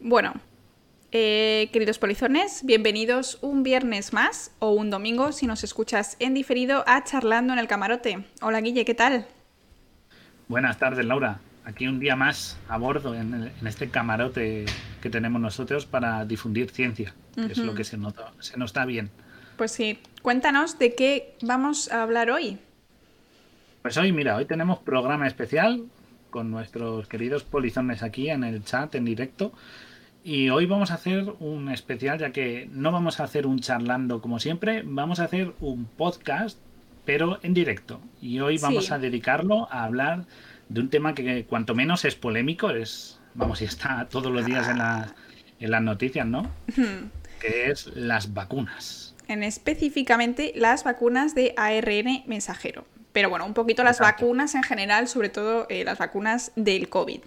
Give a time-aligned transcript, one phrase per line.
[0.00, 0.32] Bueno,
[1.12, 6.84] eh, queridos polizones, bienvenidos un viernes más o un domingo si nos escuchas en diferido
[6.86, 8.24] a Charlando en el Camarote.
[8.40, 9.26] Hola Guille, ¿qué tal?
[10.48, 11.40] Buenas tardes, Laura.
[11.64, 14.64] Aquí un día más a bordo en, el- en este camarote
[15.02, 18.84] que tenemos nosotros para difundir ciencia, que es lo que se, nota, se nos está
[18.86, 19.10] bien.
[19.56, 22.58] Pues sí, cuéntanos de qué vamos a hablar hoy.
[23.82, 25.84] Pues hoy, mira, hoy tenemos programa especial
[26.30, 29.52] con nuestros queridos polizones aquí en el chat en directo.
[30.22, 34.20] Y hoy vamos a hacer un especial, ya que no vamos a hacer un charlando
[34.20, 36.58] como siempre, vamos a hacer un podcast,
[37.06, 38.00] pero en directo.
[38.20, 38.92] Y hoy vamos Sí.
[38.92, 40.26] a dedicarlo a hablar
[40.68, 44.68] de un tema que cuanto menos es polémico, es, vamos, y está todos los días
[44.68, 45.14] en, la-
[45.58, 46.50] en las noticias, ¿no?
[47.40, 49.16] que es las vacunas.
[49.26, 52.84] En específicamente las vacunas de ARN mensajero.
[53.12, 54.24] Pero bueno, un poquito las Exacto.
[54.26, 57.20] vacunas en general, sobre todo eh, las vacunas del COVID.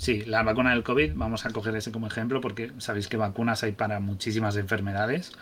[0.00, 3.62] Sí, la vacuna del COVID, vamos a coger ese como ejemplo porque sabéis que vacunas
[3.64, 5.32] hay para muchísimas enfermedades,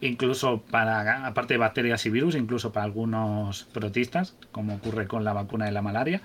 [0.00, 5.32] incluso para, aparte de bacterias y virus, incluso para algunos protistas, como ocurre con la
[5.32, 6.22] vacuna de la malaria.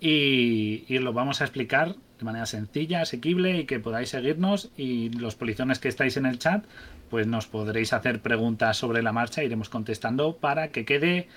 [0.00, 4.72] Y, y lo vamos a explicar de manera sencilla, asequible y que podáis seguirnos.
[4.76, 6.64] Y los polizones que estáis en el chat,
[7.08, 11.28] pues nos podréis hacer preguntas sobre la marcha, iremos contestando para que quede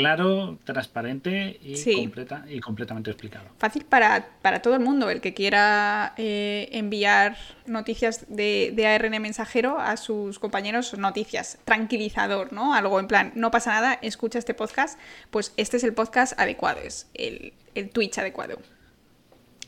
[0.00, 1.94] claro, transparente y, Sí.
[1.96, 3.46] completa, y completamente explicado.
[3.58, 9.20] Fácil para, para todo el mundo, el que quiera eh, enviar noticias de, de ARN
[9.22, 12.74] mensajero a sus compañeros, noticias, tranquilizador, ¿no?
[12.74, 14.98] Algo en plan, no pasa nada, escucha este podcast,
[15.30, 18.58] pues este es el podcast adecuado, es el, el Twitch adecuado.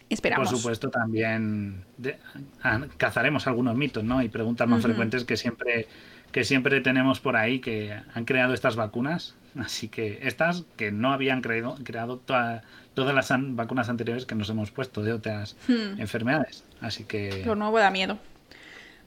[0.09, 0.49] Esperamos.
[0.51, 2.17] Por supuesto, también de-
[2.63, 4.23] ah, cazaremos algunos mitos, ¿no?
[4.23, 5.89] Y preguntas más frecuentes que siempre,
[6.31, 9.35] que siempre tenemos por ahí que han creado estas vacunas.
[9.59, 12.63] Así que estas que no habían creado, creado toda-
[12.95, 16.01] todas las an- vacunas anteriores que nos hemos puesto de otras Hmm.
[16.01, 16.65] enfermedades.
[16.81, 17.43] Así que.
[17.47, 18.19] Lo nuevo da miedo.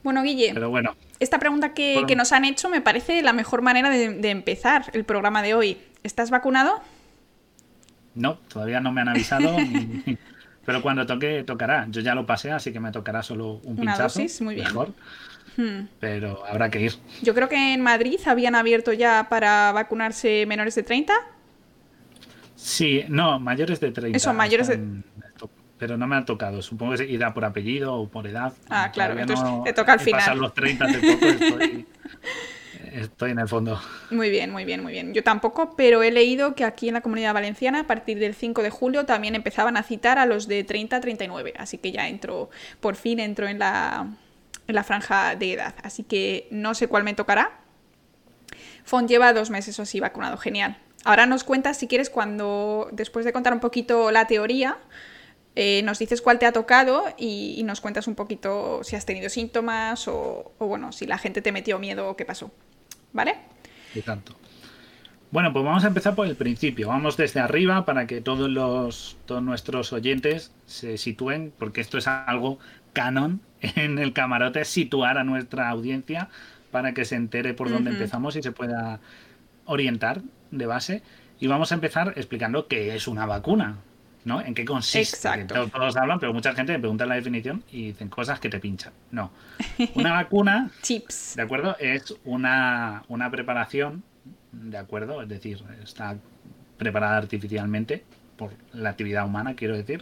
[0.02, 2.06] Bueno, Guille, Pero bueno, esta pregunta que, Bueno.
[2.08, 5.54] que nos han hecho me parece la mejor manera de, de empezar el programa de
[5.54, 5.78] hoy.
[6.02, 6.80] ¿Estás vacunado?
[8.14, 9.54] no, todavía no me han avisado.
[10.66, 11.86] pero cuando toque, tocará.
[11.90, 14.02] Yo ya lo pasé, así que me tocará solo un Una pinchazo.
[14.20, 14.66] dosis, muy bien.
[14.68, 14.92] Mejor.
[15.56, 15.86] Hmm.
[15.98, 16.92] Pero habrá que ir.
[17.22, 21.12] Yo creo que en Madrid habían abierto ya para vacunarse menores de 30.
[22.56, 24.16] Sí, no, mayores de 30.
[24.16, 24.80] Eso, mayores de-
[25.78, 26.60] Pero no me ha tocado.
[26.60, 28.52] Supongo que se irá por apellido o por edad.
[28.68, 30.20] Ah, claro, Todavía entonces te toca al final.
[30.20, 31.86] pasado los 30 hace poco, estoy,
[32.92, 33.80] estoy en el fondo.
[34.10, 35.14] Muy bien, muy bien, muy bien.
[35.14, 38.62] Yo tampoco, pero he leído que aquí en la Comunidad Valenciana, a partir del 5
[38.62, 41.54] de julio, también empezaban a citar a los de 30 a 39.
[41.56, 42.50] Así que ya entro,
[42.80, 44.06] por fin entro en la,
[44.70, 45.74] en la franja de edad.
[45.82, 47.60] Así que no sé cuál me tocará.
[48.84, 50.78] Font lleva dos meses o así vacunado, genial.
[51.04, 54.78] Ahora nos cuentas, si quieres, cuando, después de contar un poquito la teoría,
[55.56, 59.06] eh, nos dices cuál te ha tocado y, y nos cuentas un poquito si has
[59.06, 62.50] tenido síntomas o, o, bueno, si la gente te metió miedo o qué pasó.
[63.12, 63.36] ¿Vale?
[63.94, 64.36] Y tanto.
[65.30, 66.88] Bueno, pues vamos a empezar por el principio.
[66.88, 72.08] Vamos desde arriba para que todos los todos nuestros oyentes se sitúen, porque esto es
[72.08, 72.58] algo
[72.92, 76.28] canon en el camarote, situar a nuestra audiencia
[76.70, 79.00] para que se entere por dónde empezamos y se pueda
[79.64, 81.02] orientar de base.
[81.38, 83.78] Y vamos a empezar explicando qué es una vacuna,
[84.24, 84.40] ¿no?
[84.40, 85.16] En qué consiste.
[85.16, 85.68] Exacto.
[85.68, 88.92] Todos hablan, pero mucha gente me pregunta la definición y dicen cosas que te pinchan.
[89.10, 89.32] No.
[89.94, 91.34] Una vacuna Chips.
[91.36, 91.76] ¿De acuerdo?
[91.78, 94.04] Es una, una preparación,
[94.52, 95.22] ¿de acuerdo?
[95.22, 96.18] Es decir, está
[96.76, 98.04] preparada artificialmente
[98.40, 100.00] por la actividad humana, quiero decir,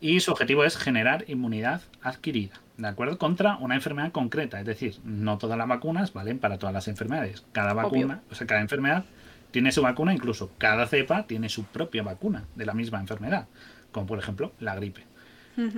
[0.00, 3.18] y su objetivo es generar inmunidad adquirida, ¿de acuerdo?
[3.18, 7.44] Contra una enfermedad concreta, es decir, no todas las vacunas valen para todas las enfermedades.
[7.52, 9.04] Cada vacuna, o sea, cada enfermedad
[9.50, 13.46] tiene su vacuna, incluso cada cepa tiene su propia vacuna de la misma enfermedad,
[13.92, 15.02] como por ejemplo la gripe.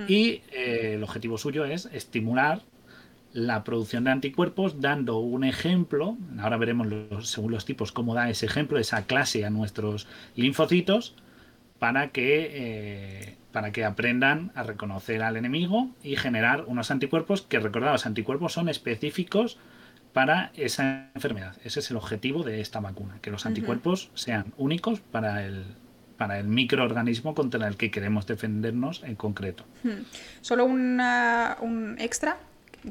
[0.08, 2.62] Y eh, el objetivo suyo es estimular
[3.34, 8.30] la producción de anticuerpos dando un ejemplo, ahora veremos los- según los tipos cómo da
[8.30, 11.14] ese ejemplo, esa clase a nuestros linfocitos
[11.78, 17.58] para que, eh, para que aprendan a reconocer al enemigo y generar unos anticuerpos que,
[17.58, 19.56] recordad, los anticuerpos son específicos
[20.12, 21.56] para esa enfermedad.
[21.64, 25.64] Ese es el objetivo de esta vacuna, que los anticuerpos sean únicos para el,
[26.18, 29.64] para el microorganismo contra el que queremos defendernos en concreto.
[29.84, 30.02] Hmm.
[30.42, 32.36] Solo una- un extra.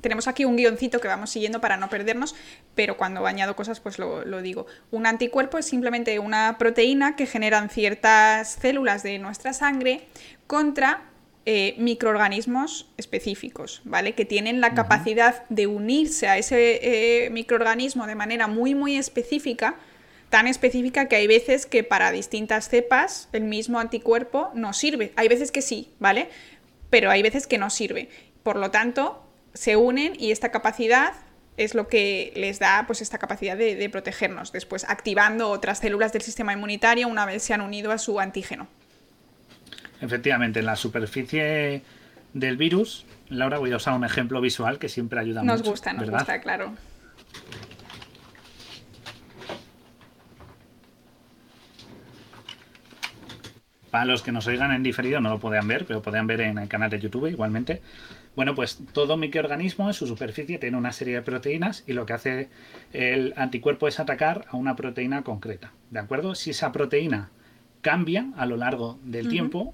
[0.02, 2.36] Tenemos aquí un guioncito que vamos siguiendo para no perdernos,
[2.76, 4.68] pero cuando añado cosas pues lo, lo digo.
[4.92, 10.08] Un anticuerpo es simplemente una proteína que generan ciertas células de nuestra sangre
[10.48, 11.04] contra
[11.48, 14.14] eh, microorganismos específicos, ¿vale?
[14.14, 19.76] Que tienen la capacidad de unirse a ese eh, microorganismo de manera muy, muy específica,
[20.32, 25.14] tan específica que hay veces que para distintas cepas el mismo anticuerpo no sirve.
[25.18, 26.30] Hay veces que sí, ¿vale?
[26.90, 28.10] Pero hay veces que no sirve.
[28.42, 29.25] Por lo tanto,
[29.56, 31.13] se unen y esta capacidad
[31.57, 36.22] es lo que les da pues, esta capacidad de, protegernos, después activando otras células del
[36.22, 38.68] sistema inmunitario una vez se han unido a su antígeno.
[40.02, 41.81] Efectivamente, en la superficie
[42.34, 45.69] del virus, Laura, voy a usar un ejemplo visual que siempre ayuda nos mucho.
[45.69, 46.74] Nos gusta, nos gusta, claro.
[53.96, 56.58] Para los que nos oigan en diferido no lo podían ver, pero podían ver en
[56.58, 57.82] el canal de YouTube igualmente.
[58.36, 62.12] Bueno, pues todo microorganismo en su superficie tiene una serie de proteínas y lo que
[62.12, 62.50] hace
[62.92, 65.72] el anticuerpo es atacar a una proteína concreta.
[65.92, 66.36] ¿De acuerdo?
[66.36, 67.30] Si esa proteína
[67.80, 69.74] cambia a lo largo del tiempo,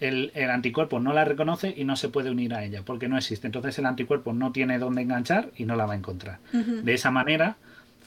[0.00, 3.46] el, anticuerpo no la reconoce y no se puede unir a ella porque no existe.
[3.46, 6.40] Entonces el anticuerpo no tiene dónde enganchar y no la va a encontrar.
[6.50, 7.56] De esa manera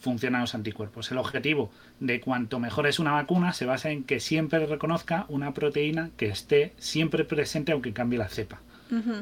[0.08, 1.12] funcionan los anticuerpos.
[1.12, 1.70] El objetivo
[2.00, 6.28] de cuanto mejor es una vacuna se basa en que siempre reconozca una proteína que
[6.28, 8.62] esté siempre presente aunque cambie la cepa.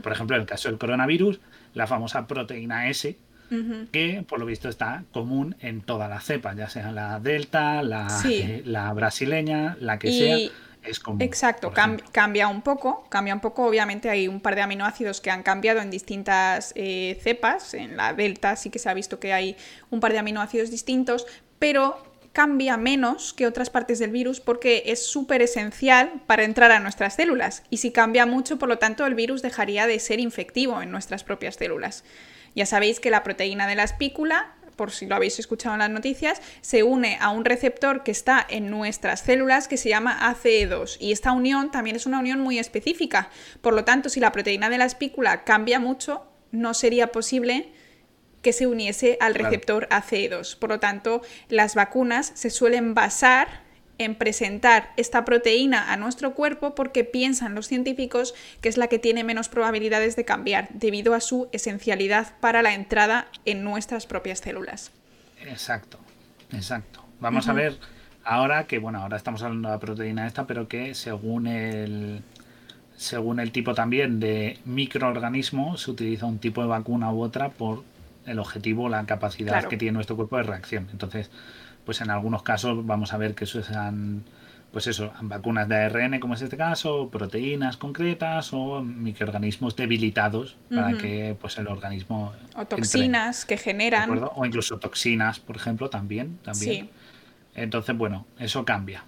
[0.03, 1.39] Por ejemplo, en el caso del coronavirus,
[1.73, 3.17] la famosa proteína S,
[3.91, 8.07] que por lo visto está común en todas las cepas, ya sea la delta, la,
[8.29, 10.37] eh, la brasileña, la que sea.
[10.85, 11.73] Es Exacto,
[12.11, 15.81] cambia un poco, cambia un poco, obviamente hay un par de aminoácidos que han cambiado
[15.81, 19.57] en distintas eh, cepas, en la delta sí que se ha visto que hay
[19.89, 21.25] un par de aminoácidos distintos,
[21.59, 21.97] pero
[22.35, 27.15] cambia menos que otras partes del virus porque es súper esencial para entrar a nuestras
[27.15, 27.63] células.
[27.69, 31.23] Y si cambia mucho, por lo tanto, el virus dejaría de ser infectivo en nuestras
[31.23, 32.03] propias células.
[32.53, 35.89] Ya sabéis que la proteína de la espícula, por si lo habéis escuchado en las
[35.89, 40.97] noticias, se une a un receptor que está en nuestras células que se llama ACE2.
[40.99, 43.29] Y esta unión también es una unión muy específica.
[43.61, 47.71] Por lo tanto, si la proteína de la espícula cambia mucho, no sería posible
[48.41, 50.59] que se uniese al receptor ACE2.
[50.59, 53.64] Por lo tanto, las vacunas se suelen basar
[53.97, 58.99] en presentar esta proteína a nuestro cuerpo porque piensan los científicos que es la que
[58.99, 64.39] tiene menos probabilidades de cambiar debido a su esencialidad para la entrada en nuestras propias
[64.39, 64.91] células.
[65.45, 65.99] Exacto,
[66.51, 67.03] exacto.
[67.19, 67.77] Vamos a ver
[68.23, 72.21] ahora que, bueno, ahora estamos hablando de la proteína esta, pero que según el,
[72.97, 77.83] según el tipo también de microorganismo se utiliza un tipo de vacuna u otra por
[78.25, 80.87] el objetivo, la capacidad que tiene nuestro cuerpo de reacción.
[80.91, 81.29] Entonces,
[81.85, 84.23] pues en algunos casos vamos a ver que eso sean,
[84.71, 90.97] pues eso, vacunas de ARN, como es este caso, proteínas concretas o microorganismos debilitados para
[90.97, 92.33] que pues el organismo...
[92.55, 94.09] O toxinas que generan...
[94.35, 96.39] O incluso toxinas, por ejemplo, también.
[96.43, 96.89] también.
[97.53, 99.03] Entonces, bueno, eso cambia.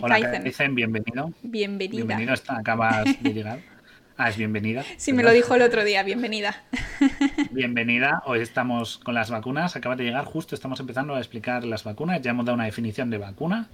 [0.00, 1.30] Hola, dicen bienvenido.
[1.42, 2.16] Bienvenida.
[2.16, 3.58] Bienvenido, acabas de llegar.
[4.16, 4.84] Ah, es bienvenida.
[4.96, 6.62] Sí, me lo dijo el otro día, bienvenida.
[7.50, 11.82] Bienvenida, hoy estamos con las vacunas, acaba de llegar, justo estamos empezando a explicar las
[11.82, 13.68] vacunas, ya hemos dado una definición de vacuna.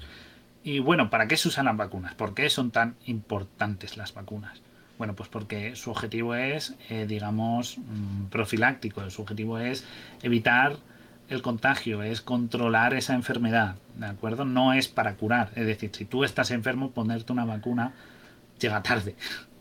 [0.64, 2.14] Y bueno, ¿para qué se usan las vacunas?
[2.14, 4.62] ¿Por qué son tan importantes las vacunas?
[4.96, 9.84] Bueno, pues porque su objetivo es, eh, digamos, mm, profiláctico, su objetivo es
[10.22, 10.76] evitar
[11.28, 14.46] el contagio, es controlar esa enfermedad, ¿de acuerdo?
[14.46, 17.92] No es para curar, es decir, si tú estás enfermo, ponerte una vacuna
[18.58, 19.16] llega tarde,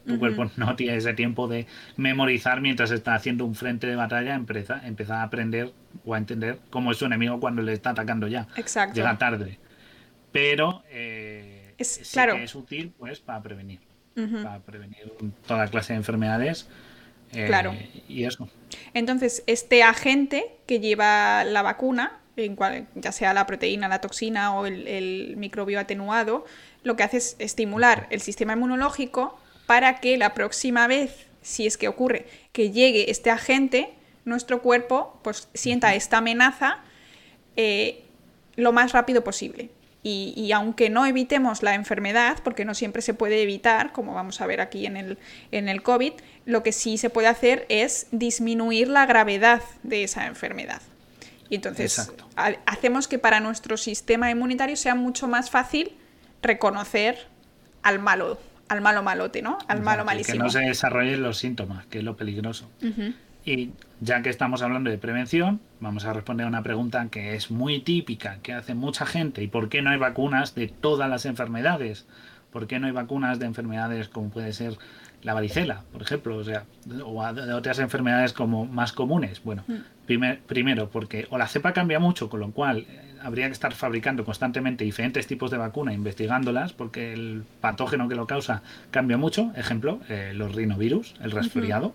[0.06, 4.36] tu cuerpo no tiene ese tiempo de memorizar mientras está haciendo un frente de batalla,
[4.36, 5.72] empieza, empieza a aprender
[6.06, 8.48] o a entender cómo es su enemigo cuando le está atacando ya.
[8.56, 8.96] Exacto.
[8.96, 9.60] Llega tarde.
[10.32, 12.36] Pero eh, es, claro.
[12.36, 13.80] es útil pues para prevenir.
[14.16, 15.14] Para prevenir
[15.48, 16.68] toda clase de enfermedades.
[17.32, 17.74] Eh, claro.
[18.10, 18.50] Y eso.
[18.94, 24.54] Entonces, este agente que lleva la vacuna, en cual, ya sea la proteína, la toxina
[24.56, 26.44] o el, el microbio atenuado,
[26.84, 29.39] lo que hace es estimular el sistema inmunológico
[29.70, 33.94] para que la próxima vez, si es que ocurre, que llegue este agente,
[34.26, 36.80] nuestro cuerpo pues sienta esta amenaza
[37.56, 38.04] eh,
[38.56, 39.70] lo más rápido posible.
[40.02, 44.48] Y, aunque no evitemos la enfermedad, porque no siempre se puede evitar, como vamos a
[44.48, 45.20] ver aquí en el,
[45.52, 46.14] en el COVID,
[46.46, 50.82] lo que sí se puede hacer es disminuir la gravedad de esa enfermedad.
[51.48, 52.12] Y entonces
[52.66, 55.96] hacemos que para nuestro sistema inmunitario sea mucho más fácil
[56.42, 57.28] reconocer
[57.84, 59.58] al malo al malo malote, ¿no?
[59.68, 60.38] Al malo malísimo.
[60.38, 62.70] Que no se desarrollen los síntomas, que es lo peligroso.
[63.44, 67.50] Y ya que estamos hablando de prevención, vamos a responder a una pregunta que es
[67.52, 69.42] muy típica, que hace mucha gente.
[69.44, 72.06] ¿Y por qué no hay vacunas de todas las enfermedades?
[72.52, 74.78] ¿Por qué no hay vacunas de enfermedades como puede ser
[75.24, 76.38] la varicela, por ejemplo?
[76.38, 76.66] O sea,
[77.04, 79.42] o de otras enfermedades como más comunes.
[79.44, 79.64] Bueno,
[80.18, 82.88] primero, porque o la cepa cambia mucho, con lo cual
[83.22, 88.28] habría que estar fabricando constantemente diferentes tipos de vacuna, investigándolas, porque el patógeno que lo
[88.28, 89.52] causa cambia mucho.
[89.56, 91.94] Ejemplo, eh, los rinovirus, el resfriado.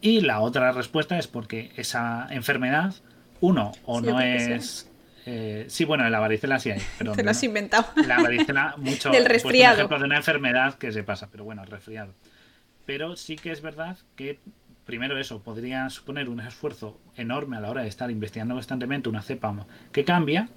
[0.00, 2.94] Y la otra respuesta es porque esa enfermedad,
[3.40, 4.90] uno, o no es...
[5.26, 6.82] Eh, sí, bueno, la varicela sí hay.
[6.98, 7.86] Pero Te lo has inventado.
[8.06, 9.10] La varicela, mucho.
[9.10, 9.76] Del resfriado.
[9.76, 12.12] ejemplo de una enfermedad que se pasa, pero bueno, el resfriado.
[12.84, 14.38] Pero sí que es verdad que
[14.84, 19.22] primero eso podría suponer un esfuerzo enorme a la hora de estar investigando constantemente una
[19.22, 20.48] cepa que cambia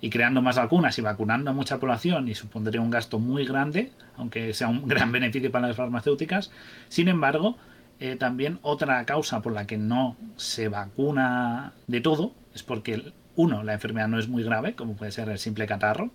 [0.00, 3.92] y creando más vacunas y vacunando a mucha población y supondría un gasto muy grande,
[4.16, 6.50] aunque sea un gran beneficio para las farmacéuticas.
[6.88, 7.56] Sin embargo,
[7.98, 13.62] eh, también otra causa por la que no se vacuna de todo es porque, uno,
[13.62, 16.10] la enfermedad no es muy grave, como puede ser el simple catarro.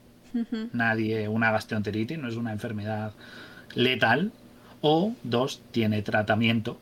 [0.73, 3.13] Nadie, una gastroenteritis no es una enfermedad
[3.73, 4.33] letal.
[4.81, 6.77] O dos, tiene tratamiento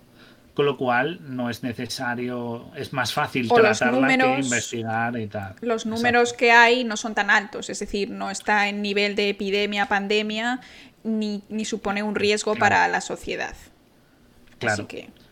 [0.53, 5.55] con lo cual no es necesario, es más fácil tratarla que investigar y tal.
[5.61, 9.29] Los números que hay no son tan altos, es decir, no está en nivel de
[9.29, 10.59] epidemia, pandemia,
[11.03, 13.55] ni, supone un riesgo para la sociedad.
[14.59, 14.87] Claro.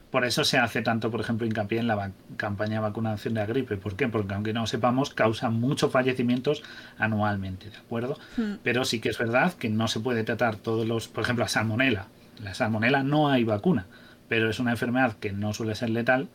[0.09, 3.45] Por eso se hace tanto, por ejemplo, hincapié en la campaña de vacunación de la
[3.45, 3.77] gripe.
[3.77, 4.09] ¿Por qué?
[4.09, 6.63] Porque aunque no sepamos, causa muchos fallecimientos
[6.97, 8.19] anualmente, ¿de acuerdo?
[8.35, 8.55] Hmm.
[8.61, 11.49] Pero sí que es verdad que no se puede tratar todos los, por ejemplo, la
[11.49, 12.07] salmonela.
[12.43, 13.85] La salmonela no hay vacuna
[14.31, 16.29] pero es una enfermedad que no suele ser letal.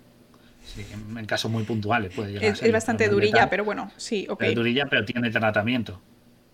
[0.77, 2.67] en, casos muy puntuales puede llegar es, a ser.
[2.67, 4.43] Es bastante durilla, pero bueno, sí, ok.
[4.43, 5.99] Es durilla, pero tiene tratamiento.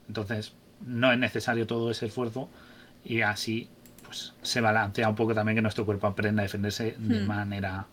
[0.07, 0.53] Entonces,
[0.87, 2.49] no es necesario todo ese esfuerzo
[3.05, 3.69] y así
[4.05, 7.27] pues se balancea un poco también que nuestro cuerpo aprenda a defenderse de hmm.
[7.27, 7.87] manera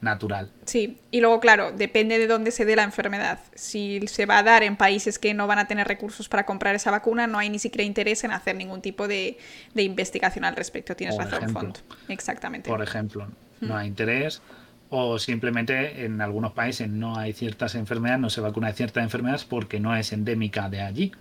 [0.00, 0.50] natural.
[0.64, 3.38] Sí, y luego, claro, depende de dónde se dé la enfermedad.
[3.54, 6.74] Si se va a dar en países que no van a tener recursos para comprar
[6.74, 9.38] esa vacuna, no hay ni siquiera interés en hacer ningún tipo de,
[9.74, 10.96] investigación al respecto.
[10.96, 11.78] Tienes razón, Font.
[12.08, 12.68] Exactamente.
[12.70, 13.28] Por ejemplo,
[13.60, 14.42] no hay interés
[14.88, 19.44] o simplemente en algunos países no hay ciertas enfermedades, no se vacuna de ciertas enfermedades
[19.44, 21.12] porque no es endémica de allí.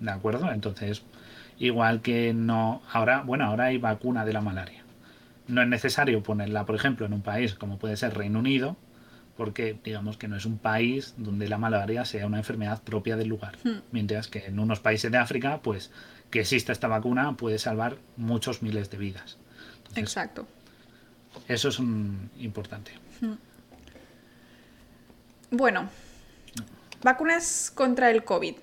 [0.00, 0.50] ¿De acuerdo?
[0.50, 1.02] Entonces,
[1.58, 4.87] igual que no, ahora, bueno, ahora hay vacuna de la malaria
[5.48, 8.76] no es necesario ponerla, por ejemplo, en un país como puede ser Reino Unido,
[9.36, 13.28] porque digamos que no es un país donde la malaria sea una enfermedad propia del
[13.28, 13.56] lugar.
[13.64, 13.78] Hmm.
[13.92, 15.90] Mientras que en unos países de África, pues
[16.30, 19.38] que exista esta vacuna puede salvar muchos miles de vidas.
[19.94, 20.46] Exacto.
[21.46, 21.78] Eso es
[22.38, 22.92] importante.
[23.20, 23.34] Hmm.
[25.50, 25.88] Bueno,
[27.02, 28.54] vacunas contra el COVID.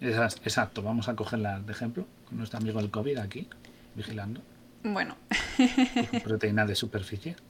[0.00, 3.48] Exacto, vamos a cogerla de ejemplo con nuestro amigo el COVID aquí,
[3.94, 4.42] vigilando.
[4.82, 5.16] Bueno.
[6.24, 7.36] Proteína de superficie.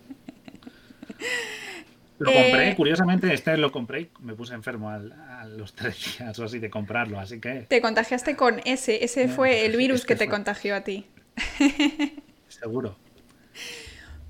[2.19, 6.39] Lo compré, eh, curiosamente, este lo compré y me puse enfermo a los tres días
[6.39, 7.67] o así de comprarlo, así que...
[7.69, 11.05] Te contagiaste con ese, ese fue el virus que te contagió a ti.
[12.47, 12.97] Seguro.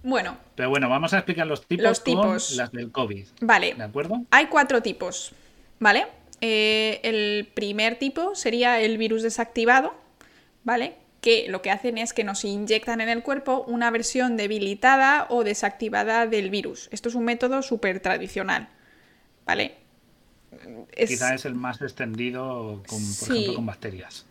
[0.02, 0.38] Bueno.
[0.54, 2.56] Pero bueno, vamos a explicar los tipos, los tipos.
[2.56, 3.26] las del COVID.
[3.42, 3.74] Vale.
[3.74, 4.24] ¿De acuerdo?
[4.30, 5.32] Hay cuatro tipos,
[5.78, 6.06] ¿vale?
[6.40, 9.94] Eh, el primer tipo sería el virus desactivado,
[10.64, 10.96] ¿vale?
[11.22, 15.44] Que lo que hacen es que nos inyectan en el cuerpo una versión debilitada o
[15.44, 16.88] desactivada del virus.
[16.90, 18.68] Esto es un método súper tradicional,
[19.46, 19.76] ¿vale?
[20.90, 21.08] Es...
[21.08, 24.26] Quizá es el más extendido, con, por ejemplo, con bacterias.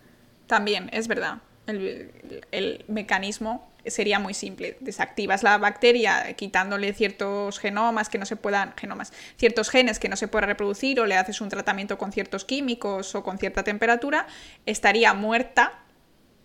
[0.47, 1.37] También, es verdad.
[1.65, 4.75] El, mecanismo sería muy simple.
[4.81, 10.17] Desactivas la bacteria quitándole ciertos genomas que no se puedan, genomas, ciertos genes que no
[10.17, 14.27] se puedan reproducir o le haces un tratamiento con ciertos químicos o con cierta temperatura,
[14.65, 15.81] estaría muerta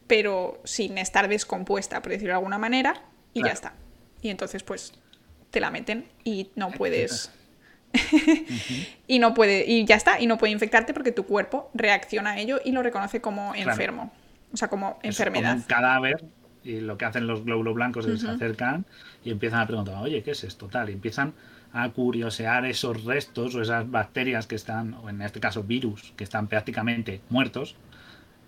[0.07, 3.75] pero sin estar descompuesta, por decirlo de alguna manera, y ya está.
[4.23, 4.93] Y entonces, pues,
[5.51, 7.31] te la meten y no puedes.
[9.07, 12.39] y no puede, y ya está, y no puede infectarte porque tu cuerpo reacciona a
[12.39, 14.13] ello y lo reconoce como enfermo.
[14.53, 15.51] O sea, como enfermedad.
[15.51, 16.25] Como un cadáver,
[16.63, 18.85] y lo que hacen los glóbulos blancos es se acercan
[19.25, 20.67] y empiezan a preguntar, oye, ¿qué es esto?
[20.67, 21.33] Tal, y empiezan
[21.73, 26.25] a curiosear esos restos o esas bacterias que están, o en este caso virus, que
[26.25, 27.77] están prácticamente muertos,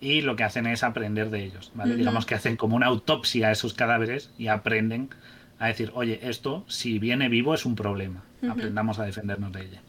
[0.00, 1.96] y lo que hacen es aprender de ellos, ¿vale?
[1.96, 5.10] Digamos que hacen como una autopsia a esos cadáveres y aprenden
[5.58, 9.82] a decir, oye, esto si viene vivo es un problema, aprendamos a defendernos de ella.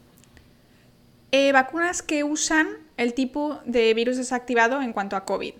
[1.32, 5.54] Eh, vacunas que usan el tipo de virus desactivado en cuanto a COVID.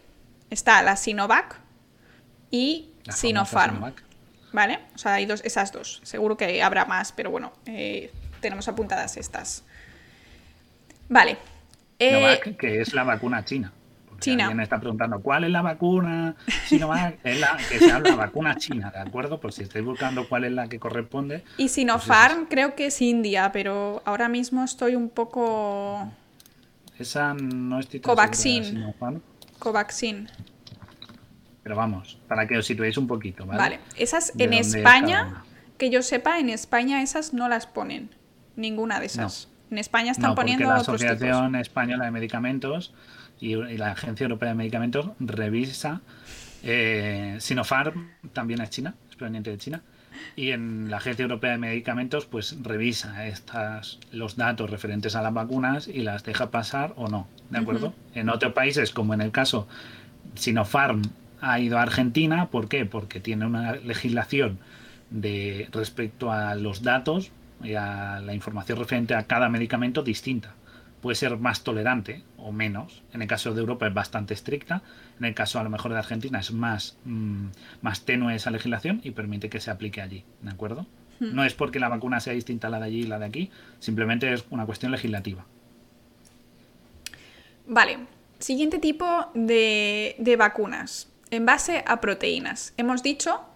[0.51, 1.61] Está la Sinovac
[2.51, 3.93] y Sinopharm.
[4.53, 4.81] ¿Vale?
[4.97, 6.01] O sea, hay dos, esas dos.
[6.03, 9.65] Seguro que habrá más, pero bueno, eh, tenemos apuntadas estas.
[11.09, 11.39] Vale.
[12.01, 13.73] Sinovac, eh, que es la vacuna china.
[14.21, 14.45] China.
[14.45, 16.37] Alguien está preguntando cuál es la vacuna
[16.67, 19.41] Sinovac, es la que se habla vacuna china, ¿de acuerdo?
[19.41, 21.43] Por si estáis buscando cuál es la que corresponde.
[21.57, 26.09] Y Sinopharm pues creo que es India, pero ahora mismo estoy un poco.
[26.99, 28.95] Esa no estoy Covaxin.
[29.59, 30.29] Covaxin.
[31.63, 33.59] Pero vamos, para que os situéis un poquito, ¿vale?
[33.59, 35.45] Vale, esas en España,
[35.79, 38.11] que yo sepa, en España esas no las ponen.
[38.57, 39.49] Ninguna de esas.
[39.71, 42.93] En España están poniendo la Asociación Española de Medicamentos
[43.41, 46.01] y, la Agencia Europea de Medicamentos revisa.
[46.63, 49.83] Eh, Sinopharm también es China, es proveniente de China.
[50.37, 55.33] Y en la Agencia Europea de Medicamentos, pues revisa estas, los datos referentes a las
[55.33, 57.27] vacunas y las deja pasar o no.
[57.51, 57.95] ¿De acuerdo?
[58.15, 59.67] En otros países, como en el caso
[60.35, 61.03] Sinopharm,
[61.41, 62.51] ha ido a Argentina.
[62.51, 62.85] ¿Por qué?
[62.85, 64.59] Porque tiene una legislación
[65.11, 67.31] de respecto a los datos
[67.63, 70.55] y a la información referente a cada medicamento distinta.
[71.01, 73.03] Puede ser más tolerante o menos.
[73.13, 74.83] En el caso de Europa es bastante estricta.
[75.19, 77.47] En el caso a lo mejor de Argentina es más, mm,
[77.83, 80.25] más tenue esa legislación y permite que se aplique allí.
[80.43, 80.87] ¿De acuerdo?
[81.21, 81.35] Hmm.
[81.35, 84.33] No es porque la vacuna sea distinta la de allí y la de aquí, simplemente
[84.33, 85.47] es una cuestión legislativa.
[87.67, 87.99] Vale,
[88.39, 91.09] siguiente tipo de, de vacunas.
[91.31, 92.75] En base a proteínas.
[92.77, 93.47] Hemos dicho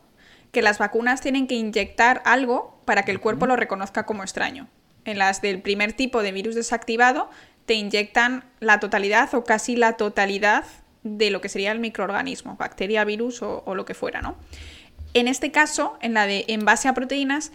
[0.52, 4.68] que las vacunas tienen que inyectar algo para que el cuerpo lo reconozca como extraño.
[5.04, 7.30] En las del primer tipo de virus desactivado
[7.66, 10.64] te inyectan la totalidad o casi la totalidad
[11.02, 14.37] de lo que sería el microorganismo, bacteria, virus o, lo que fuera, ¿no?
[15.12, 17.52] En este caso, en la de en base a proteínas,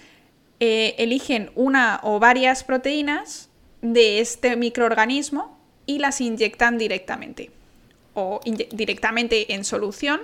[0.60, 3.50] eh, eligen una o varias proteínas
[3.82, 7.52] de este microorganismo y las inyectan directamente.
[8.14, 10.22] O directamente en solución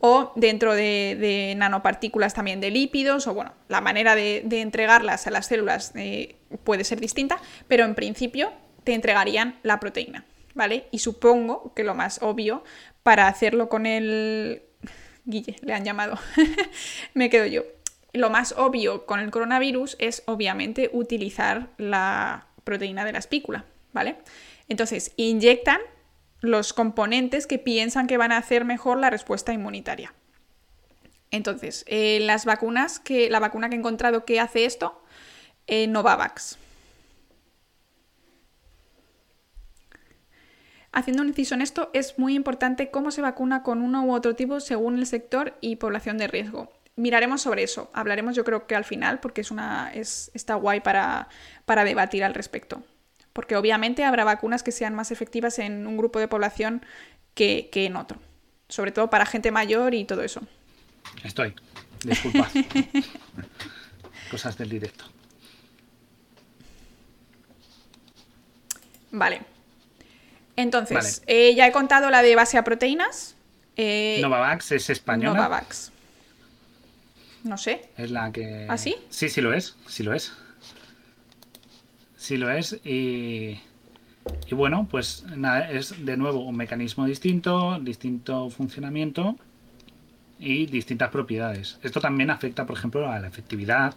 [0.00, 5.46] o dentro de, nanopartículas también de lípidos, o bueno, la manera de, entregarlas a las
[5.46, 7.38] células eh, puede ser distinta,
[7.68, 8.52] pero en principio
[8.84, 10.86] te entregarían la proteína, ¿vale?
[10.90, 12.62] Y supongo que lo más obvio
[13.02, 14.62] para hacerlo con el...
[15.24, 16.18] Guille, le han llamado,
[17.14, 17.64] me quedo yo.
[18.12, 24.16] Lo más obvio con el coronavirus es obviamente utilizar la proteína de la espícula, ¿vale?
[24.68, 25.80] Entonces, inyectan
[26.46, 30.14] los componentes que piensan que van a hacer mejor la respuesta inmunitaria.
[31.30, 35.02] Entonces, eh, las vacunas, que, la vacuna que he encontrado que hace esto,
[35.66, 36.58] eh, Novavax.
[40.92, 44.34] Haciendo un inciso en esto, es muy importante cómo se vacuna con uno u otro
[44.34, 46.72] tipo según el sector y población de riesgo.
[46.94, 50.80] Miraremos sobre eso, hablaremos yo creo que al final, porque es una, es, está guay
[50.80, 51.28] para,
[51.66, 52.82] para debatir al respecto
[53.36, 56.82] porque obviamente habrá vacunas que sean más efectivas en un grupo de población
[57.34, 58.18] que, en otro,
[58.66, 60.40] sobre todo para gente mayor y todo eso.
[61.22, 61.54] Estoy,
[62.02, 62.48] disculpa.
[64.30, 65.04] Cosas del directo.
[69.10, 69.42] Vale.
[70.56, 73.36] Entonces, eh, ya he contado la de base a proteínas.
[73.76, 75.36] Eh, Novavax es española.
[75.36, 75.92] Novavax.
[77.44, 77.90] No sé.
[77.98, 78.66] Es la que.
[78.70, 78.96] ¿Ah, sí?
[79.10, 79.76] Sí, sí lo es.
[79.86, 80.32] Sí lo es.
[82.26, 82.80] Sí lo es.
[82.84, 83.60] Y,
[84.48, 89.36] y bueno, pues nada, es de nuevo un mecanismo distinto, distinto funcionamiento
[90.40, 91.78] y distintas propiedades.
[91.84, 93.94] Esto también afecta, por ejemplo, a la efectividad.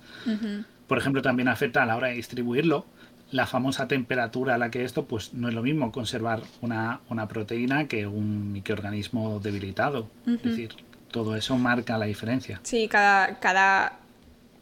[0.86, 2.86] Por ejemplo, también afecta a la hora de distribuirlo.
[3.32, 7.28] La famosa temperatura a la que esto, pues no es lo mismo conservar una, una
[7.28, 10.08] proteína que un microorganismo debilitado.
[10.28, 10.76] Es decir,
[11.10, 12.60] todo eso marca la diferencia.
[12.62, 13.98] Sí, cada, cada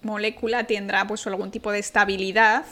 [0.04, 2.64] molécula tendrá pues algún tipo de estabilidad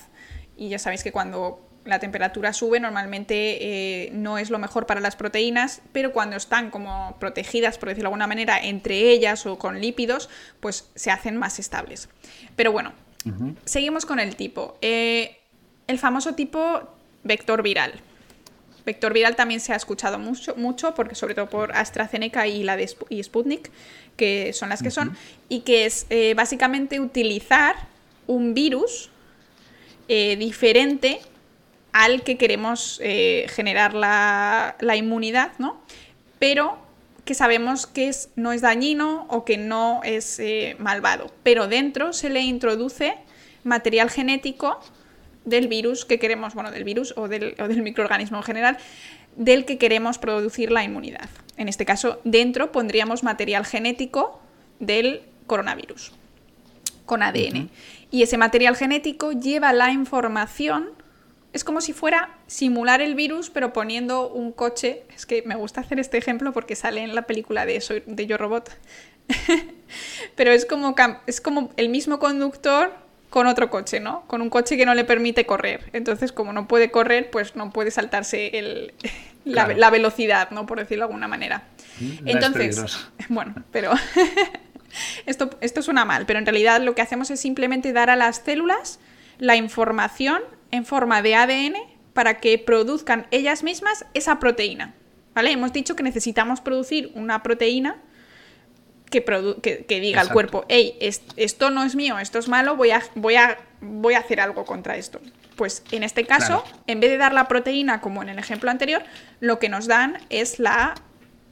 [0.57, 4.99] y ya sabéis que cuando la temperatura sube normalmente eh, no es lo mejor para
[4.99, 9.57] las proteínas, pero cuando están como protegidas, por decirlo de alguna manera, entre ellas o
[9.57, 12.09] con lípidos, pues se hacen más estables.
[12.55, 12.93] Pero bueno,
[13.65, 14.77] seguimos con el tipo.
[14.81, 15.37] Eh,
[15.87, 16.81] el famoso tipo
[17.23, 17.93] vector viral.
[18.85, 22.77] Vector viral también se ha escuchado mucho, mucho porque sobre todo por AstraZeneca y la
[22.77, 23.71] de Sputnik,
[24.15, 25.17] que son las que son,
[25.49, 27.75] y que es eh, básicamente utilizar
[28.27, 29.09] un virus
[30.07, 31.19] eh, diferente
[31.91, 35.81] al que queremos eh, generar la, inmunidad, ¿no?
[36.39, 36.77] Pero
[37.23, 41.31] que sabemos que es, no es dañino o que no es eh, malvado.
[41.41, 43.15] Pero dentro se le introduce
[43.63, 44.79] material genético
[45.45, 48.77] del virus que queremos, bueno, del virus o del, o del microorganismo en general,
[49.35, 51.29] del que queremos producir la inmunidad.
[51.57, 54.41] En este caso, dentro pondríamos material genético
[54.79, 56.11] del coronavirus
[57.05, 57.69] con ADN.
[58.15, 60.91] Y ese material genético lleva la información,
[61.51, 65.03] es como si fuera simular el virus, pero poniendo un coche.
[65.13, 68.25] Es que me gusta hacer este ejemplo porque sale en la película de, Soy, de
[68.25, 68.71] Yo Robot.
[70.37, 70.95] pero es como,
[71.27, 72.93] es como el mismo conductor
[73.29, 74.21] con otro coche, ¿no?
[74.27, 75.89] Con un coche que no le permite correr.
[75.91, 78.93] Entonces, como no puede correr, pues no puede saltarse el,
[79.43, 80.65] la, velocidad, ¿no?
[80.65, 81.63] Por decirlo de alguna manera.
[81.99, 83.91] Mm, Entonces, bueno, pero
[85.25, 88.37] esto, esto suena mal, pero en realidad lo que hacemos es simplemente dar a las
[88.37, 88.99] células
[89.37, 91.75] la información en forma de ADN
[92.13, 94.95] para que produzcan ellas mismas esa proteína.
[95.33, 95.51] ¿Vale?
[95.51, 97.97] Hemos dicho que necesitamos producir una proteína
[99.09, 103.01] que, que, diga al cuerpo, hey, esto no es mío, esto es malo, voy a,
[103.15, 105.19] voy, a, voy a hacer algo contra esto.
[105.55, 109.03] Pues en este caso, en vez de dar la proteína como en el ejemplo anterior,
[109.39, 110.95] lo que nos dan es la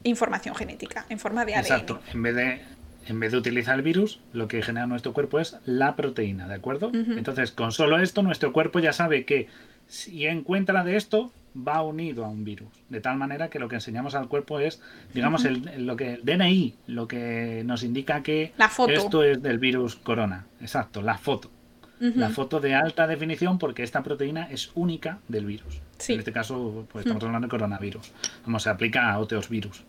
[0.03, 1.62] información genética en forma de ADN.
[1.62, 2.62] Exacto, en vez de
[3.07, 6.55] en vez de utilizar el virus, lo que genera nuestro cuerpo es la proteína, ¿de
[6.55, 6.91] acuerdo?
[6.93, 9.47] Entonces, con solo esto, nuestro cuerpo ya sabe que
[9.87, 12.69] si encuentra de esto, va unido a un virus.
[12.89, 14.81] De tal manera que lo que enseñamos al cuerpo es,
[15.13, 18.53] digamos, el, lo que DNI, lo que nos indica que
[18.89, 20.45] esto es del virus corona.
[20.61, 21.51] Exacto, la foto.
[21.99, 25.79] La foto de alta definición porque esta proteína es única del virus.
[26.09, 28.11] En este caso, pues estamos hablando de coronavirus.
[28.45, 29.83] Vamos, se aplica a otros virus.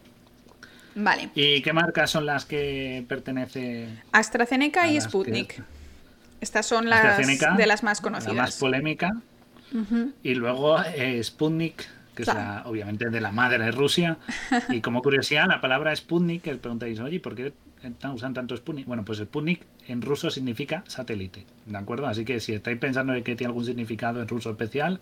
[0.94, 1.30] Vale.
[1.34, 3.88] ¿Y qué marcas son las que pertenece?
[4.12, 5.62] AstraZeneca y Sputnik.
[6.40, 7.18] Estas son las
[7.56, 8.34] de las más conocidas.
[8.34, 9.12] La más polémica.
[10.22, 12.28] Y luego eh, Sputnik, que es
[12.64, 14.18] obviamente de la madre de Rusia.
[14.68, 17.52] Y como curiosidad, la palabra Sputnik, que preguntáis, oye, ¿por qué
[18.12, 18.86] usan tanto Sputnik?
[18.86, 22.06] Bueno, pues Sputnik en ruso significa satélite, ¿de acuerdo?
[22.06, 25.00] Así que si estáis pensando de que tiene algún significado en ruso especial,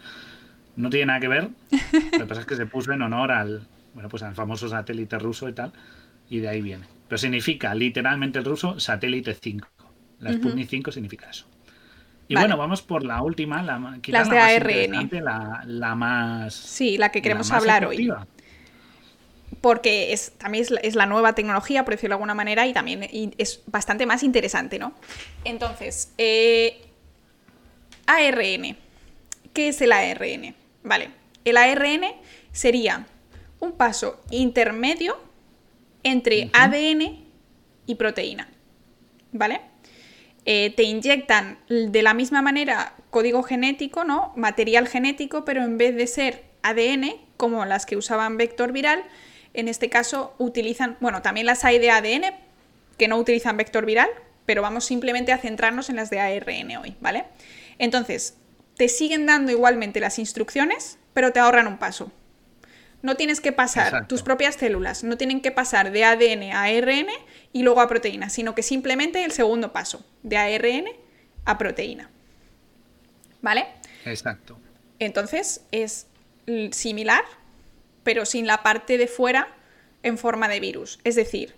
[0.76, 1.50] no tiene nada que ver.
[2.12, 5.18] Lo que pasa es que se puso en honor al, bueno, pues al famoso satélite
[5.18, 5.72] ruso y tal,
[6.28, 6.86] y de ahí viene.
[7.08, 9.68] Pero significa literalmente el ruso satélite 5.
[10.20, 11.46] La Sputnik 5 significa eso.
[12.28, 15.10] Y bueno, vamos por la última, la, Las de ARN.
[15.66, 16.54] La, más.
[16.54, 18.10] Sí, la que queremos hablar hoy.
[19.60, 23.62] Porque es, también es la, nueva tecnología, por decirlo de alguna manera, y también es
[23.66, 24.94] bastante más interesante, ¿no?
[25.44, 26.80] Entonces, eh,
[28.06, 28.76] ARN.
[29.52, 30.54] ¿Qué es el ARN?
[30.82, 31.10] Vale,
[31.44, 32.04] el ARN
[32.52, 33.06] sería
[33.62, 35.16] un paso intermedio
[36.02, 37.24] entre ADN
[37.86, 38.48] y proteína.
[39.30, 39.60] ¿Vale?
[40.44, 44.32] Eh, te inyectan de la misma manera código genético, ¿no?
[44.36, 49.04] Material genético, pero en vez de ser ADN, como las que usaban vector viral,
[49.54, 52.34] en este caso utilizan, bueno, también las hay de ADN
[52.98, 54.10] que no utilizan vector viral,
[54.44, 57.24] pero vamos simplemente a centrarnos en las de ARN hoy, ¿vale?
[57.78, 58.36] Entonces,
[58.76, 62.10] te siguen dando igualmente las instrucciones, pero te ahorran un paso.
[63.02, 67.08] No tienes que pasar, tus propias células no tienen que pasar de ADN a ARN
[67.52, 70.86] y luego a proteína, sino que simplemente el segundo paso, de ARN
[71.44, 72.10] a proteína.
[73.40, 73.66] ¿Vale?
[74.04, 74.58] Exacto.
[75.00, 76.06] Entonces es
[76.70, 77.24] similar,
[78.04, 79.48] pero sin la parte de fuera
[80.04, 81.00] en forma de virus.
[81.02, 81.54] Es decir,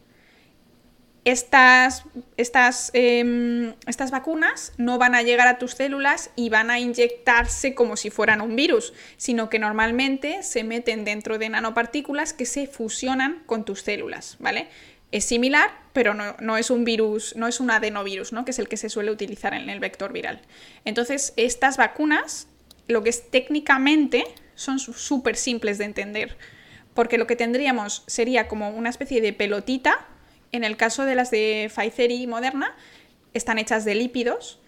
[1.25, 2.05] estas,
[2.37, 7.75] estas, em, estas, vacunas no van a llegar a tus células y van a inyectarse
[7.75, 12.67] como si fueran un virus, sino que normalmente se meten dentro de nanopartículas que se
[12.67, 14.69] fusionan con tus células, ¿vale?
[15.13, 18.45] Es similar, pero no, es un virus, no es un adenovirus, ¿no?
[18.45, 20.43] Que es el que se suele utilizar en el vector viral.
[20.85, 22.49] Entonces, estas vacunas,
[22.89, 24.25] lo que es técnicamente,
[24.57, 26.37] son súper simples de entender,
[26.95, 30.09] porque lo que tendríamos sería como una especie de pelotita
[30.55, 32.77] en el caso de las de Pfizer y Moderna,
[33.33, 34.61] están hechas de lípidos.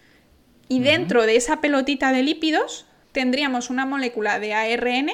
[0.67, 5.11] Y dentro de esa pelotita de lípidos tendríamos una molécula de ARN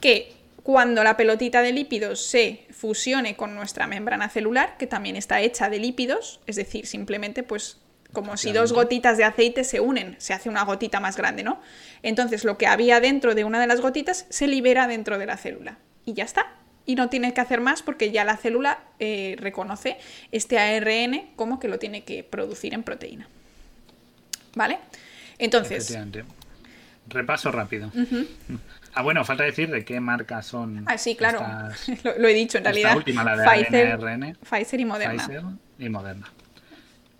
[0.00, 0.32] que
[0.62, 5.68] cuando la pelotita de lípidos se fusione con nuestra membrana celular, que también está hecha
[5.68, 7.78] de lípidos, es decir, simplemente pues
[8.12, 11.60] como si dos gotitas de aceite se unen, se hace una gotita más grande, ¿no?
[12.02, 15.36] Entonces lo que había dentro de una de las gotitas se libera dentro de la
[15.36, 19.36] célula y ya está y no tiene que hacer más porque ya la célula eh,
[19.38, 19.98] reconoce
[20.32, 23.28] este ARN como que lo tiene que producir en proteína.
[24.54, 24.78] ¿Vale?
[25.38, 25.96] Entonces.
[27.08, 27.90] Repaso rápido.
[28.92, 30.82] Ah, bueno, falta decir de qué marcas son.
[30.88, 31.40] Ah, sí, claro.
[32.18, 32.96] lo, he dicho en realidad.
[32.96, 35.22] Última, la de Pfizer, Pfizer y Moderna.
[35.22, 35.42] Pfizer
[35.78, 36.26] y Moderna.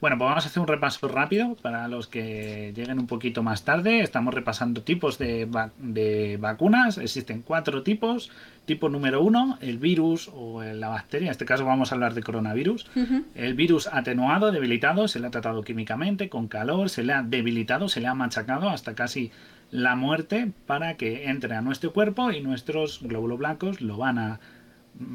[0.00, 3.64] Bueno, pues vamos a hacer un repaso rápido para los que lleguen un poquito más
[3.64, 4.00] tarde.
[4.00, 6.96] Estamos repasando tipos de, vacunas.
[6.96, 8.30] Existen cuatro tipos.
[8.64, 11.26] Tipo número uno, el virus o la bacteria.
[11.26, 12.86] En este caso vamos a hablar de coronavirus.
[13.34, 17.88] El virus atenuado, debilitado, se le ha tratado químicamente, con calor, se le ha debilitado,
[17.88, 19.32] se le ha machacado hasta casi
[19.70, 24.40] la muerte para que entre a nuestro cuerpo y nuestros glóbulos blancos lo van a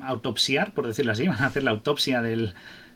[0.04, 2.54] autopsiar, por decirlo así, van a hacer la autopsia del,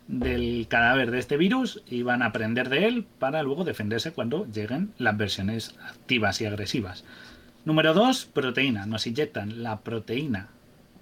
[0.09, 4.47] del cadáver de este virus y van a aprender de él para luego defenderse cuando
[4.51, 7.05] lleguen las versiones activas y agresivas.
[7.63, 8.87] Número 2, proteína.
[8.87, 10.47] Nos inyectan la proteína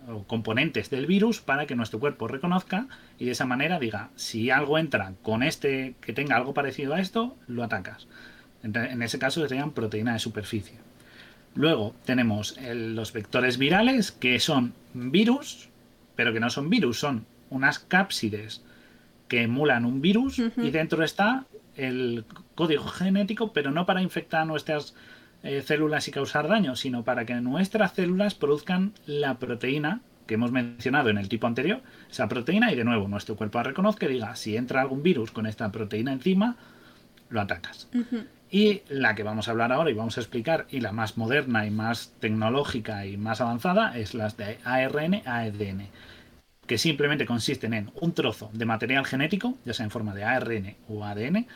[0.10, 4.50] o componentes del virus para que nuestro cuerpo reconozca y de esa manera diga, si
[4.50, 8.08] algo entra con este que tenga algo parecido a esto, lo atacas.
[8.62, 10.80] En ese caso serían proteína de superficie.
[11.56, 15.70] Luego tenemos los vectores virales, que son virus,
[16.18, 18.64] pero que no son virus, son unas cápsides
[19.28, 24.96] que emulan un virus y dentro está el código genético, pero no para infectar nuestras
[25.44, 30.52] eh, células y causar daño, sino para que nuestras células produzcan la proteína que hemos
[30.52, 34.14] mencionado en el tipo anterior, esa proteína, y de nuevo nuestro cuerpo la reconozca y
[34.14, 36.58] diga, si entra algún virus con esta proteína encima,
[37.30, 37.88] lo atacas.
[38.52, 41.66] Y la que vamos a hablar ahora y vamos a explicar, y la más moderna
[41.66, 45.88] y más tecnológica y más avanzada, es las de ARN, ADN
[46.68, 50.76] que simplemente consisten en un trozo de material genético, ya sea en forma de ARN
[50.90, 51.48] o ADN,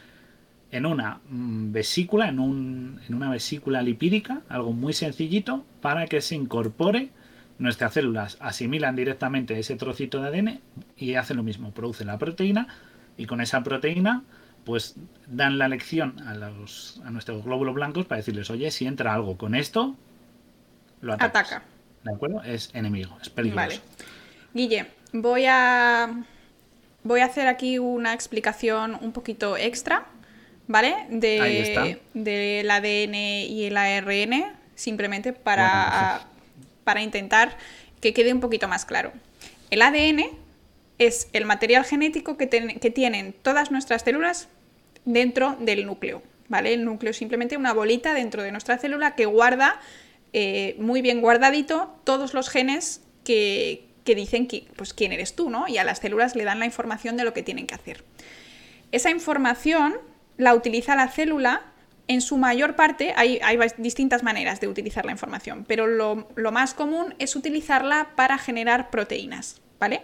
[0.72, 6.22] en una mm, vesícula, en, un, en una vesícula lipídica, algo muy sencillito, para que
[6.22, 7.10] se incorpore
[7.60, 10.62] nuestras células asimilan directamente ese trocito de ADN
[10.98, 12.68] y hacen lo mismo, producen la proteína
[13.18, 14.24] y con esa proteína
[14.64, 14.96] pues
[15.28, 19.38] dan la lección a, los, a nuestros glóbulos blancos para decirles, oye, si entra algo
[19.38, 19.96] con esto,
[21.02, 21.64] lo ataca.
[22.04, 22.44] ¿De acuerdo?
[22.44, 23.68] Es enemigo, es peligroso.
[23.68, 23.80] Vale.
[24.54, 26.24] Guille, voy a,
[27.04, 30.06] voy a hacer aquí una explicación un poquito extra,
[30.68, 30.96] ¿vale?
[31.10, 34.46] De, del ADN y el ARN,
[34.76, 36.26] simplemente para,
[36.84, 37.58] para intentar
[38.00, 39.12] que quede un poquito más claro.
[39.70, 40.26] El ADN
[40.98, 44.50] es el material genético que, tienen todas nuestras células
[45.06, 46.22] dentro del núcleo.
[46.48, 46.74] ¿vale?
[46.74, 49.80] El núcleo es simplemente una bolita dentro de nuestra célula que guarda
[50.34, 55.68] eh, muy bien guardadito todos los genes que, dicen que, pues, quién eres tú, ¿no?
[55.68, 58.04] Y a las células le dan la información de lo que tienen que hacer.
[58.92, 59.96] Esa información
[60.38, 61.72] la utiliza la célula
[62.08, 63.40] en su mayor parte hay,
[63.78, 69.62] distintas maneras de utilizar la información, pero lo, más común es utilizarla para generar proteínas,
[69.80, 70.02] ¿vale?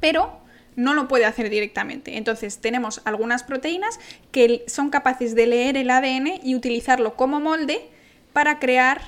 [0.00, 0.38] Pero
[0.76, 2.16] no lo puede hacer directamente.
[2.16, 3.98] Entonces tenemos algunas proteínas
[4.30, 7.88] que son capaces de leer el ADN y utilizarlo como molde
[8.32, 9.00] para crear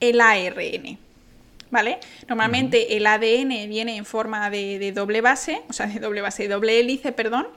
[0.00, 0.98] el ARN.
[1.70, 1.98] ¿Vale?
[2.28, 6.46] Normalmente el ADN viene en forma de, de, doble base, o sea, de doble base,
[6.46, 7.48] doble hélice, perdón,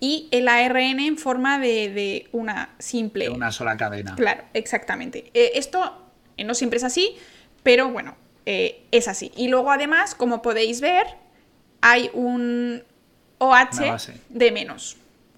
[0.00, 3.24] y el ARN en forma de, una simple.
[3.24, 4.14] De una sola cadena.
[4.14, 5.30] Claro, exactamente.
[5.34, 7.16] Eh, esto eh, no siempre es así,
[7.62, 9.32] pero bueno, eh, es así.
[9.36, 11.06] Y luego además, como podéis ver,
[11.80, 12.82] hay un
[13.38, 14.96] OH de menos.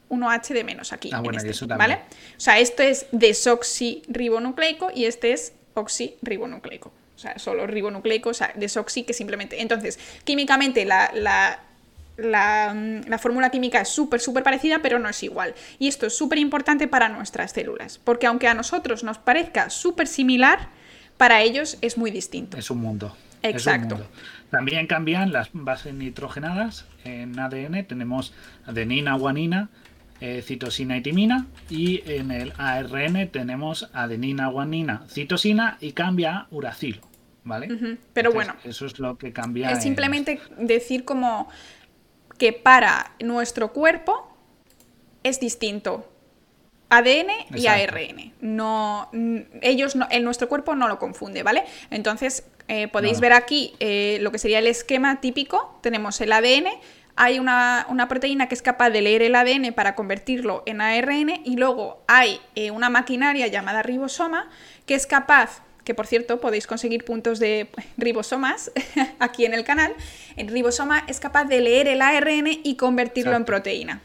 [0.09, 1.11] Un OH de menos aquí.
[1.13, 1.95] Ah, bueno, este, eso ¿vale?
[2.37, 6.93] O sea, esto es desoxirribonucleico y este es oxirribonucleico.
[7.21, 9.61] O sea, solo ribonucleico, o sea, desoxi que simplemente.
[9.61, 11.11] Entonces, químicamente la
[12.21, 15.55] la, fórmula química es súper, súper parecida, pero no es igual.
[15.79, 20.07] Y esto es súper importante para nuestras células, porque aunque a nosotros nos parezca súper
[20.07, 20.69] similar,
[21.17, 22.57] para ellos es muy distinto.
[22.57, 23.17] Es un mundo.
[23.43, 24.01] Exacto.
[24.51, 26.87] También cambian las bases nitrogenadas.
[27.05, 28.35] En ADN tenemos
[28.67, 29.69] adenina, guanina,
[30.21, 31.47] eh, citosina y timina.
[31.69, 37.10] Y en el ARN tenemos adenina, guanina, citosina y cambia uracilo.
[37.45, 37.99] ¿Vale?
[38.13, 38.55] Pero bueno.
[38.65, 39.71] Eso es lo que cambia.
[39.71, 41.49] Es simplemente decir como
[42.39, 44.35] que para nuestro cuerpo
[45.23, 46.07] es distinto.
[46.91, 48.33] ADN y ARN.
[48.41, 49.11] No,
[49.63, 51.63] ellos no, en nuestro cuerpo no lo confunde, ¿vale?
[51.91, 55.79] Entonces, eh, podéis ver aquí eh, lo que sería el esquema típico.
[55.83, 56.67] Tenemos el ADN,
[57.15, 61.57] hay una, proteína que es capaz de leer el ADN para convertirlo en ARN y
[61.57, 64.49] luego hay eh, una maquinaria llamada ribosoma
[64.87, 68.71] que es capaz que por cierto podéis conseguir puntos de ribosomas
[69.19, 69.93] aquí en el canal,
[70.37, 74.03] el ribosoma es capaz de leer el ARN y convertirlo en proteína.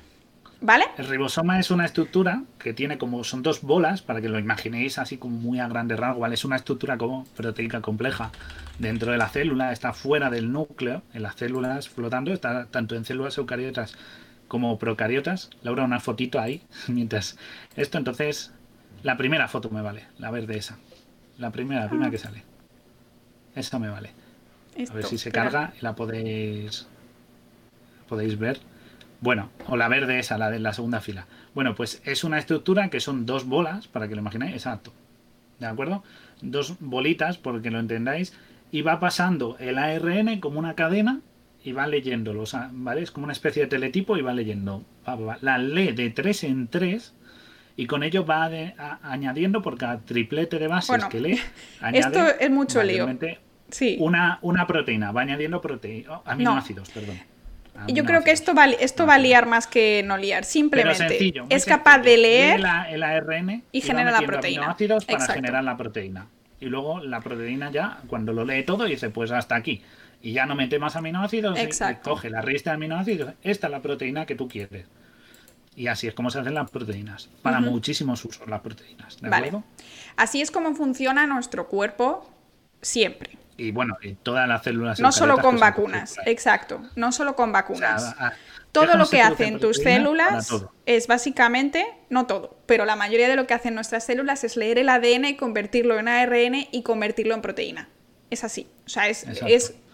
[0.61, 0.85] ¿Vale?
[0.97, 4.97] El ribosoma es una estructura que tiene como son dos bolas, para que lo imaginéis
[4.97, 6.33] así como muy a grande rango, ¿vale?
[6.33, 8.31] Es una estructura como proteica compleja
[8.79, 13.05] dentro de la célula, está fuera del núcleo, en las células flotando, está tanto en
[13.05, 13.95] células eucariotas
[14.47, 15.51] como procariotas.
[15.61, 17.37] Laura, una fotito ahí, mientras
[17.75, 18.51] esto, entonces,
[19.03, 20.79] la primera foto me vale, la verde esa.
[21.37, 22.43] La primera, la primera que sale.
[23.55, 24.11] Esa me vale.
[24.89, 26.87] a ver si se carga y la podéis
[28.07, 28.59] podéis ver.
[29.21, 31.25] Bueno, o la verde esa, la de la segunda fila.
[31.53, 34.93] Bueno, pues es una estructura que son dos bolas, para que lo imaginéis, exacto.
[35.59, 36.03] ¿De acuerdo?
[36.41, 38.33] Dos bolitas, porque lo entendáis,
[38.71, 41.21] y va pasando el ARN como una cadena
[41.63, 42.43] y va leyéndolo,
[42.73, 43.01] ¿vale?
[43.01, 44.83] Es como una especie de teletipo y va leyendo.
[45.41, 47.13] La lee de tres en tres
[47.75, 48.49] y con ello va
[49.03, 51.39] añadiendo por cada triplete de bases que lee.
[51.93, 53.07] esto es mucho lío.
[53.69, 53.97] Sí.
[53.99, 57.19] Una, una proteína, va añadiendo proteínas, oh, aminoácidos, perdón.
[57.87, 60.45] Yo creo que esto va, esto va a liar más que no liar.
[60.45, 64.61] Simplemente es capaz de leer el ARN y, genera la proteína.
[64.61, 66.27] Aminoácidos para generar la proteína.
[66.61, 69.81] Y luego la proteína ya, cuando lo lee todo, dice, pues hasta aquí.
[70.21, 71.59] Y ya no mete más aminoácidos,
[72.01, 73.33] coge la resta de aminoácidos.
[73.43, 74.85] Esta es la proteína que tú quieres.
[75.75, 77.29] Y así es como se hacen las proteínas.
[77.41, 79.19] Para muchísimos usos las proteínas.
[79.19, 79.63] ¿De acuerdo?
[80.15, 82.29] Así es como funciona nuestro cuerpo
[82.81, 83.37] siempre.
[83.57, 84.99] Y bueno, y todas las células.
[84.99, 86.81] No solo con vacunas, exacto.
[86.95, 88.15] No solo con vacunas.
[88.71, 90.53] todo lo que hacen tus células
[90.85, 94.77] es básicamente, no todo, pero la mayoría de lo que hacen nuestras células es leer
[94.77, 97.89] el ADN y convertirlo en ARN y convertirlo en proteína.
[98.29, 98.67] Es así.
[98.85, 99.25] O sea, es,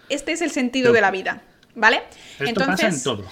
[0.09, 1.43] este es el sentido de la vida.
[1.75, 2.03] ¿Vale?
[2.39, 3.25] Esto pasa en todo.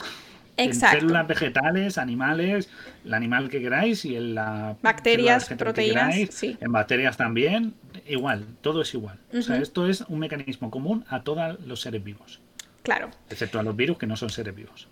[0.60, 2.70] En células vegetales, animales,
[3.06, 7.74] el animal que queráis y en la bacterias, proteínas, en bacterias también,
[8.08, 9.20] igual, todo es igual.
[9.34, 12.42] O sea, esto es un mecanismo común a todos los seres vivos.
[12.84, 13.10] Claro.
[13.30, 14.88] Excepto a los virus que no son seres vivos.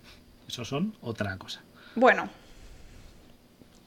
[0.48, 1.62] Esos son otra cosa.
[1.96, 2.30] Bueno.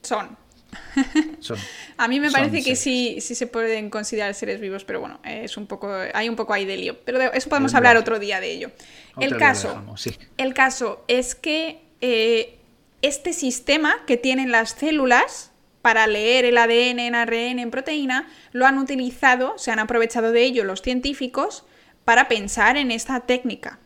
[0.02, 0.36] Son.
[1.40, 1.58] Son.
[1.96, 2.80] A mí me parece que seres.
[2.80, 6.52] sí, sí se pueden considerar seres vivos, pero bueno, es un poco, hay un poco
[6.52, 6.98] ahí de lío.
[7.04, 8.70] Pero de- eso podemos hablar otro día de ello.
[9.18, 10.16] El caso, dejamos, sí.
[10.36, 12.58] el caso es que eh,
[13.02, 15.50] este sistema que tienen las células
[15.82, 20.42] para leer el ADN en ARN en proteína, lo han utilizado, se han aprovechado de
[20.42, 21.64] ello los científicos
[22.04, 23.78] para pensar en esta técnica.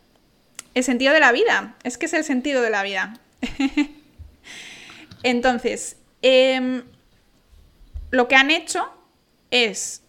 [0.73, 3.17] El sentido de la vida, es que es el sentido de la vida.
[5.23, 6.83] Entonces, em,
[8.09, 8.91] lo que han hecho
[9.51, 10.01] es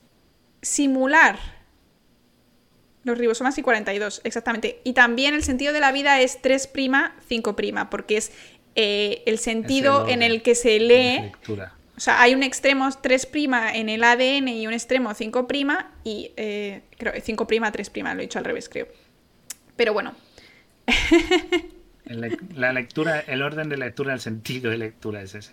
[0.63, 1.39] simular
[3.05, 4.81] los ribosomas y 42, exactamente.
[4.83, 8.33] Y también el sentido de la vida es '5', porque es
[8.75, 11.33] eh, el sentido el en el que se lee.
[11.97, 13.29] O sea, hay un extremo 3'
[13.75, 15.47] en el ADN y un extremo 5'
[16.03, 18.89] y eh, creo 5', 3', lo he dicho al revés, creo.
[19.77, 20.15] Pero bueno,
[22.55, 25.53] La lectura, el orden de lectura, el sentido de lectura es ese.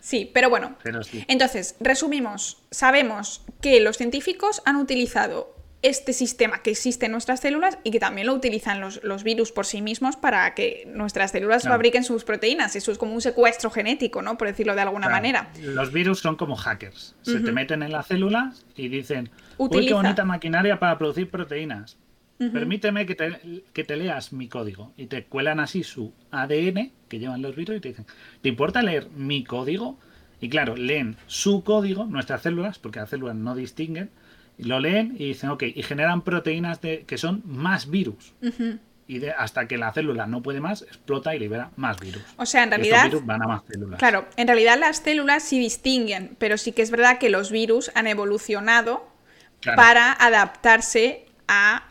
[0.00, 0.76] sí, pero bueno.
[0.82, 1.24] Pero sí.
[1.28, 7.76] Entonces, resumimos, sabemos que los científicos han utilizado este sistema que existe en nuestras células
[7.84, 11.60] y que también lo utilizan los, los virus por sí mismos para que nuestras células
[11.62, 11.74] Claro.
[11.74, 12.74] fabriquen sus proteínas.
[12.74, 14.38] Eso es como un secuestro genético, ¿no?
[14.38, 15.50] Por decirlo de alguna Claro, manera.
[15.60, 17.14] Los virus son como hackers.
[17.20, 19.88] Se te meten en la célula y dicen, uy, Utiliza.
[19.88, 21.98] qué bonita maquinaria para producir proteínas.
[22.38, 24.92] Permíteme que te, que te leas mi código.
[24.96, 28.06] Y te cuelan así su ADN que llevan los virus y te dicen,
[28.42, 29.98] ¿te importa leer mi código?
[30.40, 34.10] Y claro, leen su código, nuestras células, porque las células no distinguen,
[34.58, 38.34] y lo leen y dicen, ok, y generan proteínas de, que son más virus.
[39.06, 42.22] Y de- hasta que la célula no puede más, explota y libera más virus.
[42.36, 43.04] O sea, en realidad...
[43.04, 43.98] virus van a más células.
[43.98, 47.90] Claro, en realidad las células sí distinguen, pero sí que es verdad que los virus
[47.94, 49.08] han evolucionado
[49.60, 49.76] Claro.
[49.76, 51.84] para adaptarse a,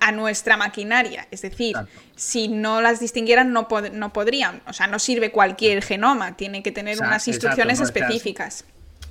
[0.00, 1.28] a nuestra maquinaria.
[1.30, 2.00] Es decir, Exacto.
[2.14, 4.62] si no las distinguieran no, pod- no podrían.
[4.66, 8.64] O sea, no sirve cualquier genoma, tiene que tener Exacto, unas instrucciones específicas.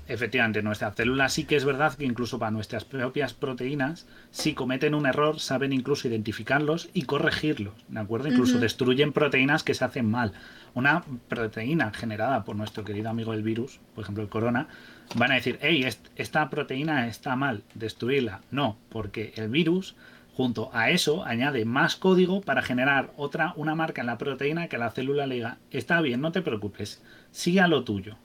[0.08, 4.94] Efectivamente, nuestras células sí que es verdad que incluso para nuestras propias proteínas, si cometen
[4.94, 8.28] un error, saben incluso identificarlos y corregirlos, ¿de acuerdo?
[8.28, 10.34] Incluso destruyen proteínas que se hacen mal.
[10.76, 14.68] Una proteína generada por nuestro querido amigo el virus, por ejemplo el corona,
[15.16, 18.42] van a decir, hey, est- esta proteína está mal, destruirla.
[18.52, 19.96] No, porque el virus,
[20.36, 24.78] junto a eso, añade más código para generar otra, una marca en la proteína que
[24.78, 28.18] la célula le diga, está bien, no te preocupes, sigue a lo tuyo.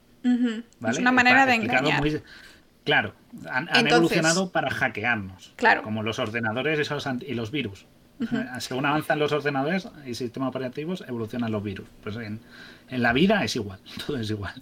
[0.89, 2.01] Es una manera de engañar.
[2.01, 2.21] muy-
[2.85, 3.15] Claro,
[3.49, 5.53] han, han Entonces- evolucionado para hackearnos.
[5.57, 5.83] Claro.
[5.83, 7.87] Como los ordenadores esos y los virus.
[8.59, 11.87] Según avanzan los ordenadores y sistemas operativos, evolucionan los virus.
[12.03, 12.41] Pues en,
[12.91, 14.53] en la vida es igual, todo es igual.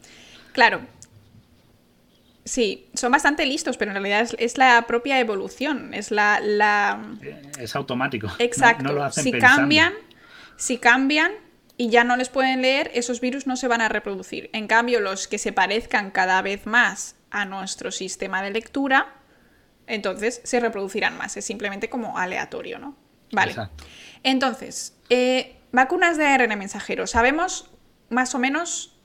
[0.53, 0.81] Claro.
[2.49, 6.99] Sí, son bastante listos, pero en realidad es, es la propia evolución, es la- la,
[7.59, 8.27] Es automático.
[8.29, 8.83] No- Exacto.
[8.85, 9.57] No, lo hacen si pensando.
[9.59, 9.93] cambian,
[10.57, 11.33] si cambian
[11.77, 14.49] y ya no les pueden leer, esos virus no se van a reproducir.
[14.53, 19.15] En cambio, los que se parezcan cada vez más a nuestro sistema de lectura,
[19.87, 21.37] entonces se reproducirán más.
[21.37, 22.97] Es simplemente como aleatorio, ¿no?
[23.33, 23.51] Vale.
[23.53, 23.85] Exacto.
[24.23, 27.07] Entonces, eh, vacunas de ARN mensajero.
[27.07, 27.71] Sabemos
[28.09, 28.98] más o menos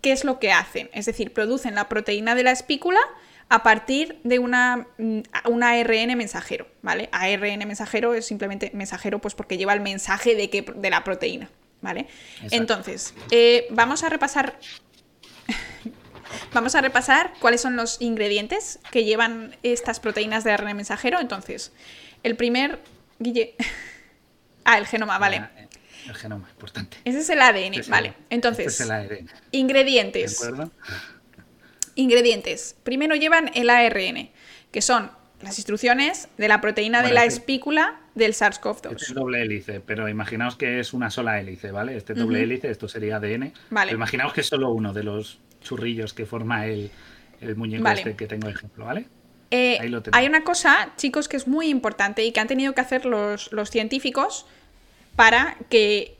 [0.00, 0.90] qué es lo que hacen.
[0.92, 3.00] Es decir, producen la proteína de la espícula
[3.48, 7.08] a partir de una, mm, un ARN mensajero, ¿vale?
[7.12, 11.50] ARN mensajero es simplemente mensajero pues porque lleva el mensaje de, que, de la proteína,
[11.80, 12.00] ¿vale?
[12.34, 12.56] Exacto.
[12.56, 14.58] Entonces, eh, vamos a repasar...
[16.52, 21.20] Vamos a repasar cuáles son los ingredientes que llevan estas proteínas de ARN mensajero.
[21.20, 21.72] Entonces,
[22.22, 22.80] el primer...
[23.18, 23.54] Guille...
[24.70, 25.38] Ah, el genoma, vale.
[25.38, 25.67] Ah, eh,
[26.08, 26.96] El genoma, importante.
[27.04, 28.14] Ese es el ADN, Este el- vale.
[28.30, 29.08] Entonces, este es el ARN.
[29.26, 30.42] ¿De ingredientes.
[30.42, 30.70] acuerdo?
[31.94, 32.76] Ingredientes.
[32.84, 34.30] Primero llevan el ARN,
[34.70, 35.10] que son
[35.42, 39.12] las instrucciones de la proteína de la este- espícula del Este es SARS-CoV-2.
[39.14, 41.96] doble hélice, pero imaginaos que es una sola hélice, ¿vale?
[41.96, 43.52] Este doble hélice, esto sería ADN.
[43.70, 43.88] Vale.
[43.90, 46.90] Pero imaginaos que es solo uno de los churrillos que forma el,
[47.40, 48.00] el muñeco Vale.
[48.00, 49.06] este que tengo de ejemplo, ¿vale?
[49.50, 50.18] Eh, ahí lo tenemos.
[50.18, 53.50] hay una cosa, chicos, que es muy importante y que han tenido que hacer los,
[53.52, 54.46] los científicos
[55.18, 56.16] para que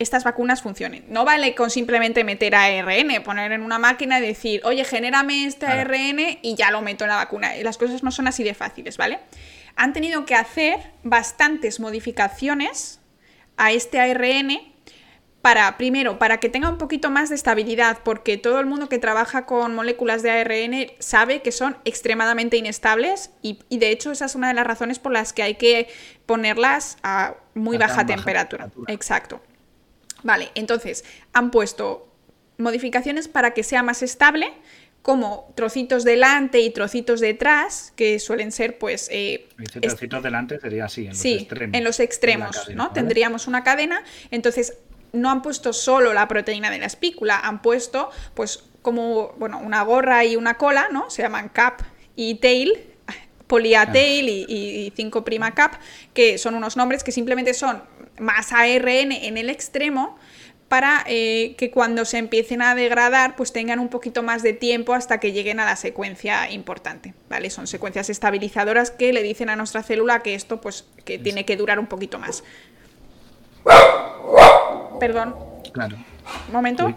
[0.00, 1.04] estas vacunas funcionen.
[1.08, 5.66] No vale con simplemente meter ARN, poner en una máquina y decir, oye, genérame este
[5.66, 5.92] Claro.
[5.92, 7.56] ARN y ya lo meto en la vacuna.
[7.56, 9.20] Y las cosas no son así de fáciles, ¿vale?
[9.76, 12.98] Han tenido que hacer bastantes modificaciones
[13.56, 14.58] a este ARN
[15.48, 18.98] para, primero, para que tenga un poquito más de estabilidad, porque todo el mundo que
[18.98, 24.26] trabaja con moléculas de ARN sabe que son extremadamente inestables y, y de hecho esa
[24.26, 25.88] es una de las razones por las que hay que
[26.26, 28.64] ponerlas a muy A baja baja temperatura.
[28.64, 28.92] temperatura.
[28.92, 29.40] Exacto.
[30.22, 32.12] Vale, entonces han puesto
[32.58, 34.52] modificaciones para que sea más estable,
[35.00, 39.08] como trocitos delante y trocitos detrás, que suelen ser pues...
[39.10, 39.48] eh,
[39.80, 41.78] trocitos delante sería así, en los sí, extremos.
[41.78, 42.88] en los extremos, cadena, ¿no?
[42.90, 42.94] ¿vale?
[43.00, 44.04] Tendríamos una cadena.
[44.30, 44.76] Entonces,
[45.12, 49.82] no han puesto solo la proteína de la espícula, han puesto pues como bueno, una
[49.82, 51.10] gorra y una cola, ¿no?
[51.10, 51.82] Se llaman cap
[52.16, 52.72] y tail,
[53.46, 55.74] poliatail y, y 5' cap,
[56.14, 57.82] que son unos nombres que simplemente son
[58.18, 60.18] más ARN en el extremo
[60.68, 64.92] para eh, que cuando se empiecen a degradar pues tengan un poquito más de tiempo
[64.92, 67.48] hasta que lleguen a la secuencia importante, ¿vale?
[67.48, 71.56] Son secuencias estabilizadoras que le dicen a nuestra célula que esto pues que tiene que
[71.56, 72.44] durar un poquito más.
[74.98, 75.34] Perdón.
[75.72, 75.96] Claro.
[76.48, 76.94] Un momento.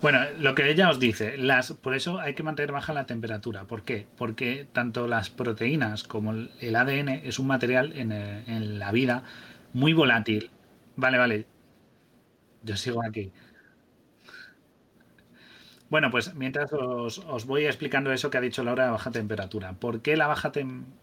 [0.00, 3.64] Bueno, lo que ella os dice, las, por eso hay que mantener baja la temperatura.
[3.64, 4.06] ¿Por qué?
[4.16, 9.22] Porque tanto las proteínas como el ADN es un material en, eh, en la vida
[9.72, 10.50] muy volátil.
[10.96, 11.46] Vale, vale,
[12.62, 13.32] yo sigo aquí.
[15.88, 19.74] Bueno, pues mientras os, voy explicando eso que ha dicho Laura de baja temperatura.
[19.74, 21.01] ¿Por qué la baja temperatura?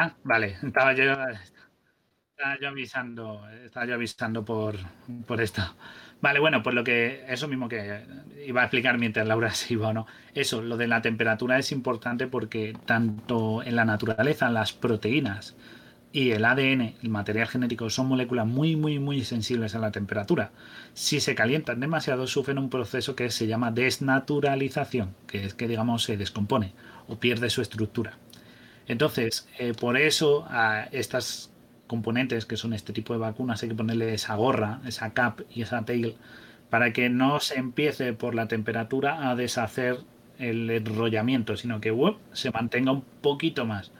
[0.00, 1.12] Ah, vale, estaba yo,
[2.68, 4.76] avisando, estaba yo avisando por,
[5.26, 5.60] por esto.
[6.20, 8.04] Vale, bueno, pues lo que, eso mismo que
[8.46, 10.06] iba a explicar mientras Laura se iba o no.
[10.34, 15.56] Eso, lo de la temperatura es importante porque tanto en la naturaleza las proteínas
[16.12, 20.52] y el ADN, el material genético, son moléculas muy, muy, muy sensibles a la temperatura.
[20.94, 26.04] Si se calientan demasiado, sufren un proceso que se llama desnaturalización, que es que, digamos,
[26.04, 26.72] se descompone
[27.08, 28.16] o pierde su estructura.
[28.88, 31.52] Entonces, eh, por eso a estas
[31.86, 35.62] componentes que son este tipo de vacunas hay que ponerle esa gorra, esa cap y
[35.62, 36.16] esa tail
[36.70, 39.98] para que no se empiece por la temperatura a deshacer
[40.38, 41.94] el enrollamiento, sino que
[42.32, 43.90] se mantenga un poquito más.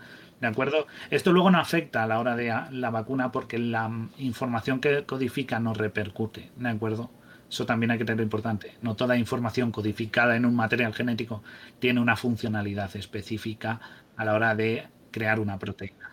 [0.40, 0.86] ¿De acuerdo?
[1.10, 5.58] Esto luego no afecta a la hora de la vacuna porque la información que codifica
[5.58, 6.50] no repercute.
[6.56, 7.10] ¿De acuerdo?
[7.50, 8.74] Eso también hay que tener importante.
[8.82, 11.42] No toda información codificada en un material genético
[11.80, 13.80] tiene una funcionalidad específica
[14.18, 16.12] a la hora de crear una proteína.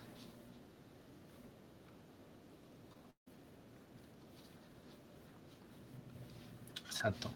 [6.86, 7.34] Exacto.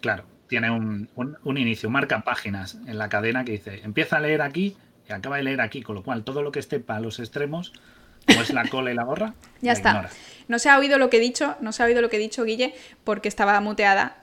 [0.00, 1.08] Claro, tiene un,
[1.56, 4.76] inicio, marca páginas en la cadena que dice, empieza a leer aquí
[5.08, 7.72] y acaba de leer aquí, con lo cual todo lo que esté para los extremos,
[8.26, 10.08] como es la cola y la gorra, ya está.
[10.48, 12.20] No se ha oído lo que he dicho, no se ha oído lo que he
[12.20, 14.16] dicho, Guille, porque estaba muteada.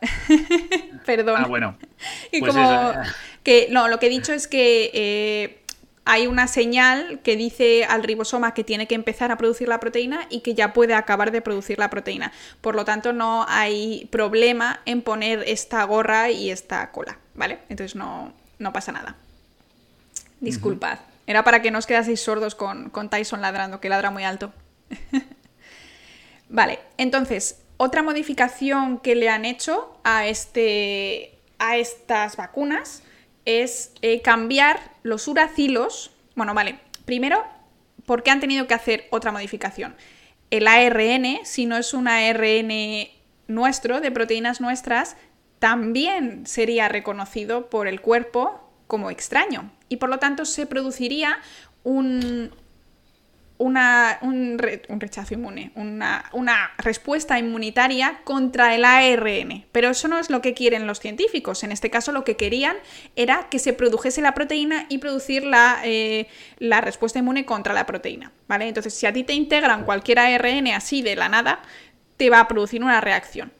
[1.06, 1.41] Perdón.
[1.43, 1.78] Ah, bueno.
[2.32, 2.93] y pues como
[3.43, 5.64] que no, lo que he dicho es que eh,
[6.06, 10.28] hay una señal que dice al ribosoma que tiene que empezar a producir la proteína
[10.30, 12.32] y que ya puede acabar de producir la proteína.
[12.62, 17.60] Por lo tanto, no hay problema en poner esta gorra y esta cola, ¿vale?
[17.70, 18.34] Entonces no,
[18.74, 19.16] pasa nada.
[20.39, 20.99] Disculpad.
[21.26, 24.53] Era para que no os quedaseis sordos con, con Tyson ladrando, que ladra muy alto.
[26.49, 33.03] vale, entonces, otra modificación que le han hecho a, este, a estas vacunas
[33.45, 36.11] es eh, cambiar los uracilos.
[36.36, 37.43] Bueno, vale, primero,
[38.05, 39.95] ¿por qué han tenido que hacer otra modificación?
[40.51, 42.69] El ARN, si no es un ARN
[43.47, 45.15] nuestro, de proteínas nuestras,
[45.59, 51.38] también sería reconocido por el cuerpo como extraño y por lo tanto se produciría
[51.84, 52.50] un,
[53.60, 59.66] un, rechazo inmune, una, respuesta inmunitaria contra el ARN.
[59.72, 61.64] Pero eso no es lo que quieren los científicos.
[61.64, 62.76] En este caso lo que querían
[63.16, 66.28] era que se produjese la proteína y producir la, eh,
[66.58, 68.32] la respuesta inmune contra la proteína.
[68.48, 68.68] ¿vale?
[68.68, 71.62] Entonces, si a ti te integran cualquier ARN así de la nada,
[72.18, 73.52] te va a producir una reacción.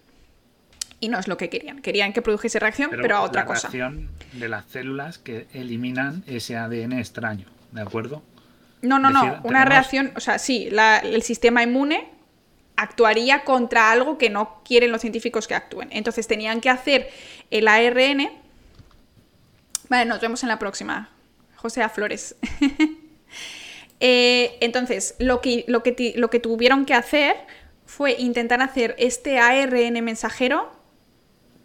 [1.04, 1.82] Y no es lo que querían.
[1.82, 3.68] Querían que produjese reacción, pero, a otra la cosa.
[3.68, 8.24] Reacción de las células que eliminan ese ADN extraño, ¿de acuerdo?
[8.82, 9.41] No, no, no.
[9.43, 10.70] Una reacción, o sea, sí,
[11.04, 12.08] el sistema inmune
[12.78, 15.89] actuaría contra algo que no quieren los científicos que actúen.
[15.91, 17.10] Entonces tenían que hacer
[17.51, 18.30] el ARN.
[19.89, 21.10] Vale, nos vemos en la próxima.
[21.58, 22.38] José Flores.
[24.06, 27.38] Eh, entonces, lo que, lo, que, lo que tuvieron que hacer
[27.86, 30.83] fue intentar hacer este ARN mensajero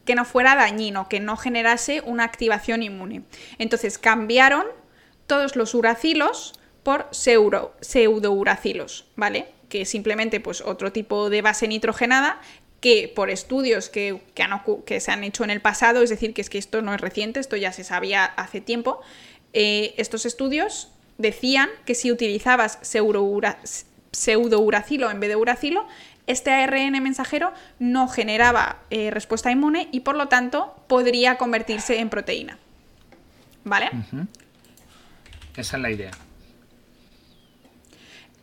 [0.08, 3.24] que no fuera dañino, que no generase una activación inmune.
[3.58, 4.64] Entonces cambiaron
[5.26, 9.48] todos los uracilos por pseudo, pseudouracilos, ¿vale?
[9.68, 12.40] Que simplemente pues, otro tipo de base nitrogenada
[12.80, 14.22] que por estudios que,
[14.86, 17.02] que, se han hecho en el pasado, es decir, que es que esto no es
[17.02, 19.02] reciente, esto ya se sabía hace tiempo,
[19.52, 20.88] eh, estos estudios
[21.18, 22.78] decían que si utilizabas
[24.12, 25.86] pseudouracilo en vez de uracilo,
[26.28, 32.10] este ARN mensajero no generaba eh, respuesta inmune y por lo tanto podría convertirse en
[32.10, 32.58] proteína.
[33.64, 33.90] ¿Vale?
[35.56, 36.10] Esa es la idea.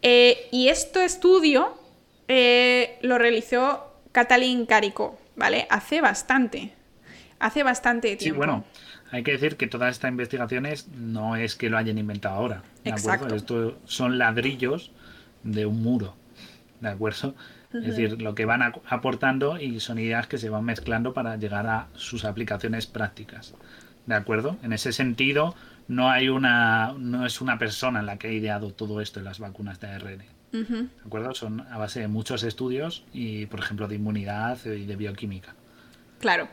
[0.02, 1.78] Eh, y este estudio
[2.28, 5.66] eh, lo realizó Catalin Carico, ¿vale?
[5.70, 6.74] Hace bastante.
[7.40, 8.24] Hace bastante tiempo.
[8.24, 8.66] Sí, bueno,
[9.12, 12.64] hay que decir que todas estas investigaciones no es que lo hayan inventado ahora.
[12.84, 13.26] ¿de Exacto.
[13.26, 13.36] acuerdo?
[13.36, 14.92] Esto son ladrillos
[15.44, 16.16] de un muro.
[16.82, 17.36] ¿De acuerdo?
[17.80, 21.68] Es decir, lo que van aportando y son ideas que se van mezclando para llegar
[21.68, 23.54] a sus aplicaciones prácticas.
[24.06, 24.58] ¿De acuerdo?
[24.64, 25.56] En ese sentido,
[25.88, 26.94] no hay una.
[26.98, 30.24] no es una persona la que ha ideado todo esto en las vacunas de ARN.
[30.52, 31.34] ¿De acuerdo?
[31.34, 35.54] Son a base de muchos estudios y, por ejemplo, de inmunidad y de bioquímica.
[36.20, 36.48] Claro.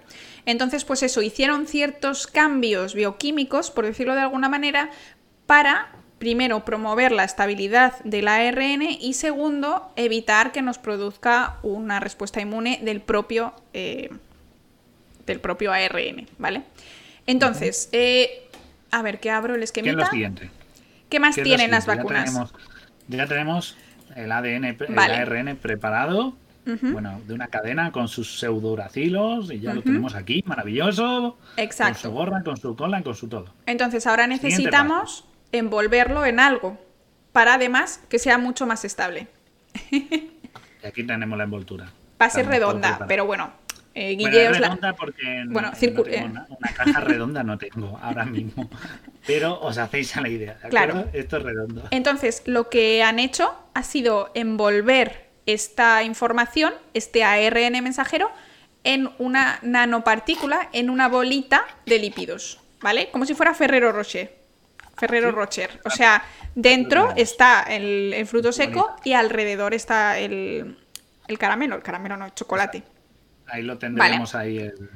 [0.45, 4.91] Entonces, pues eso, hicieron ciertos cambios bioquímicos, por decirlo de alguna manera,
[5.47, 5.93] para,
[6.23, 12.79] primero, promover la estabilidad del ARN y, segundo, evitar que nos produzca una respuesta inmune
[12.81, 14.09] del propio, eh,
[15.27, 16.63] del propio ARN, ¿vale?
[17.27, 18.49] Entonces, eh,
[18.93, 20.49] a ver, que abro el ¿Qué es lo siguiente?
[21.09, 22.27] ¿Qué más ¿Qué es lo tienen las vacunas?
[22.27, 22.55] Ya tenemos,
[23.09, 23.77] ya tenemos
[24.15, 25.15] el ADN, Vale.
[25.15, 30.45] el ARN preparado, bueno, de una cadena con sus pseudouracilos y ya lo tenemos aquí,
[30.47, 31.37] maravilloso.
[31.57, 31.95] Exacto.
[31.95, 33.53] Con su gorra, con su cola, con su todo.
[33.67, 36.79] Entonces ahora necesitamos envolverlo en algo
[37.33, 39.29] para además que sea mucho más estable.
[40.85, 41.93] Aquí tenemos la envoltura.
[42.21, 43.53] Va a ser redonda, pero bueno,
[43.95, 46.25] eh, Bueno, es os la- redonda porque Bueno, no tengo eh.
[46.25, 48.69] una, una caja redonda no tengo ahora mismo.
[49.27, 50.93] Pero os hacéis a la idea, ¿de Claro.
[50.99, 51.19] acuerdo?
[51.19, 51.83] Esto es redondo.
[51.91, 58.31] Entonces, lo que han hecho ha sido envolver esta información, este ARN mensajero,
[58.85, 63.11] en una nanopartícula, en una bolita de lípidos, ¿vale?
[63.13, 64.42] Como si fuera Ferrero Rocher.
[65.07, 65.35] Ferrero Sí.
[65.35, 65.81] Rocher.
[65.85, 66.23] O sea,
[66.55, 68.97] dentro está el, el fruto seco Bonito.
[69.05, 70.79] y alrededor está el,
[71.29, 71.75] el caramelo.
[71.77, 72.83] El caramelo no, el chocolate.
[73.47, 74.59] Ahí lo tendremos ahí.
[74.59, 74.89] El...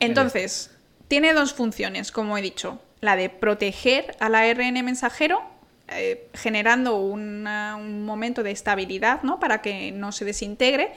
[0.00, 0.70] Entonces,
[1.08, 2.80] tiene dos funciones, como he dicho.
[3.00, 5.42] La de proteger al ARN mensajero,
[5.88, 9.38] eh, generando una- un momento de estabilidad, ¿no?
[9.38, 10.92] Para que no se desintegre.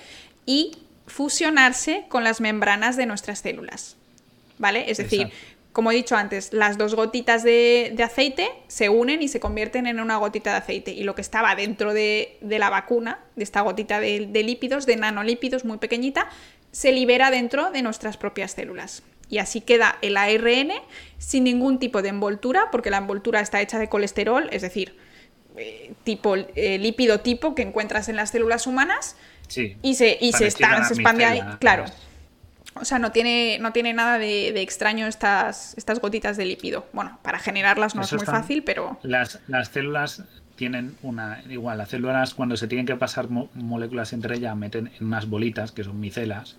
[0.45, 0.77] Y
[1.07, 3.97] fusionarse con las membranas de nuestras células.
[4.57, 4.89] ¿Vale?
[4.89, 5.31] Es decir.
[5.72, 9.88] Como he dicho antes, las dos gotitas de, de aceite se unen y se convierten
[9.88, 10.91] en una gotita de aceite.
[10.91, 14.86] Y lo que estaba dentro de, de la vacuna, de esta gotita de, de lípidos,
[14.86, 16.28] de nanolípidos muy pequeñita,
[16.72, 19.03] se libera dentro de nuestras propias células.
[19.30, 20.72] Y así queda el ARN
[21.20, 24.97] sin ningún tipo de envoltura, porque la envoltura está hecha de colesterol, es decir,
[25.55, 29.15] eh, tipo eh, lípido tipo que encuentras en las células humanas
[29.47, 29.78] Sí.
[29.82, 31.41] y se, y se, expande ahí.
[31.59, 31.86] Claro.
[31.86, 32.09] pues.
[32.82, 36.86] O sea, no tiene, no tiene nada de, de extraño estas, estas gotitas de lípido.
[36.93, 40.23] Bueno, para generarlas no Eso es muy están- fácil, pero Las, las células
[40.55, 41.41] tienen una.
[41.49, 45.27] Igual, las células cuando se tienen que pasar mo- moléculas entre ellas, meten en unas
[45.30, 46.57] bolitas que son micelas.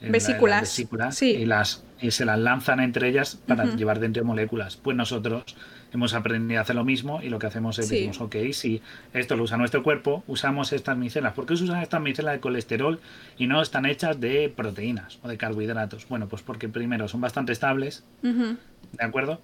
[0.00, 1.30] Vesículas, las vesículas, sí.
[1.32, 4.76] y, las, y se las lanzan entre ellas para llevar dentro moléculas.
[4.76, 5.56] Pues nosotros
[5.92, 7.94] hemos aprendido a hacer lo mismo y lo que hacemos es Sí.
[7.96, 8.82] decimos, ok, si
[9.14, 11.32] esto lo usa nuestro cuerpo, usamos estas micelas.
[11.32, 13.00] ¿Por qué se usan estas micelas de colesterol
[13.38, 16.06] y no están hechas de proteínas o de carbohidratos?
[16.08, 18.56] Bueno, pues porque primero son bastante estables, ¿de
[19.00, 19.40] acuerdo?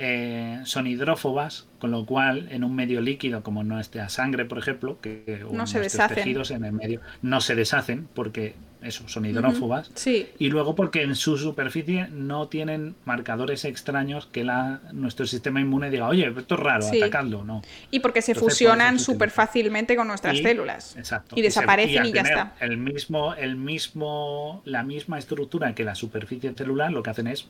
[0.00, 4.98] Eh, son hidrófobas, con lo cual en un medio líquido como nuestra sangre, por ejemplo,
[5.00, 6.14] que o No se nuestros deshacen.
[6.14, 9.90] tejidos en el medio no se deshacen porque eso son hidrófobas.
[9.94, 15.60] sí, Y luego porque en su superficie no tienen marcadores extraños que la, nuestro sistema
[15.60, 17.02] inmune diga, oye, esto es raro, Sí.
[17.02, 17.62] atacadlo, no.
[17.90, 20.96] y porque se Entonces, fusionan súper fácilmente con nuestras Y- células.
[20.96, 21.34] Exacto.
[21.36, 22.54] Y desaparecen y, ya está.
[22.60, 27.48] El mismo, el mismo, la misma estructura que la superficie celular, lo que hacen es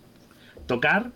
[0.67, 1.11] tocar,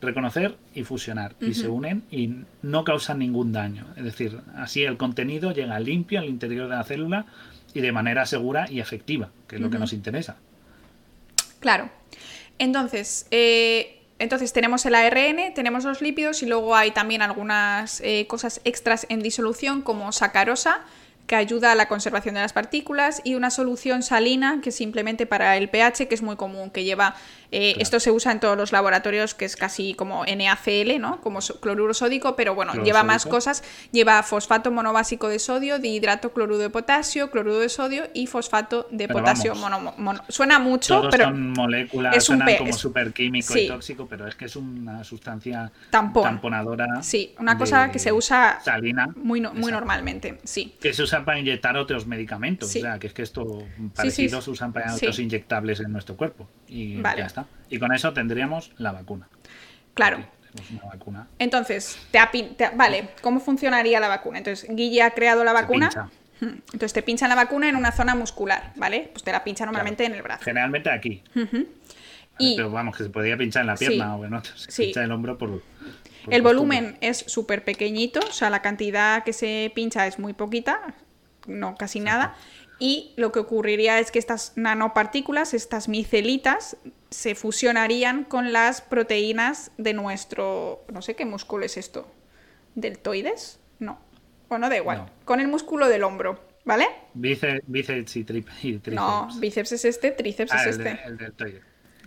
[0.00, 1.34] reconocer y fusionar.
[1.40, 3.86] Y se unen y no causan ningún daño.
[3.96, 7.26] Es decir, así el contenido llega limpio al interior de la célula
[7.74, 10.36] y de manera segura y efectiva, que es lo que nos interesa.
[11.60, 11.90] Claro.
[12.58, 18.26] Entonces, eh, entonces tenemos el ARN, tenemos los lípidos y luego hay también algunas eh,
[18.26, 20.80] cosas extras en disolución como sacarosa
[21.26, 25.56] que ayuda a la conservación de las partículas y una solución salina que simplemente para
[25.56, 27.14] el pH que es muy común que lleva
[27.52, 27.82] eh, Claro.
[27.82, 31.60] esto se usa en todos los laboratorios que es casi como NaCl no como so-
[31.60, 36.58] cloruro sódico pero bueno Cloruro lleva más cosas lleva fosfato monobásico de sodio dihidrato cloruro
[36.58, 41.10] de potasio cloruro de sodio y fosfato de Pero potasio mono- mono- suena mucho Todos
[41.10, 43.60] pero son moléculas, es un suenan como súper químico sí.
[43.60, 47.02] y tóxico, pero es que es una sustancia tamponadora.
[47.02, 49.08] Sí, una cosa que se usa salina.
[49.16, 50.74] muy, no- muy normalmente, sí.
[50.80, 52.68] que se usan para inyectar otros medicamentos.
[52.68, 52.78] Sí.
[52.78, 53.62] O sea, que es que esto
[53.94, 54.46] parecidos sí.
[54.46, 56.48] se usan para otros inyectables en nuestro cuerpo.
[56.68, 57.20] Y Vale.
[57.20, 57.39] ya está.
[57.68, 59.28] Y con eso tendríamos la vacuna.
[59.94, 60.18] Claro.
[60.58, 61.26] Aquí una vacuna.
[61.38, 62.18] Entonces, te
[62.74, 64.38] vale, ¿cómo funcionaría la vacuna?
[64.38, 65.90] Entonces, Guille ha creado la vacuna.
[66.40, 69.10] Entonces te pinchan la vacuna en una zona muscular, ¿vale?
[69.12, 70.42] Pues te la pinchan normalmente en el brazo.
[70.42, 71.22] Generalmente aquí.
[72.38, 74.20] Y Pero vamos, que se podría pinchar en la pierna Sí.
[74.20, 74.56] o en otro.
[74.56, 74.82] Se Sí.
[74.86, 75.50] pincha el hombro por.
[75.50, 75.62] por el
[76.24, 76.40] costumbre.
[76.42, 80.80] volumen es súper pequeñito, o sea, la cantidad que se pincha es muy poquita,
[81.46, 82.34] no casi nada.
[82.80, 86.76] Y lo que ocurriría es que estas nanopartículas, estas micelitas,
[87.10, 90.84] se fusionarían con las proteínas de nuestro...
[90.92, 92.10] no sé qué músculo es esto.
[92.74, 93.58] ¿Deltoides?
[93.78, 93.98] No.
[94.48, 94.98] Bueno, da igual.
[94.98, 95.10] No.
[95.24, 96.86] Con el músculo del hombro, ¿vale?
[97.14, 98.94] Bíceps, bíceps y, tri- y tríceps.
[98.94, 100.84] No, bíceps es este, tríceps Ah, es el, este.
[100.84, 101.60] de- el deltoide.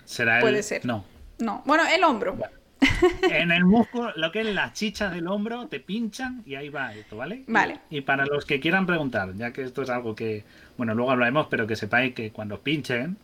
[0.05, 0.63] Será Puede el...
[0.63, 0.85] ser.
[0.85, 1.05] No.
[1.39, 2.37] No, bueno, el hombro.
[3.21, 6.93] En el músculo, lo que es la chicha del hombro, te pinchan y ahí va
[6.93, 7.43] esto, ¿vale?
[7.47, 7.79] Vale.
[7.89, 10.43] Y para los que quieran preguntar, ya que esto es algo que,
[10.77, 13.17] bueno, luego hablaremos, pero que sepáis que cuando pinchen,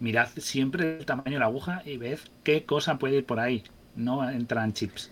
[0.00, 3.62] mirad siempre el tamaño de la aguja y ved qué cosa puede ir por ahí.
[3.96, 5.10] No entran chips.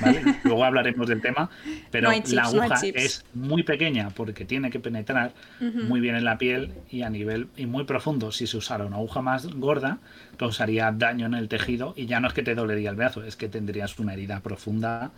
[0.00, 0.22] ¿Vale?
[0.44, 1.48] Luego hablaremos del tema,
[1.90, 6.16] pero No hay chips, la aguja es muy pequeña porque tiene que penetrar muy bien
[6.16, 8.30] en la piel y a nivel y muy profundo.
[8.30, 9.98] Si se usara una aguja más gorda,
[10.36, 13.36] causaría daño en el tejido y ya no es que te dolería el brazo, es
[13.36, 15.12] que tendrías una herida profunda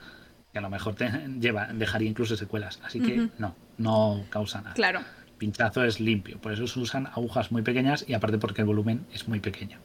[0.52, 1.10] que a lo mejor te
[1.40, 2.80] lleva, dejaría incluso secuelas.
[2.84, 4.74] Así que no, no causa nada.
[4.74, 5.00] Claro.
[5.46, 9.04] Pinchazo es limpio, por eso se usan agujas muy pequeñas y aparte porque el volumen
[9.12, 9.76] es muy pequeño.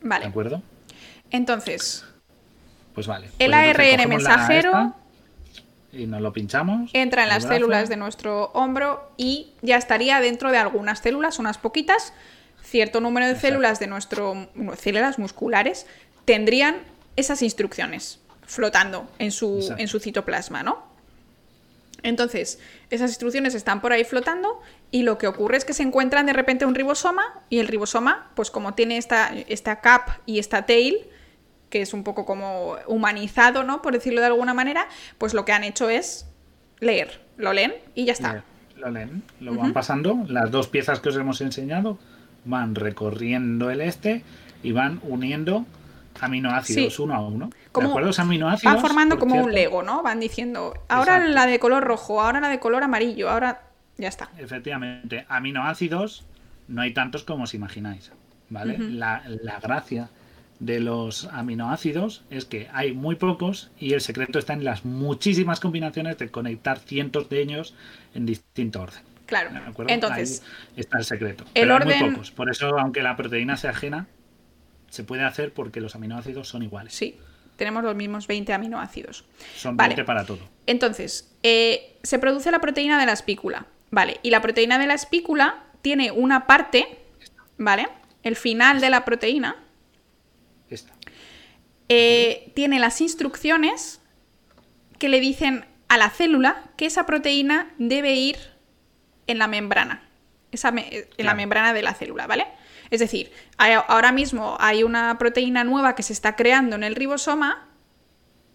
[0.00, 0.24] ¿De Vale.
[0.24, 0.62] acuerdo?
[1.30, 2.06] Entonces,
[2.94, 3.26] Pues vale.
[3.38, 4.94] El Pues ARN mensajero
[5.92, 6.90] y nos lo pinchamos.
[6.94, 7.54] entra en las brazo.
[7.54, 12.14] células de nuestro hombro y ya estaría dentro de algunas células, unas poquitas.
[12.62, 13.48] Cierto número de Exacto.
[13.48, 15.86] células de nuestro células musculares
[16.24, 16.78] tendrían
[17.16, 19.82] esas instrucciones flotando en su, Exacto.
[19.82, 20.88] en su citoplasma, ¿no?
[22.04, 22.60] Entonces,
[22.90, 24.60] esas instrucciones están por ahí flotando
[24.90, 28.30] y lo que ocurre es que se encuentran de repente un ribosoma y el ribosoma,
[28.34, 30.96] pues como tiene esta, esta cap y esta tail,
[31.70, 33.82] que es un poco como humanizado, ¿no?
[33.82, 34.86] Por decirlo de alguna manera,
[35.18, 36.26] pues lo que han hecho es
[36.80, 37.20] leer.
[37.36, 38.42] Lo leen y ya está.
[38.76, 40.16] Lo leen, lo van pasando.
[40.28, 41.98] Las dos piezas que os hemos enseñado
[42.46, 44.24] van recorriendo el este
[44.62, 45.66] y van uniendo
[46.20, 47.02] aminoácidos Sí.
[47.02, 47.50] uno a uno.
[47.72, 48.06] Como- ¿De acuerdo?
[48.08, 48.74] Los aminoácidos.
[48.74, 50.02] Van formando como un Lego, ¿no?
[50.02, 51.34] Van diciendo, ahora Exacto.
[51.34, 53.62] la de color rojo, ahora la de color amarillo, ahora
[53.98, 54.30] ya está.
[54.38, 56.24] Efectivamente, aminoácidos
[56.68, 58.12] no hay tantos como os imagináis.
[58.50, 58.78] ¿Vale?
[58.78, 60.08] la, la gracia
[60.58, 65.60] de los aminoácidos es que hay muy pocos y el secreto está en las muchísimas
[65.60, 67.74] combinaciones de conectar cientos de ellos
[68.14, 69.02] en distinto orden.
[69.26, 69.50] Claro.
[69.88, 70.42] Entonces,
[70.74, 71.44] Ahí está el secreto.
[71.44, 72.30] el Pero hay muy orden- pocos.
[72.30, 74.06] Por eso, aunque la proteína sea ajena,
[74.88, 76.94] se puede hacer porque los aminoácidos son iguales.
[76.94, 77.18] sí,
[77.56, 79.26] tenemos los mismos 20 aminoácidos.
[79.56, 79.88] Son Vale.
[79.90, 80.38] 20 para todo.
[80.66, 84.18] Entonces, eh, se produce la proteína de la espícula, ¿vale?
[84.22, 86.98] Y la proteína de la espícula tiene una parte,
[87.56, 87.88] ¿vale?
[88.22, 89.56] El final de la proteína
[90.70, 90.92] Esta.
[91.88, 94.00] eh, tiene las instrucciones
[94.98, 98.36] que le dicen a la célula que esa proteína debe ir
[99.26, 100.02] en la membrana,
[100.52, 102.46] esa me- en la membrana de la célula, ¿vale?
[102.90, 106.94] Es decir, hay- ahora mismo hay una proteína nueva que se está creando en el
[106.96, 107.68] ribosoma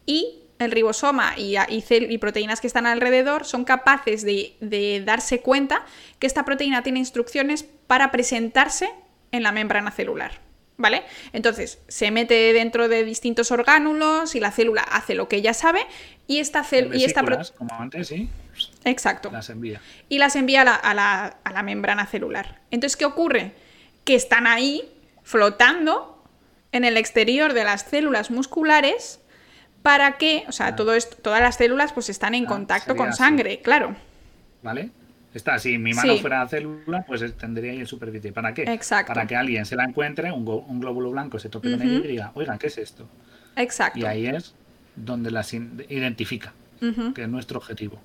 [0.05, 5.03] y el ribosoma y, y cel- y proteínas que están alrededor son capaces de, de
[5.05, 5.85] darse cuenta
[6.19, 8.89] que esta proteína tiene instrucciones para presentarse
[9.31, 10.41] en la membrana celular.
[10.75, 11.03] ¿Vale?
[11.33, 15.85] Entonces, se mete dentro de distintos orgánulos y la célula hace lo que ella sabe
[16.25, 16.97] y esta célula...
[17.55, 18.27] Como antes, sí,
[18.83, 19.79] Exacto las envía.
[20.09, 22.59] y las envía a la, a la- a la membrana celular.
[22.71, 23.53] Entonces, ¿qué ocurre?
[24.03, 24.81] Que están ahí
[25.21, 26.23] flotando
[26.71, 29.19] en el exterior de las células musculares
[29.83, 33.09] para que, o sea, todo esto, todas las células pues están en Ah, contacto con
[33.09, 33.17] así.
[33.19, 33.95] sangre, claro.
[34.63, 34.89] ¿Vale?
[35.33, 36.19] Está, si mi mano Sí.
[36.19, 38.31] fuera célula, pues tendría ahí en superficie.
[38.31, 38.63] ¿Para qué?
[38.63, 39.13] Exacto.
[39.13, 40.45] Para que alguien se la encuentre, un,
[40.79, 43.07] glóbulo blanco se tope con ella y diga, oigan, ¿qué es esto?
[43.55, 43.99] Exacto.
[43.99, 44.53] Y ahí es
[44.95, 46.53] donde las identifica,
[47.15, 47.99] que es nuestro objetivo.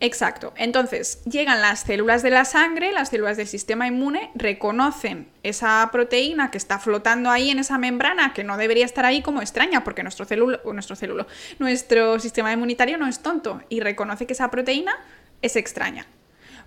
[0.00, 0.52] Exacto.
[0.56, 6.52] Entonces, llegan las células de la sangre, las células del sistema inmune, reconocen esa proteína
[6.52, 10.04] que está flotando ahí en esa membrana, que no debería estar ahí como extraña, porque
[10.04, 10.96] nuestro célulo, nuestro
[11.58, 14.96] nuestro sistema inmunitario no es tonto y reconoce que esa proteína
[15.42, 16.06] es extraña.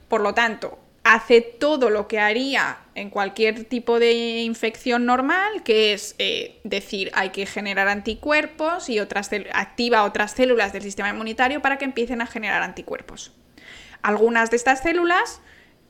[0.10, 0.78] Por lo tanto,
[1.14, 7.12] hace todo lo que haría en cualquier tipo de infección normal, que es eh, decir,
[7.14, 12.22] hay que generar anticuerpos y otras activa otras células del sistema inmunitario para que empiecen
[12.22, 13.32] a generar anticuerpos.
[14.02, 15.42] Algunas de estas células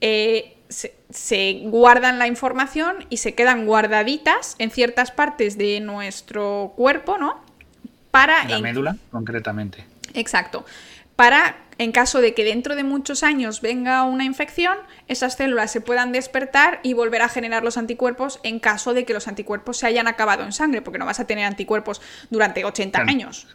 [0.01, 6.73] eh, se, se guardan la información y se quedan guardaditas en ciertas partes de nuestro
[6.75, 7.39] cuerpo, ¿no?
[8.09, 9.85] Para la en- médula, concretamente.
[10.13, 10.65] Exacto.
[11.15, 14.77] Para, en caso de que dentro de muchos años venga una infección,
[15.07, 19.13] esas células se puedan despertar y volver a generar los anticuerpos en caso de que
[19.13, 22.99] los anticuerpos se hayan acabado en sangre, porque no vas a tener anticuerpos durante 80
[22.99, 23.09] Claro.
[23.09, 23.47] años.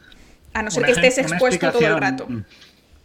[0.54, 2.26] A no ser que estés expuesto todo el rato.
[2.28, 2.44] mm,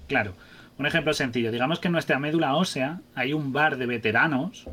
[0.07, 0.33] Claro.
[0.79, 1.51] Un ejemplo sencillo.
[1.51, 4.65] Digamos que en nuestra médula ósea hay un bar de veteranos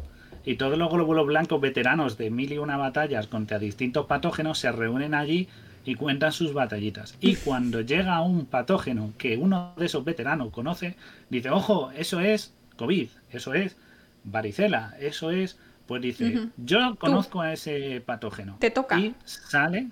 [0.47, 4.73] y todos los glóbulos blancos veteranos de mil y una batallas contra distintos patógenos se
[4.73, 5.47] reúnen allí
[5.85, 7.17] y cuentan sus batallitas.
[7.21, 10.95] Y cuando llega un patógeno que uno de esos veteranos conoce,
[11.31, 13.77] dice, ojo, eso es COVID, eso es
[14.25, 18.57] varicela, eso es, pues dice, yo conozco a ese patógeno.
[18.59, 18.99] Te toca.
[18.99, 19.89] Y sale.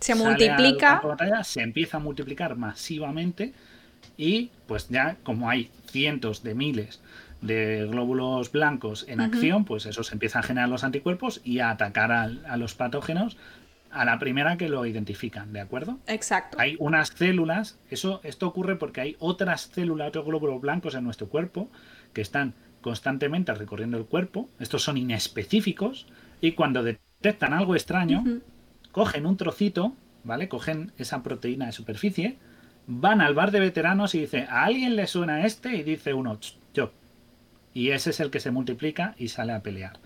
[0.00, 1.02] Se multiplica.
[1.42, 3.52] se empieza a multiplicar masivamente
[4.16, 7.00] y pues ya como hay cientos de miles
[7.40, 11.70] de glóbulos blancos en acción, pues eso se empieza a generar los anticuerpos y a
[11.70, 13.36] atacar a, los patógenos
[13.90, 15.98] a la primera que lo identifican, ¿de acuerdo?
[16.06, 16.58] Exacto.
[16.60, 21.28] Hay unas células, eso, esto ocurre porque hay otras células, otros glóbulos blancos en nuestro
[21.28, 21.70] cuerpo
[22.12, 26.06] que están constantemente recorriendo el cuerpo, estos son inespecíficos
[26.40, 28.24] y cuando detectan algo extraño,
[28.92, 30.48] cogen un trocito, ¿vale?
[30.48, 32.38] Cogen esa proteína de superficie,
[32.86, 35.74] van al bar de veteranos y dicen, ¿a alguien le suena este?
[35.76, 36.38] Y dice uno,
[36.72, 36.92] yo.
[37.74, 40.00] Y ese es el que se multiplica y sale a pelear.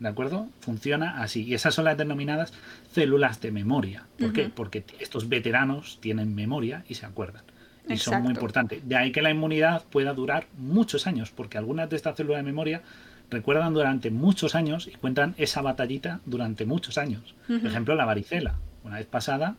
[0.00, 0.48] ¿De acuerdo?
[0.60, 1.44] Funciona así.
[1.44, 2.52] Y esas son las denominadas
[2.90, 4.06] células de memoria.
[4.18, 4.48] ¿Por qué?
[4.48, 7.42] Porque estos veteranos tienen memoria y se acuerdan.
[7.86, 8.86] Y son muy importantes.
[8.88, 12.44] De ahí que la inmunidad pueda durar muchos años, porque algunas de estas células de
[12.44, 12.82] memoria
[13.30, 17.34] recuerdan durante muchos años y cuentan esa batallita durante muchos años.
[17.46, 18.54] Por ejemplo, la varicela.
[18.84, 19.56] Una vez pasada,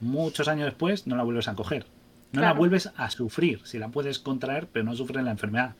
[0.00, 1.84] muchos años después no la vuelves a coger.
[2.30, 3.60] No la vuelves a sufrir.
[3.64, 5.74] Si la puedes contraer, pero no sufres la enfermedad.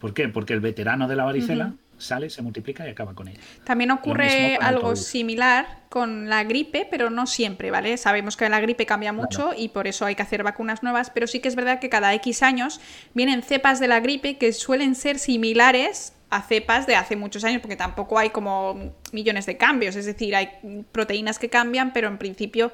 [0.00, 0.28] ¿Por qué?
[0.28, 3.40] Porque el veterano de la varicela sale, se multiplica y acaba con ella.
[3.64, 7.96] También ocurre algo similar con la gripe, pero no siempre, ¿vale?
[7.96, 11.26] Sabemos que la gripe cambia mucho y por eso hay que hacer vacunas nuevas, pero
[11.26, 12.80] sí que es verdad que cada X años
[13.14, 17.60] vienen cepas de la gripe que suelen ser similares a cepas de hace muchos años,
[17.60, 20.48] porque tampoco hay como millones de cambios, es decir, hay
[20.90, 22.72] proteínas que cambian, pero en principio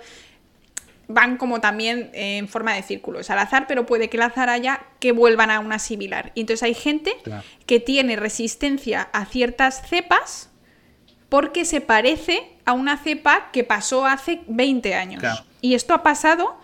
[1.09, 4.83] van como también en forma de círculos al azar, pero puede que el azar haya
[5.01, 6.33] que vuelvan a una similar.
[6.35, 7.15] Y entonces hay gente
[7.67, 10.51] que tiene resistencia a ciertas cepas
[11.31, 15.25] porque se parece a una cepa que pasó hace 20 años.
[15.61, 16.59] Y esto ha pasado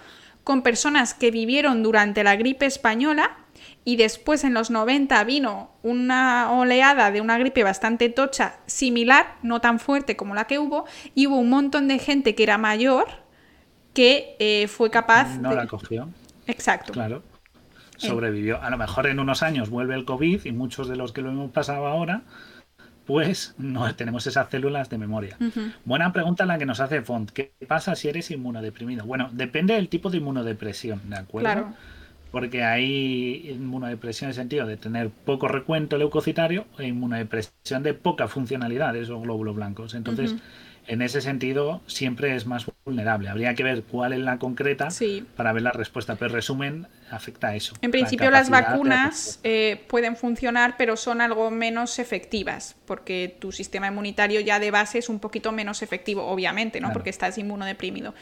[0.44, 3.38] con personas que vivieron durante la gripe española
[3.86, 9.60] y después en los 90 vino una oleada de una gripe bastante tocha, similar, no
[9.60, 10.84] tan fuerte como la que hubo,
[11.14, 13.23] y hubo un montón de gente que era mayor
[13.94, 15.38] que eh, fue capaz.
[15.38, 16.08] No la cogió.
[16.46, 16.92] Exacto.
[16.92, 17.22] Claro.
[17.96, 18.60] Sobrevivió.
[18.60, 21.30] A lo mejor en unos años vuelve el COVID y muchos de los que lo
[21.30, 22.22] hemos pasado ahora,
[23.06, 25.36] pues no tenemos esas células de memoria.
[25.84, 27.30] Buena pregunta la que nos hace Font.
[27.30, 29.04] ¿Qué pasa si eres inmunodeprimido?
[29.04, 31.46] Bueno, depende del tipo de inmunodepresión, ¿de acuerdo?
[31.46, 31.74] Claro.
[32.32, 38.26] Porque hay inmunodepresión en el sentido de tener poco recuento leucocitario e inmunodepresión de poca
[38.26, 39.94] funcionalidad de esos glóbulos blancos.
[39.94, 40.34] Entonces,
[40.86, 43.28] en ese sentido siempre es más vulnerable.
[43.28, 44.88] Habría que ver cuál es la concreta
[45.36, 47.74] para ver la respuesta, pero resumen afecta a eso.
[47.80, 53.88] En principio las vacunas eh, pueden funcionar, pero son algo menos efectivas, porque tu sistema
[53.88, 56.92] inmunitario ya de base es un poquito menos efectivo, obviamente, ¿no?
[56.92, 58.14] Porque estás inmunodeprimido.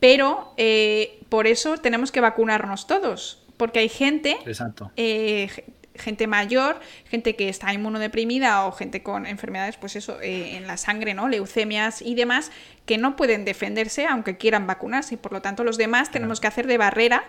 [0.00, 4.90] Pero eh, por eso tenemos que vacunarnos todos, porque hay gente, Exacto.
[4.96, 5.48] Eh,
[5.94, 10.76] gente mayor, gente que está inmunodeprimida o gente con enfermedades, pues eso, eh, en la
[10.76, 11.28] sangre, ¿no?
[11.28, 12.50] Leucemias y demás,
[12.86, 15.14] que no pueden defenderse aunque quieran vacunarse.
[15.14, 17.24] Y por lo tanto, los demás tenemos que hacer de barrera,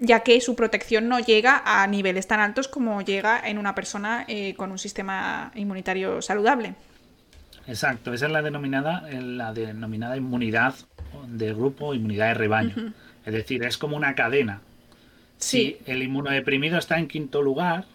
[0.00, 4.24] ya que su protección no llega a niveles tan altos como llega en una persona
[4.28, 6.74] eh, con un sistema inmunitario saludable.
[7.66, 10.74] Exacto, esa es la denominada, la denominada inmunidad
[11.28, 12.92] de grupo, inmunidad de rebaño.
[13.24, 14.60] Es decir, es como una cadena.
[15.38, 17.86] Si el inmunodeprimido está en quinto lugar,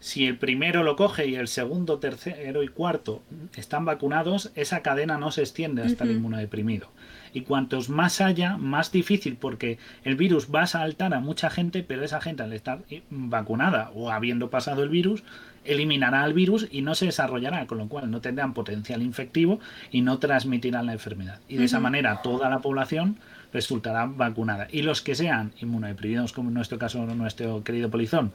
[0.00, 3.22] si el primero lo coge y el segundo, tercero y cuarto
[3.56, 6.88] están vacunados, esa cadena no se extiende hasta el inmunodeprimido.
[7.34, 11.82] Y cuantos más haya, más difícil, porque el virus va a saltar a mucha gente,
[11.82, 12.80] pero esa gente al estar
[13.10, 15.24] vacunada o habiendo pasado el virus,
[15.64, 20.00] eliminará al virus y no se desarrollará, con lo cual no tendrán potencial infectivo y
[20.00, 21.40] no transmitirán la enfermedad.
[21.48, 23.18] Y de esa manera toda la población
[23.52, 24.68] resultará vacunada.
[24.70, 28.32] Y los que sean inmunodeprimidos, como en nuestro caso nuestro querido Polizón,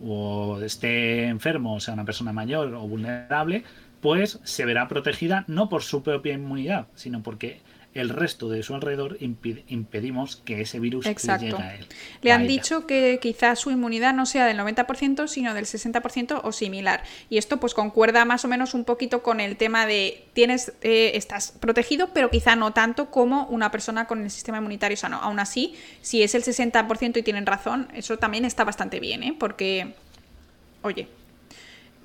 [0.00, 3.64] o esté enfermo, o sea, una persona mayor o vulnerable,
[4.00, 7.60] pues se verá protegida no por su propia inmunidad, sino porque
[7.94, 11.86] el resto de su alrededor impedimos que ese virus llegue a él.
[12.22, 16.52] Le han dicho que quizás su inmunidad no sea del 90%, sino del 60% o
[16.52, 17.04] similar.
[17.30, 21.12] Y esto pues concuerda más o menos un poquito con el tema de tienes, eh,
[21.14, 25.20] estás protegido, pero quizá no tanto como una persona con el sistema inmunitario sano.
[25.22, 29.36] Aún así, si es el 60% y tienen razón, eso también está bastante bien, ¿eh?
[29.38, 29.94] porque,
[30.82, 31.06] oye,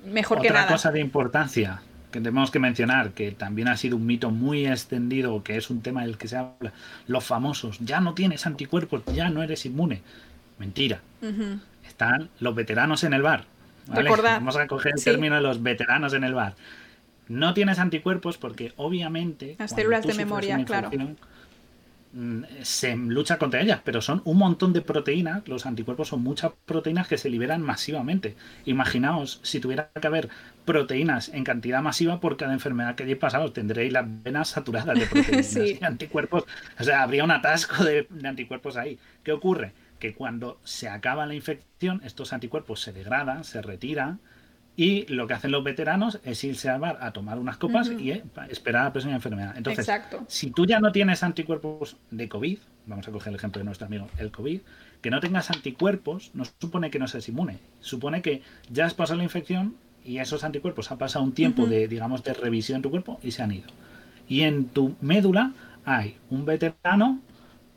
[0.04, 0.66] mejor que nada.
[0.66, 4.66] Otra cosa de importancia, que tenemos que mencionar, que también ha sido un mito muy
[4.66, 6.72] extendido, que es un tema del que se habla,
[7.06, 10.02] los famosos, ya no tienes anticuerpos, ya no eres inmune.
[10.58, 11.00] Mentira.
[11.86, 13.44] Están los veteranos en el bar.
[13.86, 16.54] Vamos a coger el término de los veteranos en el bar.
[17.28, 19.56] No tienes anticuerpos porque obviamente...
[19.58, 20.90] Las células de memoria, claro.
[22.12, 26.52] Mm, se lucha contra ellas, pero son un montón de proteínas, los anticuerpos son muchas
[26.66, 28.36] proteínas que se liberan masivamente.
[28.64, 30.28] Imaginaos si tuviera que haber
[30.64, 35.06] proteínas en cantidad masiva por cada enfermedad que hayáis pasado, tendréis las venas saturadas de
[35.10, 36.44] proteínas y anticuerpos,
[36.78, 38.98] o sea, habría un atasco de, de anticuerpos ahí.
[39.22, 39.72] ¿Qué ocurre?
[39.98, 44.20] Que cuando se acaba la infección, estos anticuerpos se degradan, se retiran,
[44.76, 48.12] y lo que hacen los veteranos es irse al bar a tomar unas copas y
[48.12, 49.54] eh, esperar a la próxima enfermedad.
[49.56, 49.90] Entonces,
[50.28, 53.86] si tú ya no tienes anticuerpos de COVID, vamos a coger el ejemplo de nuestro
[53.86, 54.60] amigo el COVID,
[55.02, 57.58] que no tengas anticuerpos no supone que no seas inmune.
[57.80, 61.88] Supone que ya has pasado la infección y esos anticuerpos han pasado un tiempo de,
[61.88, 63.68] digamos, de revisión en tu cuerpo y se han ido.
[64.28, 65.52] Y en tu médula
[65.84, 67.20] hay un veterano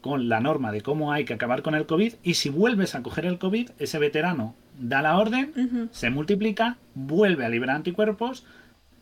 [0.02, 3.02] con la norma de cómo hay que acabar con el COVID y si vuelves a
[3.04, 8.46] coger el COVID, ese veterano da la orden, se multiplica, vuelve a liberar anticuerpos,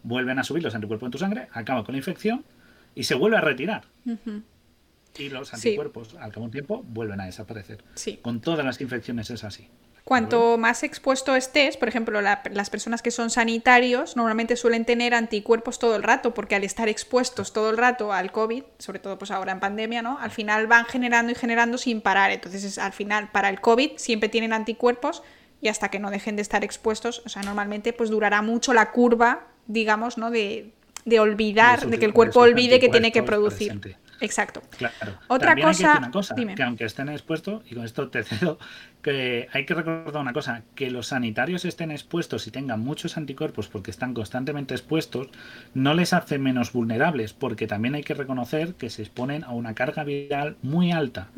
[0.04, 2.46] vuelven a subir los anticuerpos en tu sangre, acaba con la infección
[2.96, 3.84] y se vuelve a retirar.
[5.18, 7.84] Y los anticuerpos, al cabo de un tiempo, vuelven a desaparecer.
[8.22, 9.68] Con todas las infecciones es así.
[10.04, 15.80] Cuanto más expuesto estés, por ejemplo, las personas que son sanitarios normalmente suelen tener anticuerpos
[15.80, 19.32] todo el rato, porque al estar expuestos todo el rato al COVID, sobre todo pues
[19.32, 20.18] ahora en pandemia, ¿no?
[20.20, 22.32] Al final van generando y generando sin parar.
[22.32, 25.22] Entonces, al final, para el COVID siempre tienen anticuerpos
[25.62, 28.92] y hasta que no dejen de estar expuestos, o sea, normalmente pues durará mucho la
[28.92, 30.32] curva, digamos, ¿no?
[30.32, 30.72] De,
[31.06, 33.80] de olvidar, de, que el cuerpo olvide que tiene que producir.
[34.22, 34.62] Exacto.
[34.78, 35.14] Claro.
[35.28, 38.60] Otra cosa, una cosa que aunque estén expuestos, y con esto te cedo,
[39.02, 43.68] que hay que recordar una cosa, que los sanitarios estén expuestos y tengan muchos anticuerpos
[43.68, 45.28] porque están constantemente expuestos,
[45.74, 49.74] no les hace menos vulnerables, porque también hay que reconocer que se exponen a una
[49.74, 51.30] carga viral muy alta,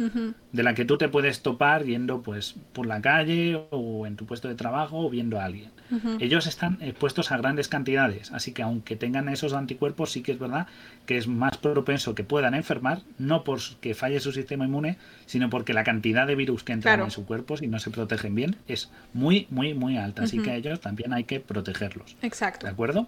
[0.52, 4.26] de la que tú te puedes topar yendo pues por la calle o en tu
[4.26, 5.72] puesto de trabajo o viendo a alguien.
[6.20, 10.40] Ellos están expuestos a grandes cantidades, así que aunque tengan esos anticuerpos, sí que es
[10.40, 10.68] verdad
[11.06, 12.73] que es más propenso que puedan enfermar,
[13.18, 17.12] no porque falle su sistema inmune, sino porque la cantidad de virus que entran en
[17.12, 20.24] su cuerpo y no se protegen bien es muy, muy, muy alta.
[20.24, 22.16] Así que a ellos también hay que protegerlos.
[22.22, 22.66] Exacto.
[22.66, 23.08] ¿De acuerdo?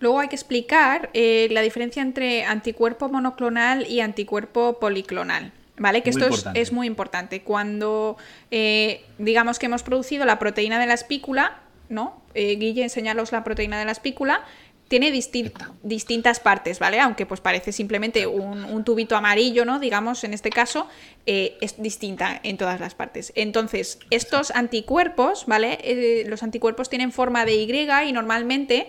[0.00, 5.52] Luego hay que explicar eh, la diferencia entre anticuerpo monoclonal y anticuerpo policlonal.
[5.78, 6.02] ¿Vale?
[6.02, 7.40] Que esto es, muy importante.
[7.40, 8.18] Cuando
[8.50, 12.22] eh, digamos que hemos producido la proteína de la espícula, ¿no?
[12.34, 14.42] Eh, Guille, enseñaros la proteína de la espícula.
[14.90, 16.98] Tiene distintas partes, ¿vale?
[16.98, 19.78] Aunque pues parece simplemente un, tubito amarillo, ¿no?
[19.78, 20.88] Digamos, en este caso,
[21.26, 23.32] eh, es distinta en todas las partes.
[23.36, 25.78] Entonces, estos anticuerpos, ¿vale?
[25.82, 28.88] Eh, los anticuerpos tienen forma de Y y normalmente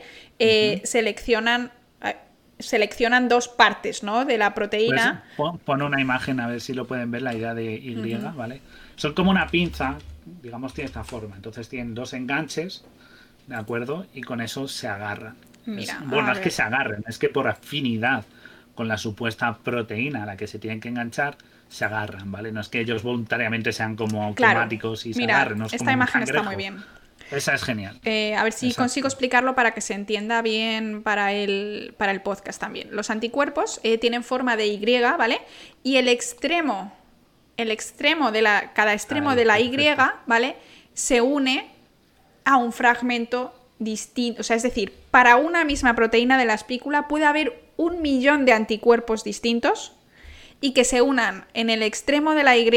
[0.84, 1.72] seleccionan
[2.58, 4.24] seleccionan dos partes ¿no?
[4.24, 5.24] de la proteína.
[5.36, 7.96] Pues, pon, una imagen a ver si lo pueden ver, la idea de Y,
[8.36, 8.62] ¿vale?
[8.96, 11.36] Son como una pinza digamos, tiene esta forma.
[11.36, 12.84] Entonces tienen dos enganches,
[13.48, 14.06] ¿de acuerdo?
[14.14, 15.36] Y con eso se agarran.
[16.06, 18.26] Bueno, es que se agarren, es que por afinidad
[18.76, 21.38] con la supuesta proteína a la que se tienen que enganchar,
[21.70, 22.52] se agarran, ¿vale?
[22.52, 25.62] No es que ellos voluntariamente sean como automáticos y se agarren.
[25.64, 26.84] esta imagen está muy bien.
[27.30, 27.98] Esa es genial.
[28.04, 32.22] Eh, a ver si consigo explicarlo para que se entienda bien para el, para el
[32.22, 32.90] podcast también.
[32.92, 35.40] Los anticuerpos eh, tienen forma de Y, ¿vale?
[35.82, 36.94] Y el extremo
[37.62, 39.76] el extremo de la, cada extremo de la Y,
[40.26, 40.56] ¿vale?
[40.94, 41.70] Se une
[42.44, 44.42] a un fragmento distinto.
[44.42, 48.46] O sea, es decir, para una misma proteína de la espícula puede haber un millón
[48.46, 49.94] de anticuerpos distintos
[50.62, 52.70] y que se unan en el extremo de la Y,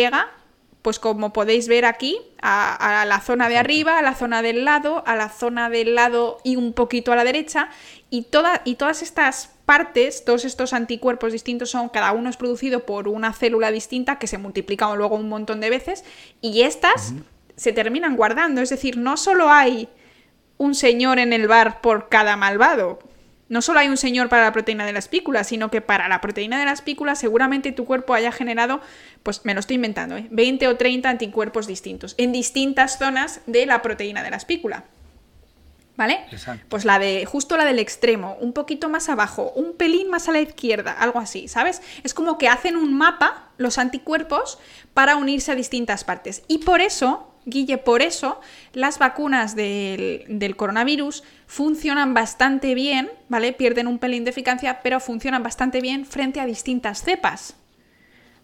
[0.81, 4.65] pues como podéis ver aquí, a, a, la zona de arriba, a la zona del
[4.65, 7.69] lado, a la zona del lado y un poquito a la derecha,
[8.09, 12.87] y, toda, y todas estas partes, todos estos anticuerpos distintos son, cada uno es producido
[12.87, 16.05] por una célula distinta que se multiplica luego un montón de veces
[16.41, 17.15] y estas
[17.57, 18.61] se terminan guardando.
[18.61, 19.89] Es decir, no solo hay
[20.57, 22.99] un señor en el bar por cada malvado.
[23.49, 26.21] No solo hay un señor para la proteína de la espícula, sino que para la
[26.21, 28.81] proteína de la espícula seguramente tu cuerpo haya generado,
[29.23, 30.69] pues me lo estoy inventando, 20 ¿eh?
[30.69, 34.85] o 30 anticuerpos distintos en distintas zonas de la proteína de la espícula.
[35.97, 36.27] ¿Vale?
[36.69, 40.33] Pues la de, justo la del extremo, un poquito más abajo, un pelín más a
[40.33, 41.83] la izquierda, algo así, ¿sabes?
[42.03, 44.59] Es como que hacen un mapa, los anticuerpos,
[44.93, 46.43] para unirse a distintas partes.
[46.49, 48.41] Y por eso, Guille, por eso
[48.73, 53.53] las vacunas del, del coronavirus funcionan bastante bien, ¿vale?
[53.53, 57.57] Pierden un pelín de eficacia, pero funcionan bastante bien frente a distintas cepas.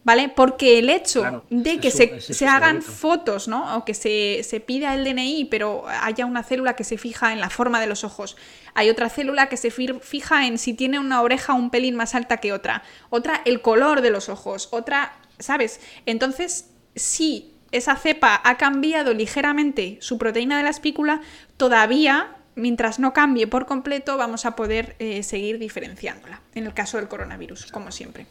[0.03, 0.29] ¿vale?
[0.29, 3.77] Porque el hecho de que se, hagan fotos, ¿no?
[3.77, 7.41] O que se, se pida el DNI, pero haya una célula que se fija en
[7.41, 8.37] la forma de los ojos.
[8.75, 12.39] Hay otra célula que se fija en si tiene una oreja un pelín más alta
[12.39, 12.83] que otra.
[13.11, 14.69] Otra, el color de los ojos.
[14.73, 15.81] Otra, ¿sabes?
[16.07, 21.21] Entonces, si esa cepa ha cambiado ligeramente su proteína de la espícula,
[21.57, 26.99] todavía mientras no cambie por completo, vamos a poder eh, seguir diferenciándola, en el caso
[26.99, 28.27] del coronavirus, como siempre.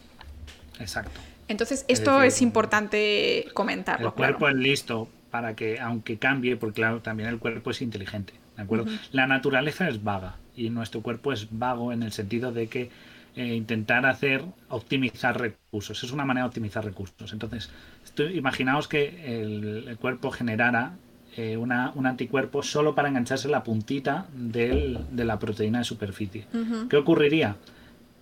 [0.79, 1.19] Exacto.
[1.47, 4.09] Entonces, esto es, importante comentarlo.
[4.09, 8.33] El cuerpo es listo para que, aunque cambie, porque claro, también el cuerpo es inteligente.
[8.55, 8.85] ¿De acuerdo?
[9.11, 12.91] La naturaleza es vaga y nuestro cuerpo es vago en el sentido de que
[13.35, 16.03] eh, intentar hacer optimizar recursos.
[16.03, 17.31] Es una manera de optimizar recursos.
[17.31, 17.69] Entonces,
[18.23, 20.93] imaginaos que el, cuerpo generara
[21.37, 26.45] eh, una, un anticuerpo solo para engancharse la puntita de la proteína de superficie.
[26.89, 27.55] ¿Qué ocurriría?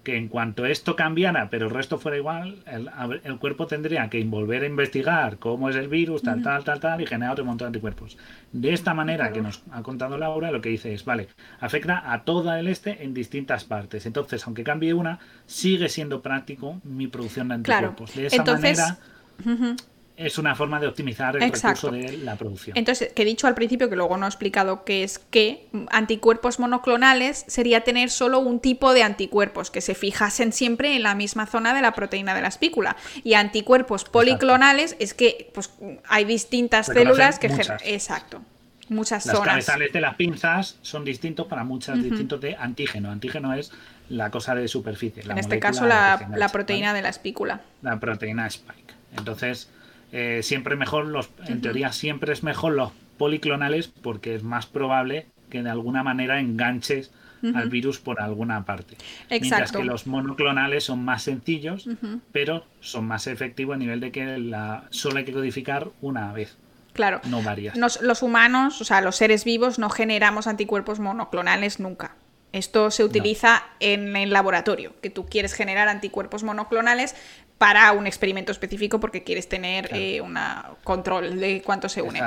[0.08, 4.64] que en cuanto esto cambiara, pero el resto fuera igual, el, cuerpo tendría que volver
[4.64, 7.70] a investigar cómo es el virus, tal, tal, tal, tal, y generar otro montón de
[7.76, 8.18] anticuerpos.
[8.54, 11.28] De esta manera que nos ha contado Laura, lo que dice es, vale,
[11.60, 14.06] afecta a toda el este en distintas partes.
[14.06, 18.16] Entonces, aunque cambie una, sigue siendo práctico mi producción de anticuerpos.
[18.16, 18.98] De esa manera
[20.18, 22.76] es una forma de optimizar el recurso de la producción.
[22.76, 26.60] Entonces, que he dicho al principio, que luego no he explicado qué es que anticuerpos
[26.60, 31.46] monoclonales sería tener solo un tipo de anticuerpos que se fijasen siempre en la misma
[31.46, 32.98] zona de la proteína de la espícula.
[33.24, 35.70] Y anticuerpos policlonales es que pues,
[36.10, 37.48] hay distintas células que...
[37.84, 38.42] Exacto.
[38.90, 39.50] Muchas Las zonas.
[39.50, 43.12] cabezales de las pinzas son distintos para muchas, distintos de antígeno.
[43.12, 43.72] Antígeno es
[44.10, 45.24] la cosa de superficie.
[45.30, 47.62] en este caso, la, la proteína de la espícula.
[47.82, 48.87] La proteína spike.
[49.16, 49.70] Entonces,
[50.12, 55.28] eh, siempre mejor los, en teoría siempre es mejor los policlonales porque es más probable
[55.50, 57.12] que de alguna manera enganches
[57.54, 58.96] al virus por alguna parte.
[59.30, 59.38] Exacto.
[59.40, 61.88] Mientras que los monoclonales son más sencillos,
[62.32, 66.58] pero son más efectivos a nivel de que la, solo hay que codificar una vez.
[66.94, 67.22] Claro.
[67.26, 67.78] No varias.
[67.78, 72.16] los humanos, o sea, los seres vivos, no generamos anticuerpos monoclonales nunca.
[72.54, 77.16] Esto se utiliza en el laboratorio, que tú quieres generar anticuerpos monoclonales
[77.58, 80.38] para un experimento específico porque quieres tener eh, un
[80.84, 82.22] control de cuánto se une.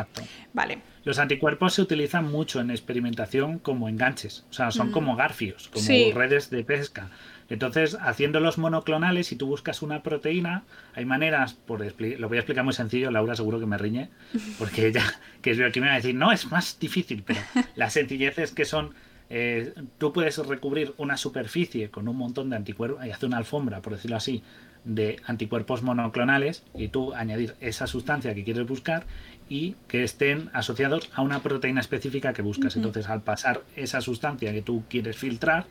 [0.53, 0.79] Vale.
[1.05, 4.93] Los anticuerpos se utilizan mucho en experimentación como enganches, o sea, son mm.
[4.93, 7.11] como garfios, como redes de pesca.
[7.49, 10.63] Entonces, haciendo los monoclonales, si tú buscas una proteína,
[10.95, 14.11] hay maneras, por lo voy a explicar muy sencillo, Laura seguro que me riñe,
[14.59, 15.05] porque ella,
[15.43, 17.41] que es me va a decir, no, es más difícil, pero
[17.75, 18.95] la sencillez es que son
[19.33, 23.81] eh, tú puedes recubrir una superficie con un montón de anticuerpos y hacer una alfombra,
[23.81, 24.43] por decirlo así,
[24.85, 29.05] de anticuerpos monoclonales y tú añadir esa sustancia que quieres buscar
[29.49, 32.77] y que estén asociados a una proteína específica que buscas.
[32.77, 35.67] Entonces, al pasar esa sustancia que tú quieres filtrar,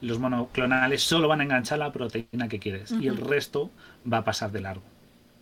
[0.00, 3.70] los monoclonales solo van a enganchar la proteína que quieres y el resto
[4.10, 4.84] va a pasar de largo.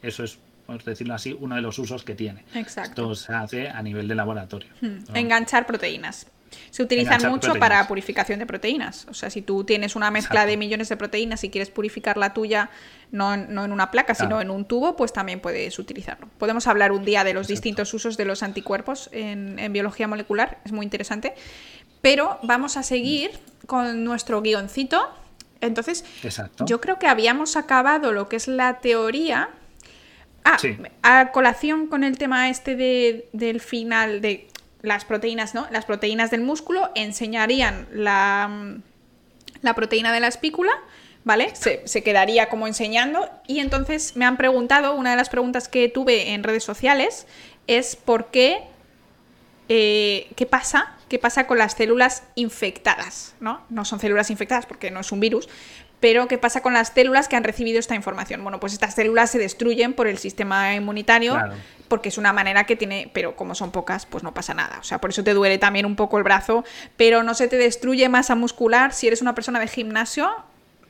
[0.02, 2.44] Eso es, por decirlo así, uno de los usos que tiene.
[2.54, 3.12] Exacto.
[3.12, 4.70] Esto se hace a nivel de laboratorio.
[5.12, 6.26] Enganchar proteínas.
[6.70, 9.06] Se utilizan mucho para purificación de proteínas.
[9.08, 12.34] O sea, si tú tienes una mezcla de millones de proteínas y quieres purificar la
[12.34, 12.70] tuya,
[13.10, 16.28] no, en una placa, sino en un tubo, pues también puedes utilizarlo.
[16.38, 20.72] Podemos hablar un día de los distintos usos de los anticuerpos en, biología molecular, es
[20.72, 21.34] muy interesante.
[22.00, 23.30] Pero vamos a seguir
[23.66, 25.08] con nuestro guioncito.
[25.60, 26.04] Entonces,
[26.66, 29.50] yo creo que habíamos acabado lo que es la teoría.
[30.44, 30.58] Ah,
[31.02, 34.46] a colación con el tema este de, del final, de
[34.86, 35.66] las proteínas, ¿no?
[35.70, 38.78] Las proteínas del músculo enseñarían la,
[39.60, 40.70] la proteína de la espícula,
[41.24, 41.52] ¿vale?
[41.56, 43.28] Se, quedaría como enseñando.
[43.48, 47.26] Y entonces me han preguntado, una de las preguntas que tuve en redes sociales
[47.66, 48.62] es por qué,
[49.68, 53.62] eh, qué pasa, qué pasa con las células infectadas, ¿no?
[53.68, 55.48] No son células infectadas porque no es un virus,
[56.00, 58.42] pero ¿qué pasa con las células que han recibido esta información?
[58.42, 61.36] Bueno, pues estas células se destruyen por el sistema inmunitario
[61.88, 64.78] porque es una manera que tiene, pero como son pocas, pues no pasa nada.
[64.80, 66.64] O sea, por eso te duele también un poco el brazo,
[66.96, 70.30] pero no se te destruye masa muscular si eres una persona de gimnasio.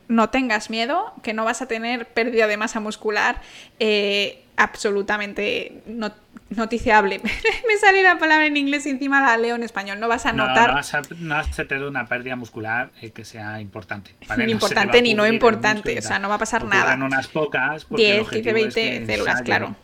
[0.08, 3.42] No tengas miedo, que no vas a tener pérdida de masa muscular
[3.80, 6.12] eh, absolutamente no
[6.50, 7.18] noticiable.
[7.68, 9.98] Me sale la palabra en inglés y encima la leo en español.
[10.00, 10.74] No vas a notar.
[11.18, 14.14] No, se te da una pérdida muscular eh, que sea importante.
[14.38, 15.98] Ni importante ni no importante.
[15.98, 16.94] O sea, no va a pasar nada.
[16.94, 17.86] unas pocas.
[17.90, 19.76] 10, 15, 20 células, claro.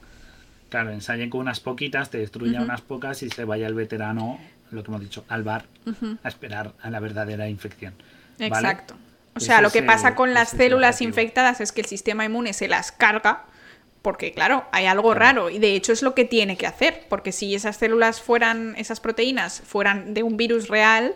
[0.68, 4.38] Claro, ensayen con unas poquitas, te destruyan unas pocas y se vaya el veterano,
[4.70, 5.66] lo que hemos dicho, al bar
[6.22, 7.92] a esperar a la verdadera infección.
[8.38, 8.96] Exacto.
[9.34, 12.68] O sea, lo que pasa con las células infectadas es que el sistema inmune se
[12.68, 13.44] las carga
[14.02, 17.32] porque claro, hay algo raro y de hecho es lo que tiene que hacer, porque
[17.32, 21.14] si esas células fueran, esas proteínas fueran de un virus real,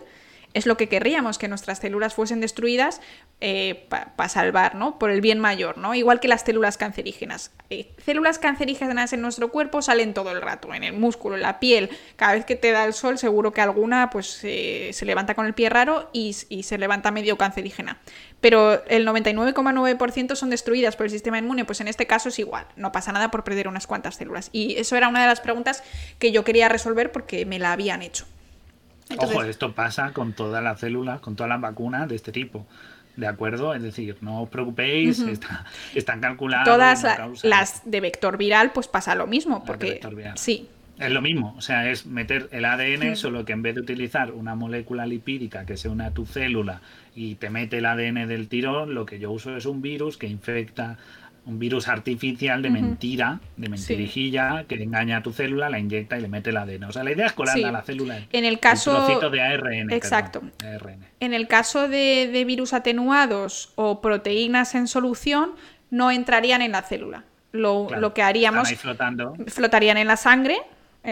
[0.57, 2.99] es lo que querríamos, que nuestras células fuesen destruidas
[3.41, 4.97] eh, para salvar, ¿no?
[4.97, 5.93] Por el bien mayor, ¿no?
[5.93, 7.51] Igual que las células cancerígenas.
[7.69, 11.59] Eh, células cancerígenas en nuestro cuerpo salen todo el rato, en el músculo, en la
[11.59, 11.91] piel.
[12.15, 15.45] Cada vez que te da el sol, seguro que alguna pues eh, se levanta con
[15.45, 17.99] el pie raro y, y se levanta medio cancerígena.
[18.41, 22.65] Pero el 99,9% son destruidas por el sistema inmune, pues en este caso es igual.
[22.75, 24.49] No pasa nada por perder unas cuantas células.
[24.51, 25.83] Y eso era una de las preguntas
[26.17, 28.25] que yo quería resolver porque me la habían hecho.
[29.17, 32.65] Ojo, esto pasa con todas las células, con todas las vacunas de este tipo.
[33.15, 33.73] ¿De acuerdo?
[33.73, 35.23] Es decir, no os preocupéis,
[35.95, 36.65] están calculadas.
[36.65, 39.99] Todas las de vector viral, pues pasa lo mismo, porque
[40.35, 40.69] sí.
[40.99, 44.31] Es lo mismo, o sea, es meter el ADN, solo que en vez de utilizar
[44.31, 46.81] una molécula lipídica que se une a tu célula
[47.15, 50.25] y te mete el ADN del tirón, lo que yo uso es un virus que
[50.25, 50.97] infecta
[51.47, 56.21] un virus artificial de mentira, de mentirijilla, que engaña a tu célula, la inyecta y
[56.21, 56.83] le mete el ADN.
[56.83, 59.19] O sea, la idea es colarla a la célula en el caso...
[59.31, 59.91] de ARN.
[59.91, 60.41] Exacto.
[61.19, 65.51] En el caso de, virus atenuados o proteínas en solución,
[65.89, 67.23] no entrarían en la célula.
[67.53, 68.69] Lo, lo que haríamos...
[68.73, 69.33] flotando.
[69.47, 70.57] Flotarían en la sangre,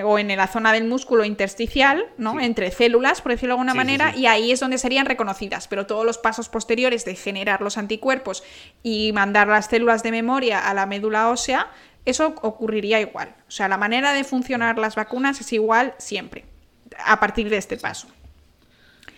[0.04, 2.40] o en la zona del músculo intersticial, ¿no?
[2.40, 5.68] Entre células, por decirlo de alguna manera, y ahí es donde serían reconocidas.
[5.68, 8.44] Pero todos los pasos posteriores de generar los anticuerpos
[8.84, 11.68] y mandar las células de memoria a la médula ósea,
[12.06, 13.36] eso ocurriría igual.
[13.48, 16.46] O sea, la manera de funcionar las vacunas es igual siempre,
[17.04, 18.08] a partir de este paso.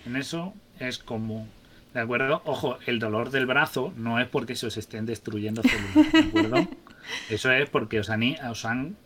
[0.06, 1.48] En eso es como
[1.94, 2.44] ¿De acuerdo?
[2.46, 6.68] Ojo, el dolor del brazo no es porque se os estén destruyendo células, ¿de acuerdo?
[7.30, 8.22] Eso es porque os han,
[8.52, 8.98] os han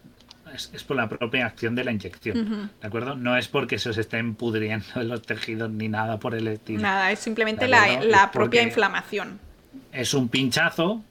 [0.54, 3.16] es, por la propia acción de la inyección, ¿de acuerdo?
[3.16, 6.82] No es porque se os estén pudriendo los tejidos ni nada por el estilo.
[6.82, 9.40] Nada, es simplemente la, propia inflamación.
[9.92, 11.04] Es un pinchazo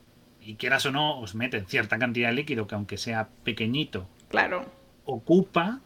[0.43, 4.65] y quieras o no, os meten cierta cantidad de líquido que aunque sea pequeñito, claro.
[5.05, 5.81] ocupa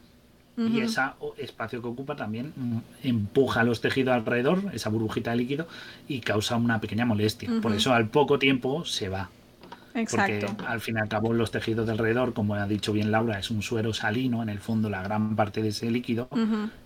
[0.57, 1.00] y ese
[1.38, 2.52] espacio que ocupa también
[3.02, 5.66] empuja los tejidos alrededor, esa burbujita de líquido,
[6.07, 7.50] y causa una pequeña molestia.
[7.61, 9.30] Por eso al poco tiempo se va.
[9.95, 10.47] Exacto.
[10.49, 13.38] Porque al fin y al cabo los tejidos de alrededor, como ha dicho bien Laura,
[13.38, 16.28] es un suero salino, en el fondo la gran parte de ese líquido,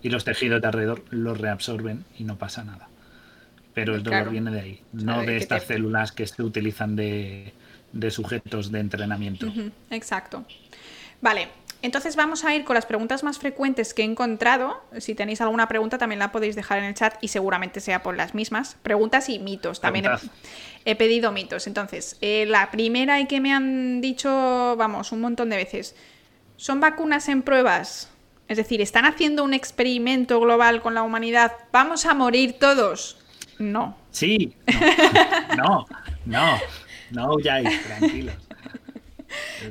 [0.01, 2.87] y los tejidos de alrededor los reabsorben y no pasa nada.
[3.73, 7.53] Pero el dolor viene de ahí, no de estas células que se utilizan de,
[7.91, 9.51] de sujetos de entrenamiento.
[9.89, 10.45] Exacto.
[11.21, 11.49] Vale,
[11.81, 14.83] entonces vamos a ir con las preguntas más frecuentes que he encontrado.
[14.97, 18.17] Si tenéis alguna pregunta también la podéis dejar en el chat y seguramente sea por
[18.17, 18.75] las mismas.
[18.83, 19.79] Preguntas y mitos.
[19.79, 20.05] También
[20.83, 21.67] he, pedido mitos.
[21.67, 24.29] Entonces, eh, la primera y que me han dicho,
[24.77, 25.95] vamos, un montón de veces.
[26.57, 28.09] ¿Son vacunas en pruebas?
[28.49, 31.53] Es decir, ¿están haciendo un experimento global con la humanidad?
[31.71, 33.17] ¿Vamos a morir todos?
[33.57, 33.95] No.
[34.11, 34.53] Sí.
[35.55, 35.85] No,
[36.25, 36.57] no,
[37.11, 38.35] no, no, ya, tranquilos.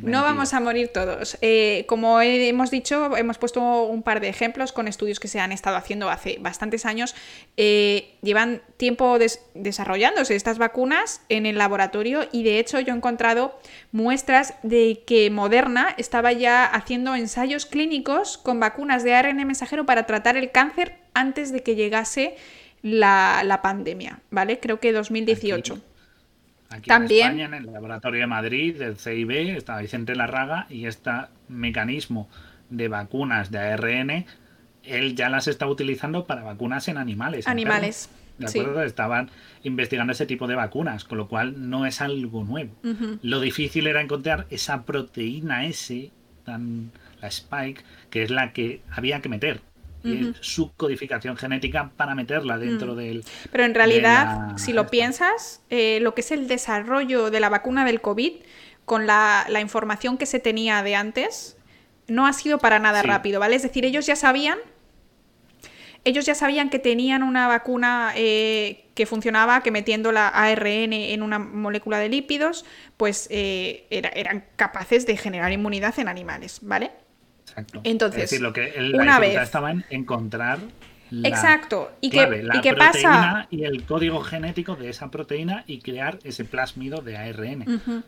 [0.03, 1.39] No vamos a morir todos.
[1.41, 5.53] Eh, como hemos dicho, hemos puesto un par de ejemplos con estudios que se han
[5.53, 7.15] estado haciendo hace bastantes años.
[7.57, 9.19] Eh, llevan tiempo
[9.55, 13.59] desarrollándose estas vacunas en el laboratorio y de hecho yo he encontrado
[13.93, 20.07] muestras de que Moderna estaba ya haciendo ensayos clínicos con vacunas de ARN mensajero para
[20.07, 22.37] tratar el cáncer antes de que llegase
[22.83, 24.61] la, la pandemia, ¿vale?
[24.61, 25.75] Creo que 2018.
[25.75, 25.88] Aquí
[26.69, 27.27] También.
[27.27, 31.11] en España, en el laboratorio de Madrid, del CIB, está Vicente Larraga y este
[31.49, 32.29] mecanismo
[32.71, 34.27] de vacunas de ARN,
[34.85, 37.47] él ya las está utilizando para vacunas en animales.
[37.49, 38.11] Animales.
[38.39, 38.83] ¿De acuerdo?
[38.83, 39.31] Estaban
[39.65, 42.73] investigando ese tipo de vacunas, con lo cual no es algo nuevo.
[43.23, 46.11] Lo difícil era encontrar esa proteína S,
[46.45, 49.61] tan, la spike, que es la que había que meter
[50.05, 52.97] y su codificación genética para meterla dentro mm.
[52.97, 53.25] del...
[53.51, 57.85] Pero en realidad, si lo piensas, eh, lo que es el desarrollo de la vacuna
[57.85, 58.33] del COVID,
[58.85, 61.57] con la, información que se tenía de antes,
[62.07, 63.57] no ha sido para nada rápido, ¿vale?
[63.57, 64.59] Es decir, ellos ya sabían...
[66.05, 71.23] Ellos ya sabían que tenían una vacuna eh, que funcionaba, que metiendo la ARN en
[71.23, 72.65] una molécula de lípidos,
[72.97, 76.93] pues eh, eran capaces de generar inmunidad en animales, ¿vale?
[77.85, 80.59] Entonces, es decir, lo que una vez estaba en encontrar
[81.11, 81.91] la Exacto.
[82.01, 83.47] ¿Y qué, ¿y pasa?
[83.51, 88.05] Y el código genético de esa proteína y crear ese plásmido de ARN.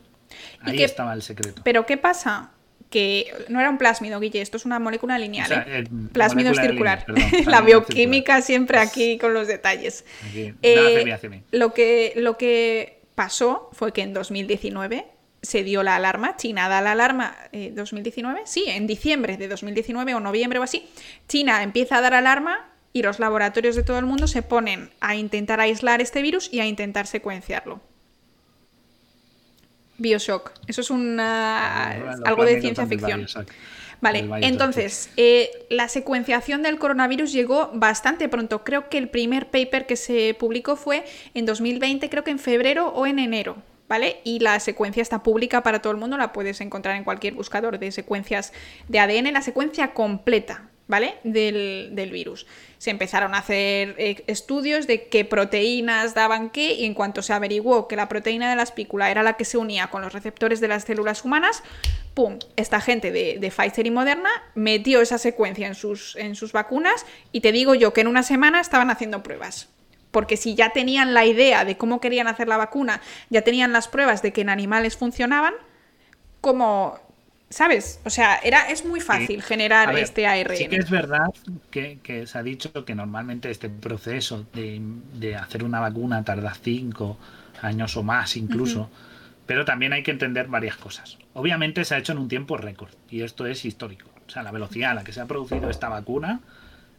[0.61, 1.61] Ahí estaba el secreto.
[1.63, 2.51] Pero ¿qué pasa?
[2.89, 5.65] Que no era un plásmido, Guille, esto es una molécula lineal.
[5.65, 5.83] ¿eh?
[6.11, 7.05] Plásmido circular.
[7.45, 10.05] la bioquímica siempre aquí con los detalles.
[10.33, 11.17] Eh,
[11.51, 15.05] lo, que, lo que pasó fue que en 2019
[15.41, 20.13] se dio la alarma, China da la alarma eh, 2019, sí, en diciembre de 2019
[20.13, 20.87] o noviembre o así,
[21.27, 25.15] China empieza a dar alarma y los laboratorios de todo el mundo se ponen a
[25.15, 27.81] intentar aislar este virus y a intentar secuenciarlo.
[29.97, 31.91] Bioshock, eso es una,
[32.25, 33.27] algo de ciencia ficción.
[34.01, 38.63] Vale, entonces, eh, la secuenciación del coronavirus llegó bastante pronto.
[38.63, 41.05] Creo que el primer paper que se publicó fue
[41.35, 43.57] en 2020, creo que en febrero o en enero.
[43.91, 44.21] ¿Vale?
[44.23, 47.77] Y la secuencia está pública para todo el mundo, la puedes encontrar en cualquier buscador
[47.77, 48.53] de secuencias
[48.87, 51.15] de ADN, la secuencia completa, ¿vale?
[51.25, 52.47] Del, virus.
[52.77, 57.33] Se empezaron a hacer eh, estudios de qué proteínas daban qué y en cuanto se
[57.33, 60.61] averiguó que la proteína de la espícula era la que se unía con los receptores
[60.61, 61.61] de las células humanas,
[62.13, 62.39] ¡pum!
[62.55, 67.05] Esta gente de, de Pfizer y Moderna metió esa secuencia en sus, en sus vacunas
[67.33, 69.67] y te digo yo que en una semana estaban haciendo pruebas.
[70.11, 73.87] Porque si ya tenían la idea de cómo querían hacer la vacuna, ya tenían las
[73.87, 75.53] pruebas de que en animales funcionaban,
[76.41, 76.99] como
[77.51, 77.99] ¿Sabes?
[78.05, 80.55] O sea, era, es muy fácil generar este ARN.
[80.55, 81.33] Sí que es verdad
[81.69, 87.17] que, se ha dicho que normalmente este proceso de, hacer una vacuna tarda cinco
[87.61, 88.89] años o más incluso,
[89.45, 91.17] pero también hay que entender varias cosas.
[91.33, 94.09] Obviamente se ha hecho en un tiempo récord y esto es histórico.
[94.25, 96.39] O sea, la velocidad a la que se ha producido esta vacuna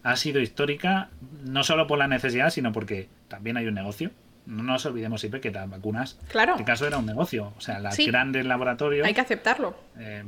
[0.02, 1.10] ha sido histórica
[1.44, 4.10] no solo por la necesidad, sino porque también hay un negocio
[4.46, 6.52] no nos olvidemos siempre que las vacunas, claro.
[6.52, 7.52] en este caso era un negocio.
[7.56, 9.06] O sea, las grandes laboratorios.
[9.06, 9.76] Hay que aceptarlo.
[9.98, 10.24] Eh,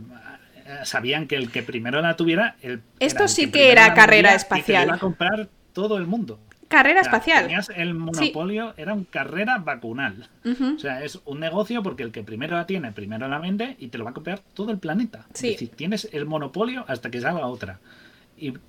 [0.84, 2.56] sabían que el que primero la tuviera.
[2.62, 4.86] El, Esto sí que, era carrera espacial.
[4.86, 6.38] iba a comprar todo el mundo.
[6.68, 7.44] Carrera espacial.
[7.44, 10.28] Tenías el monopolio, era un carrera vacunal.
[10.44, 13.88] O sea, es un negocio porque el que primero la tiene, primero la vende y
[13.88, 15.26] te lo va a comprar todo el planeta.
[15.34, 17.80] Es decir, tienes el monopolio hasta que salga otra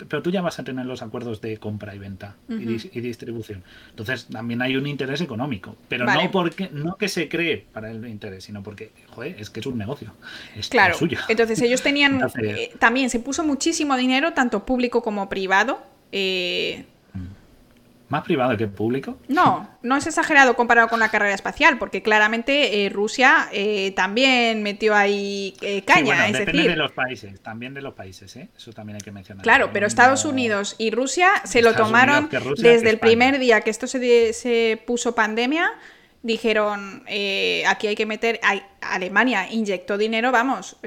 [0.08, 3.64] pero tú ya vas a tener los acuerdos de compra y venta y, distribución.
[3.90, 8.06] Entonces también hay un interés económico, pero no porque no que se cree para el
[8.08, 10.14] interés, sino porque joder, es que es un negocio.
[10.56, 10.96] Es claro.
[10.96, 11.20] Suyo.
[11.30, 15.82] Entonces ellos tenían eh, también se puso muchísimo dinero, tanto público como privado.
[16.12, 16.86] Eh,
[18.07, 19.18] ¿Más privado que público?
[19.27, 24.61] No, no es exagerado comparado con la carrera espacial, porque claramente eh, Rusia eh, también
[24.61, 26.27] metió ahí eh, caña.
[26.27, 29.44] es depende de los países, también de los países, Eso también hay que mencionar.
[29.44, 33.88] Claro, pero Estados Unidos y Rusia se lo tomaron desde el primer día que esto
[33.88, 35.72] se, se puso pandemia.
[36.22, 37.03] Dijeron,
[37.68, 38.40] aquí hay que meter.
[38.82, 40.77] Alemania inyectó dinero, vamos,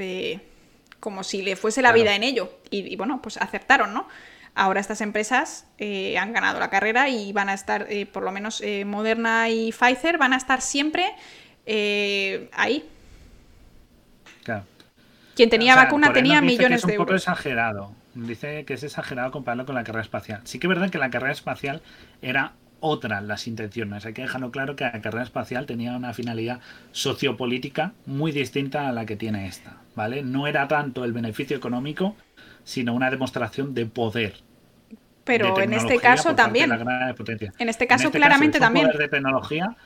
[1.01, 2.59] como si le fuese la vida en ello.
[2.71, 4.07] y bueno, pues aceptaron, ¿no?
[4.59, 8.33] Ahora estas empresas eh, han ganado la carrera y van a estar, eh, por lo
[8.33, 11.15] menos eh, Moderna y Pfizer, van a estar siempre
[12.53, 12.85] ahí.
[14.43, 14.65] Claro.
[15.37, 16.95] Quien tenía vacuna tenía millones de euros.
[16.95, 17.93] Es un poco exagerado.
[18.15, 20.41] Dice que es exagerado compararlo con la carrera espacial.
[20.43, 21.81] Sí que es verdad que la carrera espacial
[22.21, 24.07] era otra las intenciones.
[24.07, 26.59] Hay que dejarlo claro que la carrera espacial tenía una finalidad
[26.91, 30.25] sociopolítica muy distinta a la que tiene esta, ¿vale?
[30.25, 32.17] No era tanto el beneficio económico,
[32.65, 34.48] sino una demostración de poder
[35.29, 36.73] pero en este caso también.
[37.59, 38.87] En este caso, claramente también.
[38.87, 39.77] Poder de tecnología,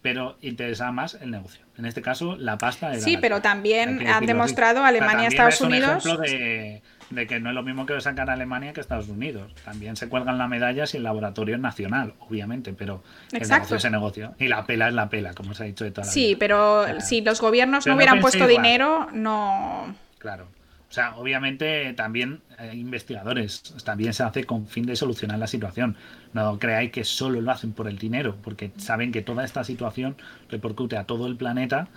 [0.00, 1.64] pero interesa más el negocio.
[1.76, 2.92] En este caso, la pasta.
[2.92, 6.04] Era sí, pero también han demostrado Alemania y Estados Unidos.
[6.04, 6.80] de,
[7.10, 9.52] de, que no es lo mismo que sacar Alemania que Estados Unidos.
[9.64, 13.02] También se cuelgan la medalla si el laboratorio es nacional, obviamente, pero
[13.32, 14.34] el negocio es el negocio.
[14.38, 17.00] Y la pela es la pela, como se ha dicho de toda la Sí, pero
[17.00, 19.92] si los gobiernos no hubieran puesto dinero, no.
[20.18, 20.46] Claro.
[20.88, 25.96] O sea, obviamente también eh, investigadores, también se hace con fin de solucionar la situación.
[26.32, 30.16] No creáis que solo lo hacen por el dinero, porque saben que toda esta situación
[30.48, 31.88] repercute a todo el planeta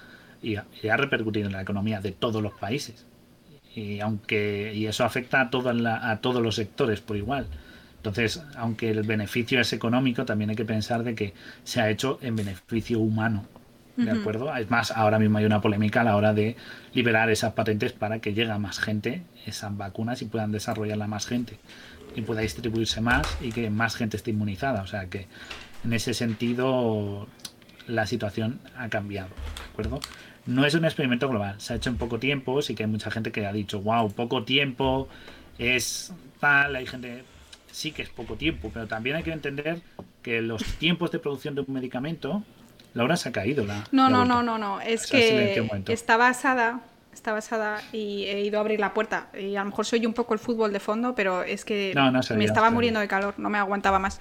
[0.41, 3.05] y, ha repercutido en la economía de todos los países.
[3.75, 7.47] Y aunque y eso afecta a, a todos los sectores por igual.
[7.97, 11.33] Entonces, aunque el beneficio es económico, también hay que pensar de que
[11.63, 13.45] se ha hecho en beneficio humano
[13.97, 14.55] ¿De acuerdo?
[14.55, 16.55] Es más, ahora mismo hay una polémica a la hora de
[16.93, 21.25] liberar esas patentes para que llegue a más gente esas vacunas y puedan desarrollarla más
[21.25, 21.57] gente
[22.15, 24.83] y pueda distribuirse más y que más gente esté inmunizada.
[24.83, 25.27] O sea que
[25.83, 27.27] en ese sentido
[27.87, 29.29] la situación ha cambiado.
[29.29, 29.99] ¿De acuerdo?
[30.45, 33.11] No es un experimento global, se ha hecho en poco tiempo, sí que hay mucha
[33.11, 35.09] gente que ha dicho, wow, poco tiempo,
[35.57, 37.23] es tal, hay gente,
[37.69, 39.81] sí que es poco tiempo, pero también hay que entender
[40.21, 42.43] que los tiempos de producción de un medicamento
[42.97, 43.85] Laura se ha caído la.
[43.91, 44.81] No, no, no, no, no.
[44.81, 46.81] Es que está basada.
[47.13, 49.27] Está basada y he ido a abrir la puerta.
[49.33, 51.93] Y a lo mejor soy un poco el fútbol de fondo, pero es que
[52.35, 54.19] me estaba muriendo de calor, no me aguantaba más.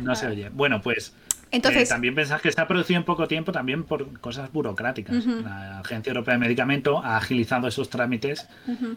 [0.00, 0.48] no se oye.
[0.48, 1.14] Bueno, pues
[1.52, 5.24] entonces, eh, también pensás que está producido en poco tiempo también por cosas burocráticas.
[5.26, 8.48] La Agencia Europea de Medicamento ha agilizado esos trámites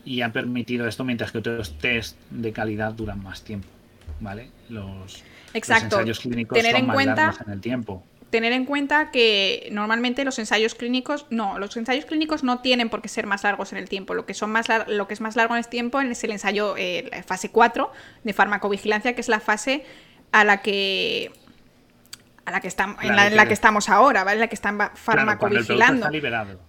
[0.03, 3.67] y ha permitido esto mientras que otros test de calidad duran más tiempo.
[4.19, 4.49] ¿Vale?
[4.69, 5.97] Los, Exacto.
[5.97, 8.03] ensayos clínicos Tener en cuenta en el tiempo
[8.35, 13.01] tener en cuenta que normalmente los ensayos clínicos, no, los ensayos clínicos no tienen por
[13.01, 14.13] qué ser más largos en el tiempo.
[14.13, 16.75] Lo que, son más lo que es más largo en el tiempo es el ensayo,
[16.75, 17.89] eh, la fase 4
[18.25, 19.85] de farmacovigilancia, que es la fase
[20.33, 21.31] a la que
[22.43, 24.35] a la que estamos, en, la, que estamos ahora, ¿vale?
[24.35, 26.09] En la que están farmacovigilando.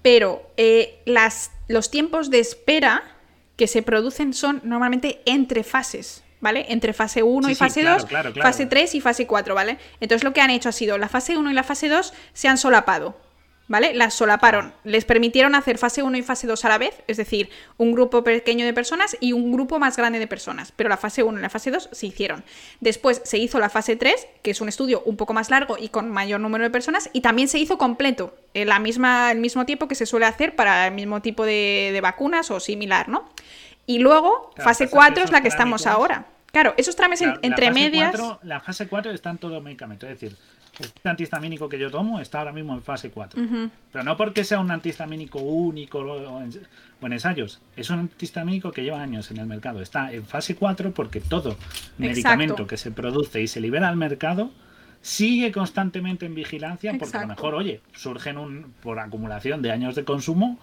[0.02, 3.02] Pero eh, las, los tiempos de espera
[3.56, 6.22] que se producen son normalmente entre fases.
[6.40, 6.66] ¿Vale?
[6.68, 8.06] Entre fase 1 y fase 2,
[8.40, 9.78] fase 3 y fase 4, ¿vale?
[10.00, 12.48] Entonces lo que han hecho ha sido la fase 1 y la fase 2 se
[12.48, 13.16] han solapado,
[13.68, 13.94] ¿vale?
[13.94, 17.50] Las solaparon, les permitieron hacer fase 1 y fase 2 a la vez, es decir,
[17.78, 21.22] un grupo pequeño de personas y un grupo más grande de personas, pero la fase
[21.22, 22.44] 1 y la fase 2 se hicieron.
[22.80, 25.88] Después se hizo la fase 3, que es un estudio un poco más largo y
[25.88, 29.66] con mayor número de personas, y también se hizo completo, en la misma, el mismo
[29.66, 33.28] tiempo que se suele hacer para el mismo tipo de, vacunas o similar, ¿no?
[33.86, 36.26] Y luego, fase 4 es la que estamos ahora.
[36.52, 38.10] Claro, esos trámites La- entre la medias.
[38.16, 40.06] 4 la fase 4 está en todo medicamento.
[40.06, 40.36] Es decir,
[40.78, 43.42] este antihistamínico que yo tomo está ahora mismo en fase 4.
[43.42, 43.70] Ujú.
[43.92, 46.50] Pero no porque sea un antihistamínico único o en,
[47.00, 47.60] o en ensayos.
[47.76, 49.80] Es un antihistamínico que lleva años en el mercado.
[49.82, 51.56] Está en fase 4 porque todo
[51.98, 54.50] medicamento que se produce y se libera al mercado
[55.02, 59.94] sigue constantemente en vigilancia porque a lo mejor, oye, surgen un, por acumulación de años
[59.94, 60.58] de consumo,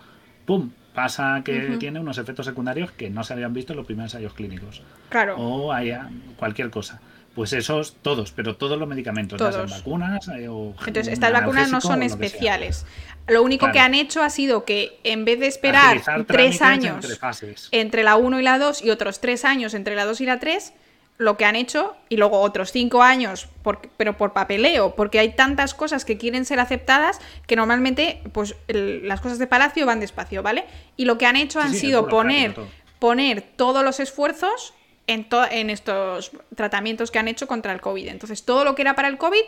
[0.45, 0.72] ¡pum!
[0.94, 4.34] Pasa que tiene unos efectos secundarios que no se habían visto en los primeros ensayos
[4.34, 5.36] clínicos Claro.
[5.38, 7.02] o haya cualquier cosa.
[7.36, 9.72] Pues esos, todos, pero todos los medicamentos, Todos.
[9.72, 12.86] vacunas eh, o Entonces, estas vacunas no son lo especiales.
[13.28, 17.40] Lo único que han hecho ha sido que en vez de esperar tres años entre
[17.72, 20.40] entre la 1 y la 2 y otros tres años entre la 2 y la
[20.40, 20.74] 3,
[21.19, 25.34] lo que han hecho, y luego otros cinco años, por- pero por papeleo, porque hay
[25.35, 29.99] tantas cosas que quieren ser aceptadas que normalmente pues el- las cosas de Palacio van
[29.99, 30.65] despacio, ¿vale?
[30.98, 32.68] Y lo que han hecho Sí, han sí, sido poner, todo.
[32.99, 34.73] poner todos los esfuerzos
[35.06, 38.07] en, to- en estos tratamientos que han hecho contra el COVID.
[38.07, 39.44] Entonces, todo lo que era para el COVID,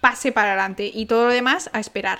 [0.00, 2.18] pase para adelante y todo lo demás a esperar.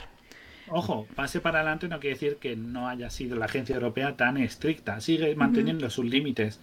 [0.68, 4.38] Ojo, pase para adelante no quiere decir que no haya sido la agencia europea tan
[4.38, 5.00] estricta.
[5.00, 6.60] Sigue manteniendo sus límites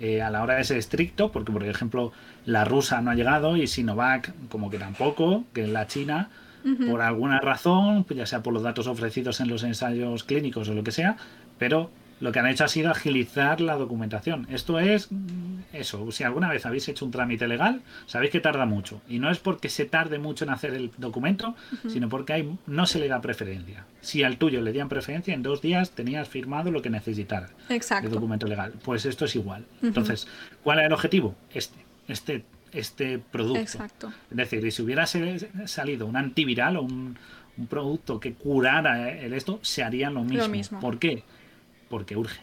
[0.00, 2.12] eh, a la hora de ser estricto, porque por ejemplo
[2.46, 6.30] la rusa no ha llegado y Sinovac como que tampoco, que la China,
[6.90, 10.74] por alguna razón, pues ya sea por los datos ofrecidos en los ensayos clínicos o
[10.74, 11.16] lo que sea,
[11.56, 11.90] pero
[12.20, 14.46] lo que han hecho ha sido agilizar la documentación.
[14.50, 18.66] Esto es mm, eso, si alguna vez habéis hecho un trámite legal, sabéis que tarda
[18.66, 19.00] mucho.
[19.08, 21.54] Y no es porque se tarde mucho en hacer el documento,
[21.88, 23.84] sino porque hay, no se le da preferencia.
[24.00, 27.76] Si al tuyo le dieran preferencia, en dos días tenías firmado lo que necesitaras de
[27.76, 28.08] Exacto.
[28.08, 28.72] documento legal.
[28.84, 29.64] Pues esto es igual.
[29.82, 30.26] Entonces,
[30.62, 31.34] ¿cuál era el objetivo?
[31.52, 31.78] Este,
[32.08, 33.60] este, este producto.
[33.60, 34.12] Exacto.
[34.30, 37.16] Es decir, y si hubiera salido un antiviral o un,
[37.58, 40.48] un producto que curara el esto, se haría lo mismo.
[40.48, 40.80] mismo.
[40.80, 41.24] ¿Por qué?
[41.88, 42.40] Porque urge.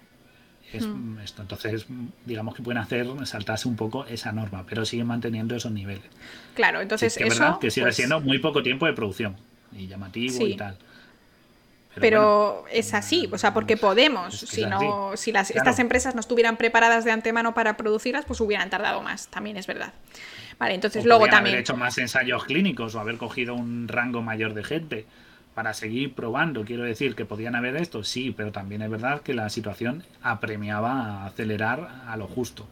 [0.74, 0.86] Es
[1.24, 1.42] esto.
[1.44, 1.86] Entonces,
[2.26, 6.04] digamos que pueden hacer saltarse un poco esa norma, pero siguen manteniendo esos niveles.
[6.56, 7.44] Claro, Sí, entonces que es eso.
[7.44, 9.38] verdad que sigue pues, siendo muy poco tiempo de producción
[9.78, 10.44] y llamativo Sí.
[10.44, 10.78] y tal.
[11.98, 14.34] Pero, bueno, es así, o sea, porque podemos.
[14.44, 15.24] es que si es no, así.
[15.26, 15.62] si las, Claro.
[15.70, 19.28] estas empresas no estuvieran preparadas de antemano para producirlas, pues hubieran tardado más.
[19.28, 19.94] También es verdad.
[20.60, 21.54] Vale, entonces o luego también.
[21.54, 25.06] haber hecho más ensayos clínicos o haber cogido un rango mayor de gente
[25.56, 26.66] para seguir probando.
[26.66, 30.92] Quiero decir que podían haber esto, sí, pero también es verdad que la situación apremiaba
[30.92, 32.68] a acelerar a lo justo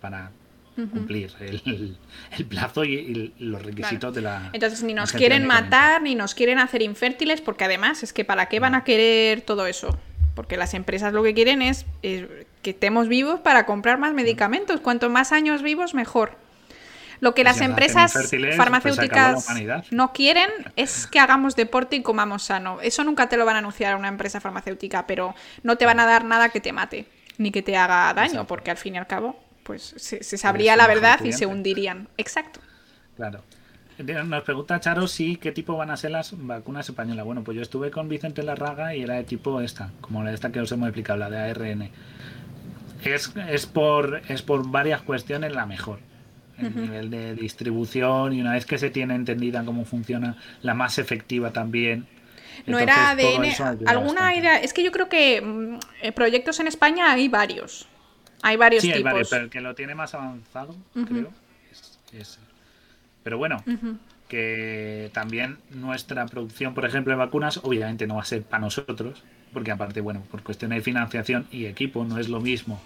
[0.00, 0.32] para
[0.74, 1.96] cumplir el,
[2.36, 4.50] el plazo y, los requisitos de la.
[4.52, 8.46] Entonces ni nos quieren matar, ni nos quieren hacer infértiles, porque además es que ¿para
[8.46, 9.96] qué van a querer todo eso?
[10.34, 14.80] Porque las empresas lo que quieren es, eh, que estemos vivos para comprar más medicamentos.
[14.80, 16.36] Cuanto más años vivos, mejor.
[17.20, 19.48] Lo que las empresas pues la farmacéuticas
[19.90, 22.80] no quieren es que hagamos deporte y comamos sano.
[22.80, 26.00] Eso nunca te lo van a anunciar a una empresa farmacéutica, pero no te van
[26.00, 27.06] a dar nada que te mate,
[27.38, 28.46] ni que te haga daño, Exacto.
[28.46, 32.08] porque al fin y al cabo, pues se, se sabría la verdad y se hundirían.
[32.16, 32.60] Exacto.
[33.16, 33.42] Claro.
[33.98, 37.24] Nos pregunta Charo si qué tipo van a ser las vacunas españolas.
[37.24, 40.52] Bueno, pues yo estuve con Vicente Larraga y era de tipo esta, como la esta
[40.52, 41.90] que os hemos explicado, la de ARN.
[43.02, 46.00] Es, es, por, es por varias cuestiones la mejor.
[46.58, 50.98] El nivel de distribución y una vez que se tiene entendida cómo funciona, la más
[50.98, 52.06] efectiva también.
[52.66, 53.86] No Entonces, era ADN.
[53.86, 54.58] Alguna era.
[54.58, 57.86] Es que yo creo que mm, eh, proyectos en España hay varios.
[58.42, 59.12] Hay varios Sí, hay tipos.
[59.12, 60.76] varios, pero el que lo tiene más avanzado,
[61.06, 61.30] creo,
[62.12, 62.38] es.
[63.22, 63.62] Pero bueno,
[64.28, 69.22] que también nuestra producción, por ejemplo, de vacunas, obviamente no va a ser para nosotros,
[69.52, 72.80] porque aparte, bueno, por cuestiones de financiación y equipo, no es lo mismo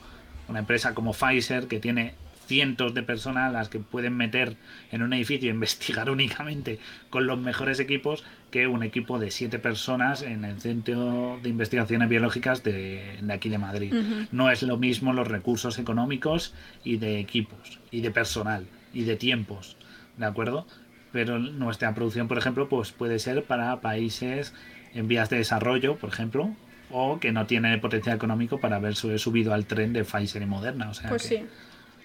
[0.51, 2.15] una empresa como Pfizer, que tiene
[2.51, 4.57] cientos de personas las que pueden meter
[4.91, 9.61] en un edificio e investigar únicamente con los mejores equipos que un equipo de siete
[9.61, 13.95] personas en el Centro de Investigaciones Biológicas de, de aquí de Madrid.
[14.33, 16.53] No es lo mismo los recursos económicos
[16.83, 19.77] y de equipos y de personal y de tiempos,
[20.17, 20.67] ¿de acuerdo?
[21.13, 24.53] Pero nuestra producción, por ejemplo, pues puede ser para países
[24.93, 26.51] en vías de desarrollo, por ejemplo,
[26.91, 30.91] o que no tienen potencial económico para haberse subido al tren de Pfizer y Moderna.
[30.91, 31.45] O sea Pues que, sí.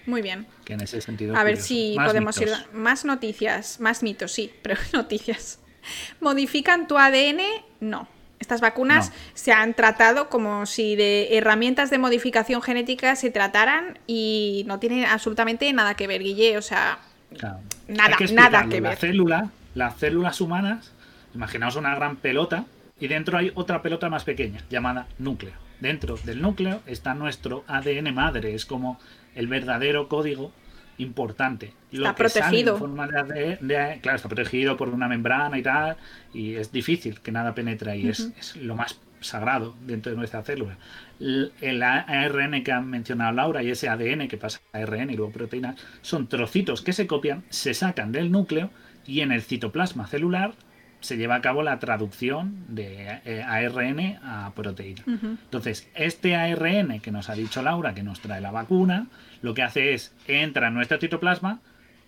[0.06, 0.46] Muy bien.
[0.64, 1.34] que en ese sentido.
[1.36, 1.68] A ver curioso.
[1.68, 2.58] si Más podemos mitos.
[2.60, 2.66] ir.
[2.72, 3.80] Más noticias.
[3.80, 5.58] Más mitos, sí, pero noticias.
[6.20, 7.40] ¿Modifican tu ADN?
[7.80, 8.08] No.
[8.38, 9.14] Estas vacunas No.
[9.34, 15.06] se han tratado como si de herramientas de modificación genética se trataran y no tienen
[15.06, 16.58] absolutamente nada que ver, Guille.
[16.58, 16.98] O sea,
[17.38, 17.58] Claro.
[17.88, 18.98] Nada, que nada que La ver.
[18.98, 20.92] célula, las células humanas,
[21.34, 22.64] imaginaos una gran pelota
[23.00, 25.52] y dentro hay otra pelota más pequeña llamada núcleo.
[25.80, 28.98] Dentro del núcleo está nuestro ADN madre, es como
[29.34, 30.52] el verdadero código
[30.98, 31.72] importante.
[31.92, 32.74] Lo Está que protegido.
[32.74, 35.96] en forma de ADN, claro, está protegido por una membrana y tal,
[36.32, 38.08] y es difícil que nada penetre ahí.
[38.08, 40.78] es, es lo más sagrado dentro de nuestra célula.
[41.18, 45.32] El ARN que ha mencionado Laura y ese ADN que pasa a ARN y luego
[45.32, 48.70] proteínas son trocitos que se copian, se sacan del núcleo
[49.06, 50.54] y en el citoplasma celular
[51.06, 55.02] se lleva a cabo la traducción de eh, ARN a proteína.
[55.06, 59.06] Entonces, este ARN que nos ha dicho Laura, que nos trae la vacuna,
[59.42, 61.60] lo que hace es entra en nuestro citoplasma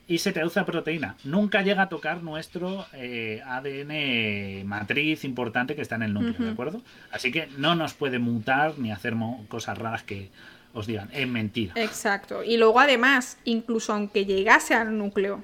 [0.09, 1.16] y se traduce a proteína.
[1.23, 6.53] Nunca llega a tocar nuestro eh, ADN matriz importante que está en el núcleo, ¿de
[6.53, 6.83] acuerdo?
[7.12, 9.15] Así que no nos puede mutar ni hacer
[9.49, 10.31] cosas raras que
[10.73, 11.11] os digan.
[11.12, 11.75] Es mentira.
[11.77, 12.43] Exacto.
[12.43, 15.43] Y luego, además, incluso aunque llegase al núcleo,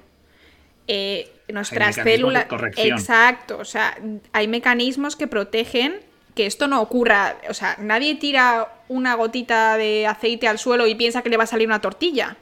[0.87, 2.47] eh, nuestras células.
[2.77, 3.97] Exacto, o sea,
[4.33, 5.99] hay mecanismos que protegen
[6.35, 7.37] que esto no ocurra.
[7.49, 11.45] O sea, nadie tira una gotita de aceite al suelo y piensa que le va
[11.45, 12.37] a salir una tortilla.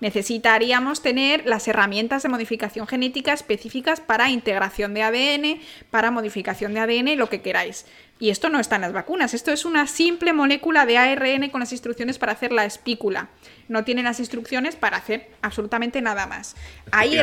[0.00, 5.60] Necesitaríamos tener las herramientas de modificación genética específicas para integración de ADN,
[5.90, 7.86] para modificación de ADN, lo que queráis.
[8.18, 11.60] Y esto no está en las vacunas, esto es una simple molécula de ARN con
[11.60, 13.28] las instrucciones para hacer la espícula.
[13.68, 16.56] No tiene las instrucciones para hacer absolutamente nada más.
[16.92, 17.18] Hay,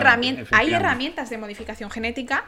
[0.51, 2.45] hay herramientas de modificación genética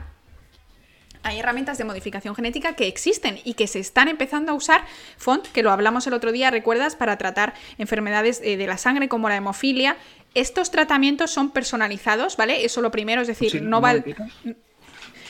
[1.25, 4.85] hay herramientas de modificación genética que existen y que se están empezando a usar,
[5.17, 9.09] Font, que lo hablamos el otro día, recuerdas, para tratar enfermedades eh, de la sangre
[9.09, 9.97] como la hemofilia.
[10.35, 12.63] Estos tratamientos son personalizados, ¿vale?
[12.63, 13.81] Eso lo primero, es decir, no,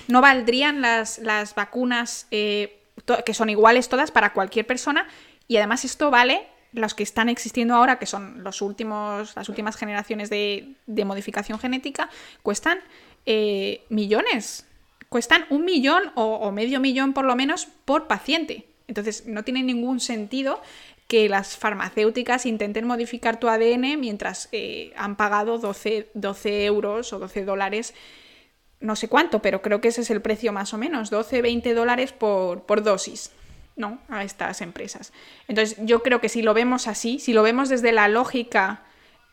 [0.08, 2.78] no, valdrían las, las vacunas eh,
[3.26, 5.08] que son iguales todas para cualquier persona
[5.48, 9.78] y además esto vale los que están existiendo ahora, que son los últimos, las últimas
[9.78, 12.10] generaciones de, modificación genética,
[12.44, 12.80] cuestan
[13.26, 14.66] eh, millones.
[15.16, 18.68] Cuestan un millón o, medio millón por lo menos por paciente.
[18.90, 20.62] Entonces no tiene ningún sentido
[21.08, 27.20] que las farmacéuticas intenten modificar tu ADN mientras eh, han pagado 12, 12 euros o
[27.20, 27.94] 12 dólares
[28.82, 31.74] no sé cuánto, pero creo que ese es el precio más o menos, 12, 20
[31.74, 33.32] dólares por, por dosis,
[33.78, 34.00] ¿no?
[34.10, 35.14] A estas empresas.
[35.48, 38.84] Entonces, yo creo que si lo vemos así, si lo vemos desde la lógica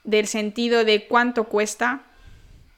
[0.04, 2.04] del sentido de cuánto cuesta,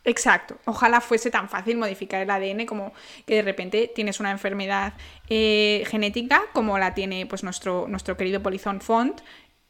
[0.05, 2.93] exacto, ojalá fuese tan fácil modificar el ADN como
[3.27, 4.95] que de repente tienes una enfermedad
[5.29, 9.21] eh, genética como la tiene pues nuestro, nuestro querido Polizón Font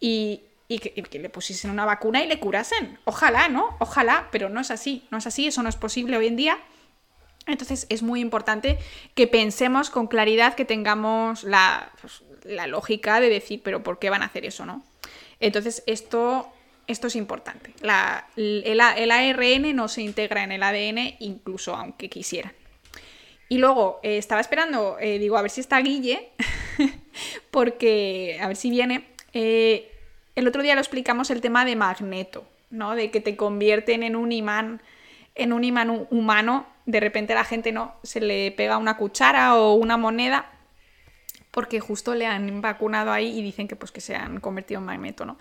[0.00, 2.98] y, y que, le pusiesen una vacuna y le curasen.
[3.04, 3.76] Ojalá, ¿no?
[3.80, 6.58] Ojalá, pero no es así, no es así, eso no es posible hoy en día.
[7.46, 8.78] Entonces es muy importante
[9.14, 12.22] que pensemos con claridad, que tengamos la, pues,
[12.68, 14.82] lógica de decir, pero ¿por qué van a hacer eso, no?
[15.40, 16.50] Entonces esto,
[16.86, 17.72] esto es importante.
[18.36, 22.52] el, ARN no se integra en el ADN incluso aunque quisieran.
[23.48, 26.30] Y luego eh, estaba esperando, eh, digo, a ver si está Guille,
[27.50, 29.06] porque a ver si viene.
[29.32, 29.90] Eh,
[30.34, 32.94] el otro día lo explicamos el tema de magneto, ¿no?
[32.94, 34.82] De que te convierten en un imán,
[35.34, 39.74] en un imán humano de repente la gente no se le pega una cuchara o
[39.74, 40.50] una moneda
[41.50, 44.86] porque justo le han vacunado ahí y dicen que pues que se han convertido en
[44.86, 45.38] magneto, ¿no?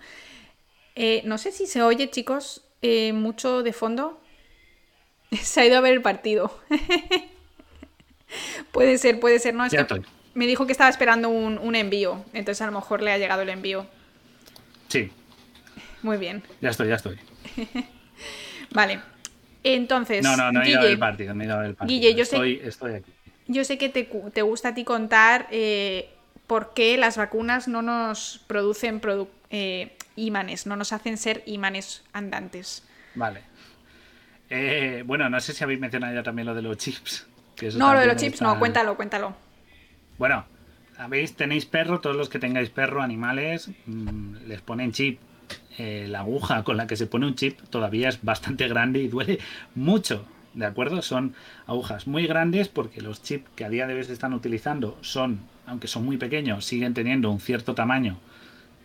[0.94, 4.20] Eh, no sé si se oye, chicos, eh, mucho de fondo.
[5.42, 6.58] se ha ido a ver el partido.
[8.72, 9.64] puede ser, puede ser, ¿no?
[9.64, 10.02] Es que
[10.34, 13.42] me dijo que estaba esperando un, un envío, entonces a lo mejor le ha llegado
[13.42, 13.86] el envío.
[14.88, 15.10] Sí.
[16.02, 16.42] Muy bien.
[16.60, 17.18] Ya estoy, ya estoy.
[18.72, 19.00] vale.
[19.62, 20.22] Entonces.
[20.22, 22.00] No, no, no he ido a partido, no he ido a el partido.
[22.00, 23.12] Guille, yo estoy, sé, estoy aquí.
[23.46, 26.10] Yo sé que te, te gusta a ti contar eh,
[26.46, 29.00] por qué las vacunas no nos producen
[29.50, 32.82] eh, imanes, no nos hacen ser imanes andantes.
[33.14, 33.42] Vale.
[34.50, 37.26] Eh, bueno, no sé si habéis mencionado ya también lo de los chips.
[37.76, 39.34] no, lo de los chips, no, cuéntalo, cuéntalo.
[40.18, 40.44] Bueno,
[40.98, 45.18] ¿habéis, tenéis perro, todos los que tengáis perro, animales, mm, les ponen chip
[45.76, 49.08] eh, la aguja con la que se pone un chip todavía es bastante grande y
[49.08, 49.40] duele
[49.74, 50.24] mucho.
[50.54, 51.02] ¿De acuerdo?
[51.02, 51.34] Son
[51.66, 55.40] agujas muy grandes porque los chips que a día de hoy se están utilizando son,
[55.66, 58.18] aunque son muy pequeños, siguen teniendo un cierto tamaño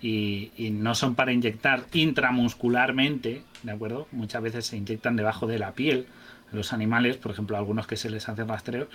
[0.02, 4.08] y, no son para inyectar intramuscularmente, ¿de acuerdo?
[4.12, 6.08] Muchas veces se inyectan debajo de la piel
[6.52, 8.88] los animales, por ejemplo, algunos que se les hace rastreo,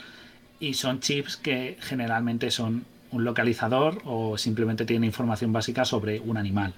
[0.58, 6.36] y son chips que generalmente son un localizador o simplemente tienen información básica sobre un
[6.36, 6.74] animal.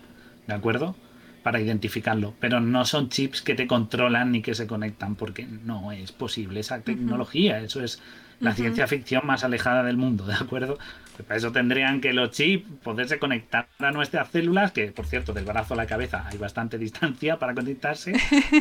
[0.47, 0.94] ¿de acuerdo?
[1.43, 5.93] Para identificarlo, pero no son chips que te controlan ni que se conectan, porque no
[5.93, 8.01] es posible esa tecnología, eso es
[8.40, 10.78] la ciencia ficción más alejada del mundo, ¿de acuerdo?
[11.22, 15.44] Para eso tendrían que los chips poderse conectar a nuestras células, que por cierto, del
[15.44, 18.12] brazo a la cabeza hay bastante distancia para conectarse,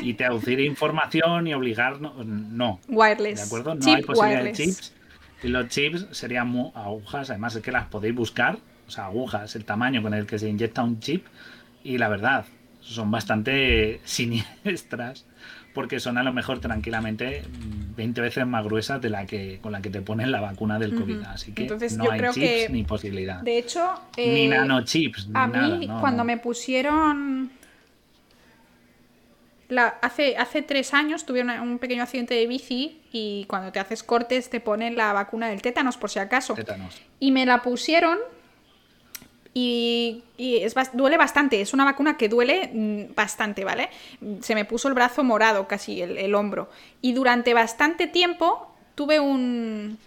[0.01, 2.25] y traducir información y obligarnos.
[2.25, 2.79] No.
[2.87, 3.39] Wireless.
[3.39, 3.75] ¿De acuerdo?
[3.75, 4.93] No hay posibilidad de chips.
[5.43, 8.57] Y los chips serían agujas, además es que las podéis buscar,
[8.87, 11.25] o sea, agujas, el tamaño con el que se inyecta un chip,
[11.83, 12.45] y la verdad,
[12.81, 15.25] son bastante siniestras
[15.75, 17.43] porque son a lo mejor tranquilamente
[17.95, 20.95] 20 veces más gruesas de la que con la que te ponen la vacuna del
[20.95, 21.21] COVID.
[21.27, 23.41] Así que no hay chips ni posibilidad.
[23.41, 25.29] De hecho, ni eh, nanochips.
[25.33, 27.51] a mí, cuando me pusieron.
[29.67, 34.03] La, hace, hace tres años tuve un pequeño accidente de bici y cuando te haces
[34.03, 36.53] cortes te ponen la vacuna del tétanos por si acaso.
[36.53, 37.01] Tétanos.
[37.19, 38.19] Y me la pusieron
[39.57, 43.89] y, es, duele bastante, es una vacuna que duele mm, bastante, ¿vale?
[44.41, 46.69] Se me puso el brazo morado, casi el, hombro.
[47.01, 49.97] Y durante bastante tiempo tuve un,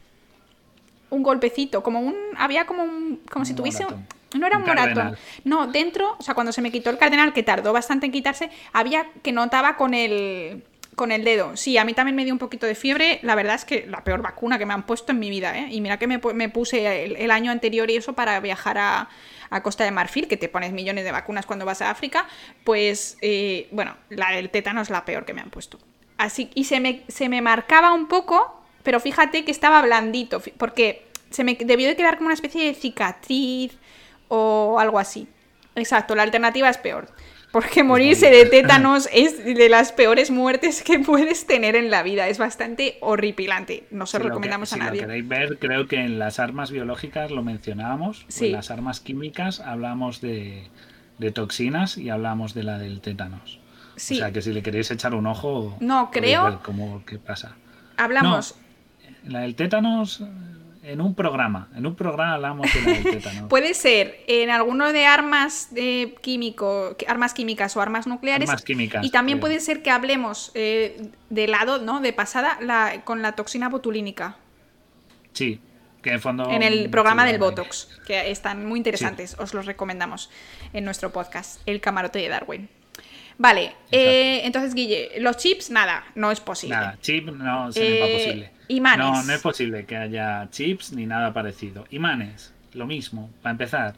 [1.09, 2.15] un golpecito, como un...
[2.37, 3.23] Había como un...
[3.31, 3.87] como si tuviese...
[4.35, 5.17] no era un, moratón.
[5.45, 8.51] No, dentro, o sea, cuando se me quitó el cardenal, que tardó bastante en quitarse,
[8.75, 10.63] había que notaba con el
[10.99, 11.57] con el dedo.
[11.57, 13.21] Sí, a mí también me dio un poquito de fiebre.
[13.23, 15.69] La verdad es que la peor vacuna que me han puesto en mi vida, ¿eh?
[15.71, 16.19] Y mira que me,
[16.51, 19.09] puse el, año anterior y eso para viajar a,
[19.51, 22.27] a Costa de Marfil, que te pones millones de vacunas cuando vas a África,
[22.65, 25.79] pues eh, bueno, la del tétano es la peor que me han puesto.
[26.17, 31.07] Así, y se me, se me marcaba un poco, pero fíjate que estaba blandito, porque
[31.31, 33.77] se me debió de quedar como una especie de cicatriz
[34.29, 35.29] o algo así.
[35.75, 37.09] Exacto, la alternativa es peor.
[37.51, 42.29] Porque morirse de tétanos es de las peores muertes que puedes tener en la vida.
[42.29, 43.87] Es bastante horripilante.
[43.91, 45.01] No se lo recomendamos a nadie.
[45.01, 48.27] Si lo queréis ver, creo que en las armas biológicas lo mencionábamos.
[48.41, 50.69] En las armas químicas hablamos de,
[51.35, 53.61] toxinas y hablamos de la del tétanos.
[53.97, 56.45] O sea que si le queréis echar un ojo, no creo.
[56.45, 57.57] Ver cómo, qué pasa.
[57.97, 58.55] Hablamos.
[59.25, 60.23] la del tétanos
[60.89, 63.49] en un programa, en un programa hablamos de la tétano.
[63.49, 68.49] Puede ser en alguno de armas de químico, armas químicas o armas nucleares.
[68.49, 69.05] Armas químicas.
[69.05, 72.01] Y también puede ser que hablemos eh, de lado, ¿no?
[72.01, 74.37] De pasada, la, con la toxina botulínica.
[75.35, 75.61] Sí,
[76.03, 76.51] que en fondo.
[76.51, 80.31] En el programa del Botox, que están muy interesantes, os los recomendamos
[80.73, 82.69] en nuestro podcast, El Camarote de Darwin.
[83.37, 86.75] Vale, eh, entonces Guille, los chips, nada, no es posible.
[86.75, 88.58] Nada, chip no se eh, posible.
[88.69, 89.07] Imanes.
[89.07, 91.87] No, no es posible que haya chips ni nada parecido.
[91.91, 93.31] Imanes, lo mismo.
[93.43, 93.95] Para empezar,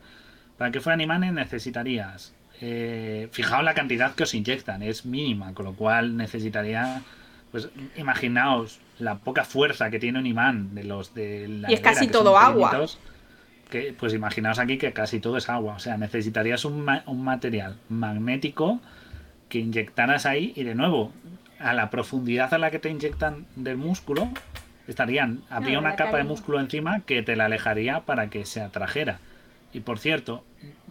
[0.56, 2.32] para que fueran imanes necesitarías.
[2.60, 7.02] Eh, fijaos la cantidad que os inyectan, es mínima, con lo cual necesitaría.
[7.50, 11.70] Pues imaginaos la poca fuerza que tiene un imán de los de la.
[11.70, 12.86] Y es casi todo agua.
[13.70, 15.74] Que, pues imaginaos aquí que casi todo es agua.
[15.74, 18.80] O sea, necesitarías un, un material magnético
[19.48, 21.12] que inyectaras ahí y de nuevo
[21.60, 24.28] a la profundidad a la que te inyectan del músculo,
[24.88, 29.20] estarían, habría una capa de músculo encima que te la alejaría para que se atrajera.
[29.72, 30.44] Y por cierto,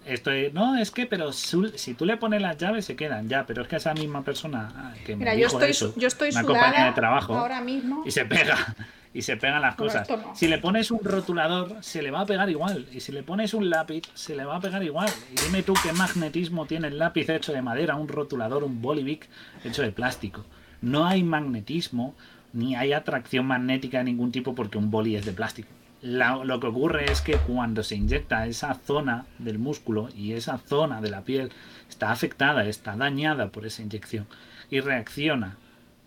[0.06, 3.64] esto no, es que, pero si tú le pones las llaves se quedan ya, pero
[3.64, 6.44] es que esa misma persona ah, que me dijo yo estoy, eso, yo estoy una
[6.44, 8.04] compañía de trabajo, ahora mismo.
[8.06, 8.76] y se pega
[9.14, 10.08] y se pegan las cosas.
[10.34, 12.88] Si le pones un rotulador, se le va a pegar igual.
[12.94, 15.10] Y si le pones un lápiz, se le va a pegar igual.
[15.32, 19.28] Y dime tú qué magnetismo tiene el lápiz hecho de madera, un rotulador, un bolivic
[19.66, 20.46] hecho de plástico
[20.82, 22.16] no hay magnetismo
[22.54, 25.70] ni hay atracción magnética de ningún tipo porque un boli es de plástico.
[26.02, 31.02] lo que ocurre es que cuando se inyecta esa zona del músculo y esa zona
[31.02, 31.52] de la piel
[31.90, 34.26] está afectada, está dañada por esa inyección
[34.70, 35.58] y reacciona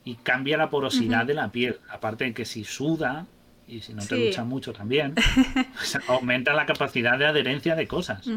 [0.04, 1.78] y cambia la porosidad de la piel.
[1.88, 3.26] Aparte de que si suda,
[3.72, 5.14] y si no te lucha mucho también,
[5.74, 8.28] pues aumenta la capacidad de adherencia de cosas.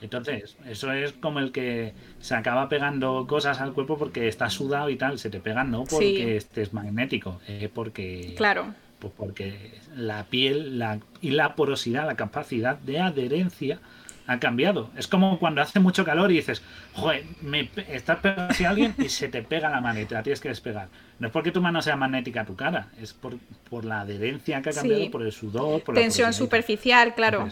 [0.00, 4.88] Entonces, eso es como el que se acaba pegando cosas al cuerpo porque está sudado
[4.90, 8.34] y tal, se te pega no porque estés magnético, es porque...
[8.36, 8.74] Claro.
[9.00, 13.80] Pues porque la piel la, y la porosidad, la capacidad de adherencia
[14.26, 14.90] ha cambiado.
[14.96, 16.62] Es como cuando hace mucho calor y dices,
[16.94, 20.22] joder, me estás pegando a alguien y se te pega la mano y te la
[20.22, 20.88] tienes que despegar.
[21.18, 23.38] No es porque tu mano sea magnética a tu cara, es por,
[23.68, 27.48] por la adherencia que ha cambiado, por el sudor, por tensión superficial, claro.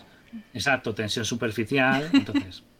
[0.54, 2.08] exacto, tensión superficial.
[2.12, 2.64] Entonces,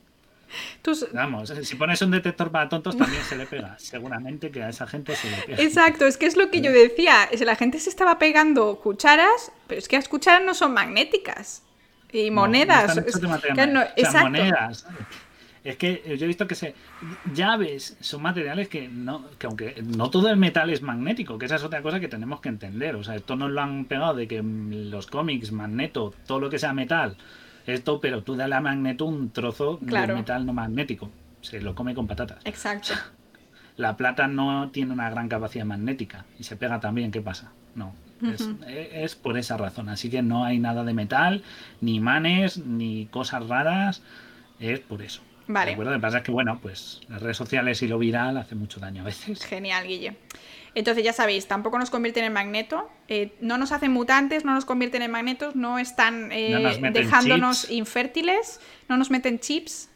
[1.12, 3.76] Vamos, si pones un detector para tontos también se le pega.
[3.78, 5.62] Seguramente que a esa gente se le pega.
[5.62, 7.28] Exacto, es que es lo que yo decía.
[7.40, 11.62] La gente se estaba pegando cucharas, pero es que las cucharas no son magnéticas.
[12.12, 12.96] Y monedas.
[14.22, 14.86] monedas.
[15.64, 16.74] Es que yo he visto que se
[17.32, 21.54] llaves son materiales que no, que aunque no todo el metal es magnético, que esa
[21.54, 22.96] es otra cosa que tenemos que entender.
[22.96, 26.58] O sea, esto nos lo han pegado de que los cómics, magneto, todo lo que
[26.58, 27.16] sea metal,
[27.66, 31.10] esto, pero tú dale a magneto un trozo de metal no magnético.
[31.42, 32.38] Se lo come con patatas.
[32.44, 32.94] Exacto.
[33.76, 37.52] La plata no tiene una gran capacidad magnética y se pega también, ¿qué pasa?
[37.74, 37.94] No,
[38.68, 39.88] es, por esa razón.
[39.88, 41.42] Así que no hay nada de metal,
[41.80, 44.02] ni imanes, ni cosas raras.
[44.60, 45.22] Es por eso.
[45.48, 45.76] Vale.
[45.76, 48.80] Lo que pasa es que, bueno, pues las redes sociales y lo viral hace mucho
[48.80, 49.44] daño a veces.
[49.44, 50.16] Genial, Guille.
[50.74, 54.64] Entonces, ya sabéis, tampoco nos convierten en magneto, eh, no nos hacen mutantes, no nos
[54.64, 58.58] convierten en magnetos, no están eh, dejándonos infértiles,
[58.88, 59.90] no nos meten chips,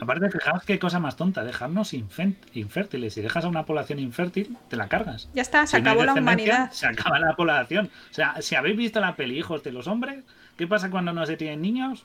[0.00, 3.14] Aparte, fijaos qué cosa más tonta, dejarnos infértiles.
[3.14, 5.28] Si dejas a una población infértil, te la cargas.
[5.34, 6.70] Ya está, se acabó la humanidad.
[6.72, 7.90] Se acaba la población.
[8.10, 10.24] O sea, si habéis visto la peli Hijos de los Hombres,
[10.56, 12.04] ¿qué pasa cuando no se tienen niños?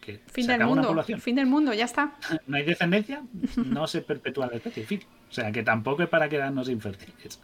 [0.00, 2.14] Que fin del mundo, fin del mundo, ya está.
[2.46, 3.22] no hay descendencia,
[3.56, 5.02] no se perpetúa la especie, fin.
[5.28, 7.40] O sea, que tampoco es para quedarnos infértiles.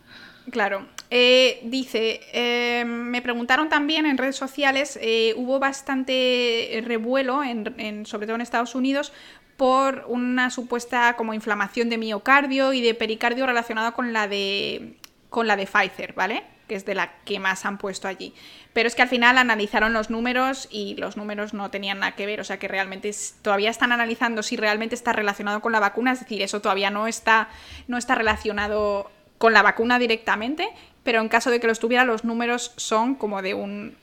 [0.50, 0.86] Claro.
[1.10, 8.26] Eh, dice, eh, me preguntaron también en redes sociales, eh, hubo bastante revuelo, en, sobre
[8.26, 9.12] todo en Estados Unidos,
[9.56, 14.96] por una supuesta como inflamación de miocardio y de pericardio relacionada con la de,
[15.30, 16.44] con la de Pfizer, ¿vale?
[16.66, 18.34] que es de la que más han puesto allí.
[18.72, 22.26] Pero es que al final analizaron los números y los números no tenían nada que
[22.26, 26.12] ver, o sea que realmente todavía están analizando si realmente está relacionado con la vacuna,
[26.12, 27.48] es decir, eso todavía no está,
[27.86, 30.68] no está relacionado con la vacuna directamente,
[31.02, 33.96] pero en caso de que lo estuviera, los números son como de un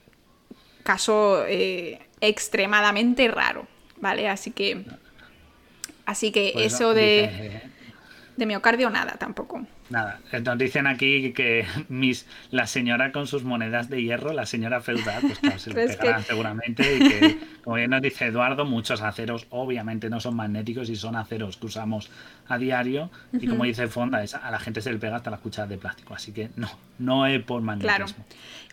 [0.84, 4.30] caso eh, extremadamente raro, ¿vale?
[4.30, 4.86] Así que,
[6.06, 7.62] así que pues eso de,
[8.38, 9.66] de miocardio nada tampoco.
[9.90, 14.82] Nada, nos dicen aquí que mis, la señora con sus monedas de hierro, la señora
[14.82, 16.96] feudal, pues claro, se lo pegarán seguramente.
[16.96, 21.16] Y que, como bien nos dice Eduardo, muchos aceros obviamente no son magnéticos y son
[21.16, 22.10] aceros que usamos
[22.48, 23.12] a diario.
[23.34, 26.14] Y como dice Fonda, a la gente se le pega hasta las cucharas de plástico.
[26.14, 26.70] Así que no,
[27.00, 28.26] no es por magnetismo.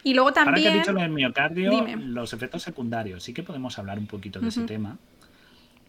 [0.02, 0.54] Y luego también.
[0.54, 4.06] Ahora que he dicho lo del miocardio, los efectos secundarios, sí que podemos hablar un
[4.06, 4.96] poquito de ese tema.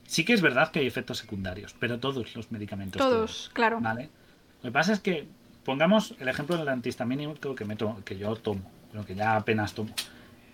[0.06, 3.00] Sí que es verdad que hay efectos secundarios, pero todos los medicamentos.
[3.00, 3.80] Todos, claro.
[3.80, 4.10] ¿Vale?
[4.64, 5.28] Lo que pasa es que,
[5.64, 7.66] pongamos el ejemplo del antihistamínico que,
[8.04, 8.62] que yo tomo,
[8.94, 9.94] lo que ya apenas tomo.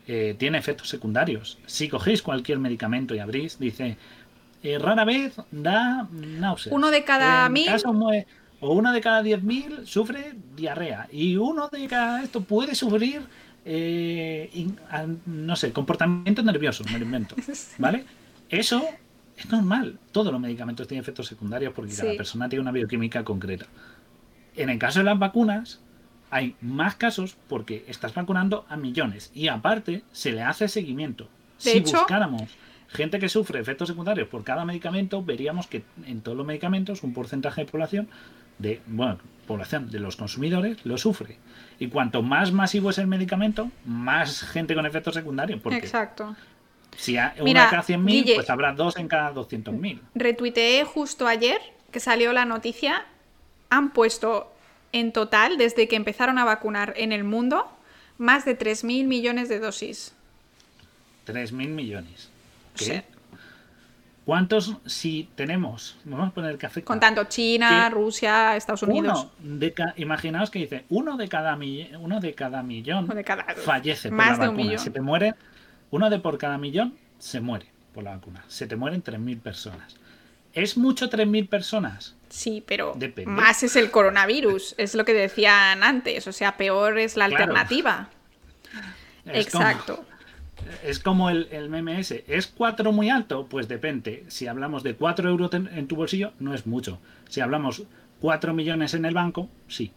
[0.07, 1.57] Eh, tiene efectos secundarios.
[1.65, 3.97] Si cogéis cualquier medicamento y abrís, dice,
[4.63, 6.73] eh, rara vez da náuseas.
[6.73, 7.69] Uno de cada mil.
[8.59, 11.07] o uno de cada diez mil sufre diarrea.
[11.11, 13.21] Y uno de cada esto puede sufrir,
[13.65, 14.67] eh,
[15.25, 17.35] no sé, comportamiento nervioso, me lo invento.
[17.77, 18.05] ¿Vale?
[18.49, 18.83] Eso
[19.35, 19.99] es normal.
[20.13, 23.67] Todos los medicamentos tienen efectos secundarios porque cada persona tiene una bioquímica concreta.
[24.57, 25.79] En el caso de las vacunas,
[26.29, 31.29] hay más casos porque estás vacunando a millones y aparte se le hace seguimiento.
[31.57, 32.57] si buscáramos
[32.89, 37.13] gente que sufre efectos secundarios por cada medicamento, veríamos que en todos los medicamentos un
[37.13, 38.09] porcentaje de población
[38.59, 41.37] de bueno, población de los consumidores lo sufre.
[41.79, 45.59] Y cuanto más masivo es el medicamento, más gente con efectos secundarios.
[45.61, 46.35] Porque Exacto.
[46.95, 49.99] Si hay una cada 100.000, pues habrá dos en cada 200.000.
[50.15, 51.59] Retuiteé justo ayer
[51.91, 53.05] que salió la noticia
[53.69, 54.51] han puesto
[54.91, 57.69] en total, desde que empezaron a vacunar en el mundo,
[58.17, 60.13] más de 3.000 millones de dosis.
[61.27, 62.29] 3.000 millones.
[62.75, 63.03] ¿Qué?
[64.25, 65.95] ¿Cuántos si tenemos?
[66.03, 66.83] Vamos a poner el café.
[66.83, 69.27] Contando China, Rusia, Estados Unidos.
[69.95, 71.57] imaginaos que dice, uno de cada,
[71.99, 73.45] uno de cada millón de cada...
[73.55, 74.49] fallece por más la de vacuna.
[74.49, 74.79] Un millón.
[74.79, 75.35] Se te muere,
[75.91, 78.43] uno de por cada millón se muere por la vacuna.
[78.49, 79.95] Se te mueren 3.000 personas.
[80.57, 82.15] ¿Es mucho 3.000 personas?
[82.29, 82.97] Sí, pero
[83.27, 88.09] más es el coronavirus, es lo que decían antes, o sea, peor es la alternativa.
[89.27, 90.03] Exacto.
[90.83, 92.25] es como el, el meme ese.
[92.27, 93.45] ¿Es 4 muy alto?
[93.47, 94.23] Pues depende.
[94.29, 96.99] Si hablamos de 4 euros en, tu bolsillo, no es mucho.
[97.29, 97.83] Si hablamos
[98.19, 99.91] 4 millones en el banco, sí.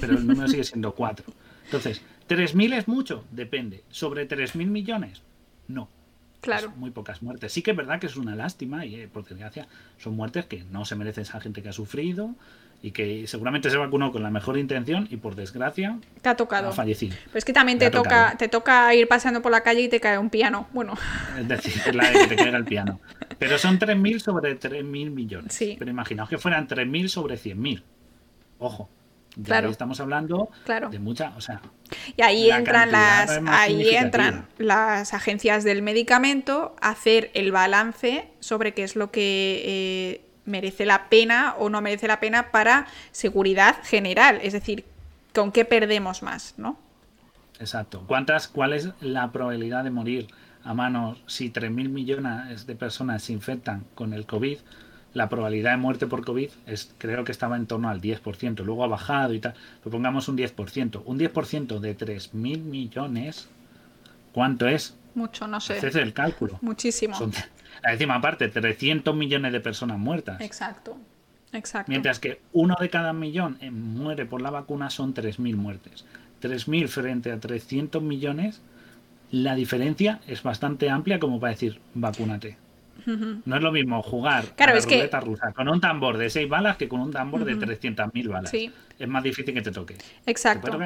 [0.00, 1.26] Pero el número sigue siendo 4.
[1.66, 3.24] Entonces, ¿3.000 es mucho?
[3.30, 3.84] Depende.
[3.88, 5.22] ¿Sobre 3.000 millones?
[5.68, 5.88] No.
[6.42, 6.72] Claro.
[6.76, 7.52] muy pocas muertes.
[7.52, 10.64] Sí que es verdad que es una lástima y, eh, por desgracia, son muertes que
[10.70, 12.34] no se merece esa gente que ha sufrido
[12.82, 16.70] y que seguramente se vacunó con la mejor intención y por desgracia te ha tocado
[16.70, 17.16] ha fallecido.
[17.26, 20.00] Pero es que también te, toca te toca ir paseando por la calle y te
[20.00, 20.68] cae un piano.
[20.72, 20.94] Bueno.
[21.38, 23.00] Es decir, es la de que te caiga el piano.
[23.38, 25.54] Pero son 3.000 sobre 3.000 millones.
[25.54, 25.76] Sí.
[25.78, 27.82] Pero imaginaos que fueran 3.000 sobre 100.000.
[28.58, 28.88] Ojo
[29.42, 29.70] claro.
[29.70, 30.50] estamos hablando
[30.90, 31.60] de mucha, o sea.
[32.16, 38.74] Y ahí entran las, ahí entran las agencias del medicamento a hacer el balance sobre
[38.74, 43.76] qué es lo que eh, merece la pena o no merece la pena para seguridad
[43.84, 44.84] general, es decir,
[45.34, 46.78] con qué perdemos más, ¿no?
[47.58, 48.04] Exacto.
[48.06, 50.26] ¿Cuántas, cuál es la probabilidad de morir
[50.64, 54.58] a manos si 3.000 millones de personas se infectan con el COVID?
[55.14, 58.84] La probabilidad de muerte por COVID es, creo que estaba en torno al 10%, luego
[58.84, 61.02] ha bajado y tal, pero pongamos un 10%.
[61.04, 62.32] Un 10% de 3.000
[62.62, 63.48] millones,
[64.32, 64.96] ¿cuánto es?
[65.14, 65.76] Mucho, no sé.
[65.78, 66.58] Ese es el cálculo.
[66.62, 67.14] Muchísimo.
[67.16, 67.32] Son,
[67.84, 70.40] encima, aparte, 300 millones de personas muertas.
[70.40, 70.96] Exacto.
[71.52, 71.90] Exacto.
[71.90, 76.06] Mientras que uno de cada millón muere por la vacuna son 3.000 muertes.
[76.40, 78.62] 3.000 frente a 300 millones,
[79.30, 82.56] la diferencia es bastante amplia como para decir, vacúnate.
[83.06, 86.48] No es lo mismo jugar claro, a la ruleta rusa con un tambor de 6
[86.48, 88.52] balas que con un tambor de 300.000 balas.
[88.52, 89.96] Es más difícil que te toque.
[90.26, 90.78] Exacto.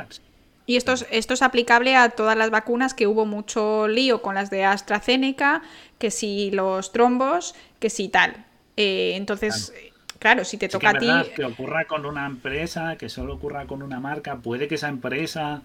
[0.66, 4.35] Y esto es, esto es aplicable a todas las vacunas que hubo mucho lío con
[4.35, 5.62] las de AstraZeneca,
[5.99, 8.45] que si los trombos, que si tal.
[8.77, 9.73] Eh, entonces,
[10.19, 10.45] claro.
[10.45, 11.09] si te toca a ti...
[11.37, 15.62] Que ocurra con una empresa, que solo ocurra con una marca, puede que esa empresa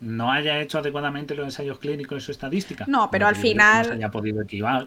[0.00, 2.84] no haya hecho adecuadamente los ensayos clínicos en su estadística.
[2.88, 4.00] No, pero al final...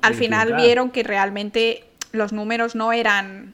[0.01, 3.53] al final vieron que realmente los números no eran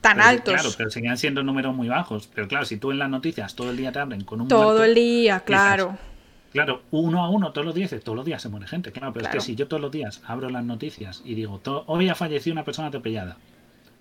[0.00, 0.54] tan altos.
[0.54, 2.28] Claro, pero seguían siendo números muy bajos.
[2.32, 4.84] Pero claro, si tú en las noticias todo el día te abren con un Todo
[4.84, 5.96] el día, claro.
[6.52, 8.92] claro, uno a uno, todos los días, todos los días se muere gente.
[8.92, 12.08] Claro, pero es que si yo todos los días abro las noticias y digo, hoy
[12.08, 13.36] ha fallecido una persona atropellada.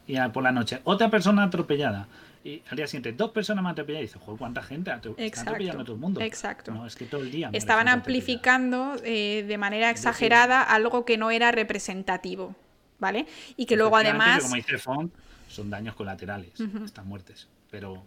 [0.06, 2.08] Y por la noche, otra persona atropellada.
[2.44, 4.04] Y al día siguiente, dos personas más atropelladas.
[4.04, 6.22] Y dices, joder, ¿cuánta gente está atropellando a todo el mundo?
[6.22, 6.74] Exacto.
[6.74, 7.50] No, es que todo el día.
[7.54, 12.56] Estaban amplificando eh, de manera exagerada algo que no era representativo.
[13.00, 13.26] ¿Vale?
[13.58, 14.44] Y que luego además.
[14.44, 15.14] Como dice Font,
[15.50, 16.52] son daños colaterales,
[16.86, 17.50] estas muertes.
[17.70, 18.06] Pero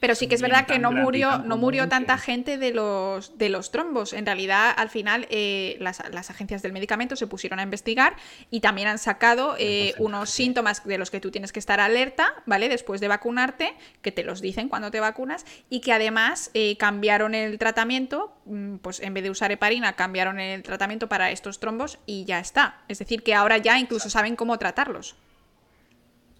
[0.00, 3.48] pero sí que es verdad que no murió, no murió tanta gente de los, de
[3.48, 4.12] los trombos.
[4.12, 8.16] En realidad, al final, eh, las, agencias del medicamento se pusieron a investigar
[8.50, 12.34] y también han sacado eh, unos síntomas de los que tú tienes que estar alerta,
[12.46, 12.68] ¿vale?
[12.68, 17.34] Después de vacunarte, que te los dicen cuando te vacunas, y que además eh, cambiaron
[17.34, 21.98] el tratamiento, mm, pues en vez de usar heparina, cambiaron el tratamiento para estos trombos
[22.06, 22.82] y ya está.
[22.88, 25.16] Es decir, que ahora ya incluso saben cómo tratarlos.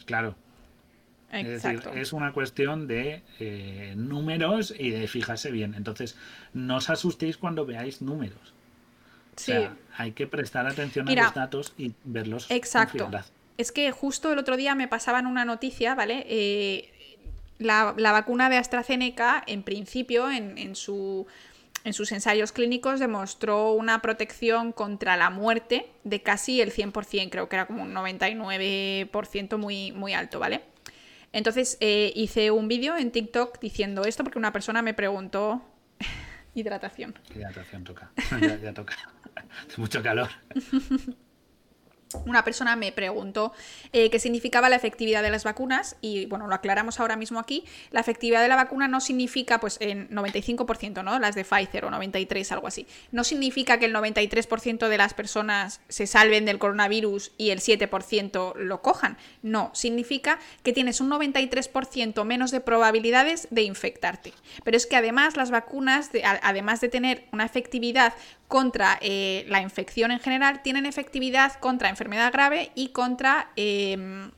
[0.06, 0.34] Claro,
[1.32, 5.74] es decir, es una cuestión de eh, números y de fijarse bien.
[5.74, 6.16] Entonces,
[6.54, 8.54] no os asustéis cuando veáis números.
[9.36, 9.52] Sí.
[9.52, 12.50] O sea, hay que prestar atención a los datos y verlos.
[12.50, 13.08] Exacto.
[13.56, 16.26] es que justo el otro día me pasaban una noticia, ¿vale?
[16.28, 17.16] Eh,
[17.58, 21.26] la, vacuna de AstraZeneca, en principio, en, en, su,
[21.84, 27.48] en sus ensayos clínicos, demostró una protección contra la muerte de casi el 100%, creo
[27.48, 30.62] que era como un 99% muy, muy alto, ¿vale?
[31.32, 35.62] Entonces eh, hice un vídeo en TikTok diciendo esto porque una persona me preguntó
[36.54, 37.14] hidratación.
[37.34, 38.10] Hidratación toca.
[38.40, 38.96] ya, ya toca.
[39.76, 40.28] Mucho calor.
[42.24, 43.52] Una persona me preguntó
[43.92, 47.64] eh, qué significaba la efectividad de las vacunas y bueno, lo aclaramos ahora mismo aquí.
[47.90, 51.18] La efectividad de la vacuna no significa pues en 95%, ¿no?
[51.18, 52.86] Las de Pfizer o 93, algo así.
[53.12, 58.56] No significa que el 93% de las personas se salven del coronavirus y el 7%
[58.56, 59.16] lo cojan.
[59.42, 64.32] No, significa que tienes un 93% menos de probabilidades de infectarte.
[64.64, 66.10] Pero es que además las vacunas,
[66.42, 68.14] además de tener una efectividad
[68.50, 74.32] contra eh, la infección en general, tienen efectividad contra enfermedad grave y contra em,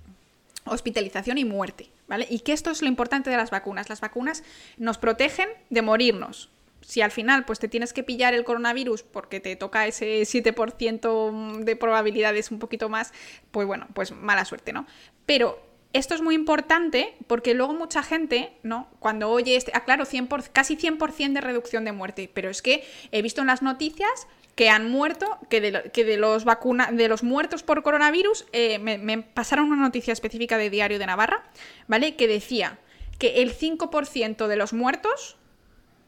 [0.66, 1.88] hospitalización y muerte.
[2.06, 2.26] ¿vale?
[2.28, 3.88] Y que esto es lo importante de las vacunas.
[3.88, 4.44] Las vacunas
[4.76, 6.50] nos protegen de morirnos.
[6.82, 11.64] Si al final pues te tienes que pillar el coronavirus porque te toca ese 7%
[11.64, 13.14] de probabilidades un poquito más,
[13.50, 14.86] pues bueno, pues mala suerte, ¿no?
[15.24, 18.88] Pero esto es muy importante porque luego mucha gente, ¿no?
[18.98, 22.84] Cuando oye este, ah, claro, 100 casi 100% de reducción de muerte, pero es que
[23.10, 27.82] he visto en las noticias que han muerto, que de, los de los muertos por
[27.82, 31.44] coronavirus, eh, me, pasaron una noticia específica de Diario de Navarra,
[31.88, 32.16] ¿vale?
[32.16, 32.78] Que decía
[33.18, 35.36] que el 5% de los muertos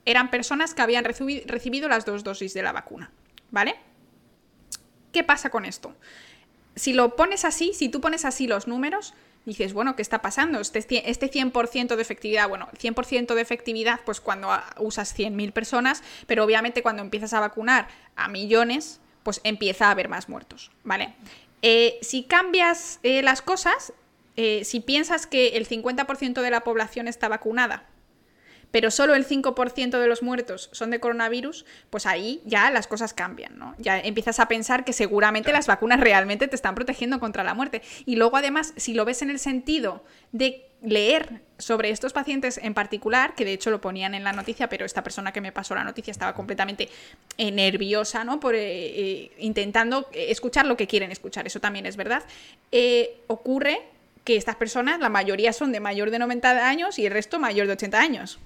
[0.05, 3.12] eran personas que habían recibido las dos dosis de la vacuna,
[3.51, 3.77] ¿vale?
[5.12, 5.94] ¿Qué pasa con esto?
[6.77, 10.60] Si lo pones así, si tú pones así los números, dices, bueno, ¿qué está pasando?
[10.60, 14.48] Este, este 100% de efectividad, bueno, 100% de efectividad, pues cuando
[14.78, 20.08] usas 100.000 personas, pero obviamente cuando empiezas a vacunar a millones, pues empieza a haber
[20.08, 21.14] más muertos, ¿vale?
[21.62, 23.92] Eh, si cambias eh, las cosas,
[24.36, 27.86] eh, si piensas que el 50% de la población está vacunada
[28.74, 33.14] pero solo el 5% de los muertos son de coronavirus, pues ahí ya las cosas
[33.14, 33.76] cambian, ¿no?
[33.78, 37.82] Ya empiezas a pensar que seguramente las vacunas realmente te están protegiendo contra la muerte.
[38.05, 40.02] Y luego además, si lo ves en el sentido
[40.32, 44.68] de leer sobre estos pacientes en particular, que de hecho lo ponían en la noticia,
[44.68, 46.88] pero esta persona que me pasó la noticia estaba completamente
[47.38, 48.40] eh, nerviosa, ¿no?
[48.40, 52.24] Por eh, eh, intentando escuchar lo que quieren escuchar, eso también es verdad.
[53.28, 53.82] ocurre
[54.24, 57.68] que estas personas, la mayoría son de mayor de 90 años y el resto mayor
[57.68, 58.40] de 80 años.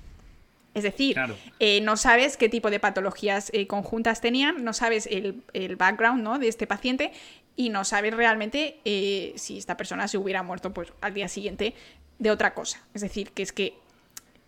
[0.74, 1.18] Es decir,
[1.58, 6.38] eh, no sabes qué tipo de patologías eh, conjuntas tenían, no sabes el, background ¿no?
[6.38, 7.12] de este paciente
[7.56, 11.74] y no sabes realmente eh, si esta persona se hubiera muerto pues, al día siguiente
[12.18, 12.80] de otra cosa.
[12.94, 13.74] Es decir, que es que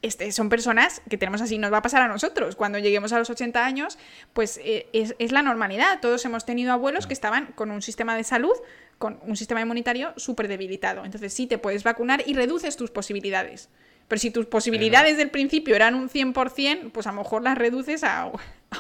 [0.03, 2.55] este, son personas que tenemos así, nos va a pasar a nosotros.
[2.55, 3.99] Cuando lleguemos a los 80 años,
[4.33, 6.01] pues es, es, la normalidad.
[6.01, 8.55] Todos hemos tenido abuelos que estaban con un sistema de salud,
[8.99, 11.05] con un sistema inmunitario súper debilitado.
[11.05, 13.69] Entonces sí, te puedes vacunar y reduces tus posibilidades.
[14.11, 18.03] Pero si tus posibilidades del principio eran un 100%, pues a lo mejor las reduces
[18.03, 18.29] a,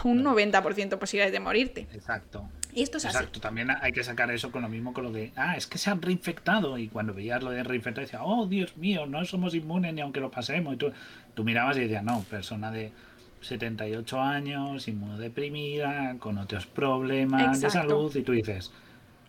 [0.02, 1.86] un 90% de posibilidades de morirte.
[1.94, 2.48] Exacto.
[2.72, 3.38] Y esto es Exacto.
[3.38, 5.88] También hay que sacar eso con lo mismo con lo de, ah, es que se
[5.88, 6.76] han reinfectado.
[6.78, 10.18] Y cuando veías lo de reinfectado, decías, oh, Dios mío, no somos inmunes ni aunque
[10.18, 10.74] lo pasemos.
[10.74, 10.92] Y tú,
[11.34, 12.90] tú mirabas y decías, no, persona de
[13.42, 18.72] 78 años, inmunodeprimida, con otros problemas de salud, y tú dices,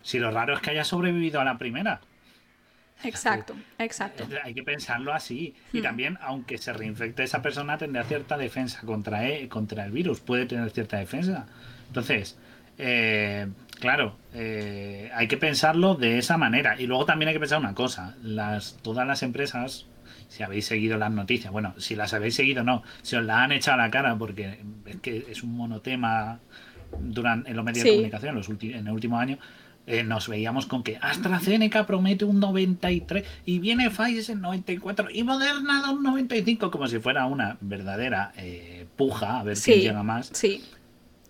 [0.02, 2.00] si lo raro es que haya sobrevivido a la primera.
[3.04, 4.26] Exacto, exacto.
[4.44, 5.54] Hay que pensarlo así.
[5.72, 5.82] Y hmm.
[5.82, 10.20] también, aunque se reinfecte esa persona, tendrá cierta defensa contra, e, contra el virus.
[10.20, 11.46] Puede tener cierta defensa.
[11.88, 12.38] Entonces,
[12.78, 13.46] eh,
[13.80, 16.80] claro, eh, hay que pensarlo de esa manera.
[16.80, 18.16] Y luego también hay que pensar una cosa.
[18.22, 19.86] Las, todas las empresas,
[20.28, 23.52] si habéis seguido las noticias, bueno, si las habéis seguido no, si os la han
[23.52, 26.40] echado a la cara porque es que es un monotema
[26.98, 29.38] durante, en los medios de comunicación los en el último año,
[29.84, 35.90] eh, nos veíamos con que AstraZeneca promete un 93 y viene Pfizer 94 y Moderna
[35.90, 40.30] un 95 como si fuera una verdadera eh, puja a ver quién llega más.
[40.32, 40.64] Sí.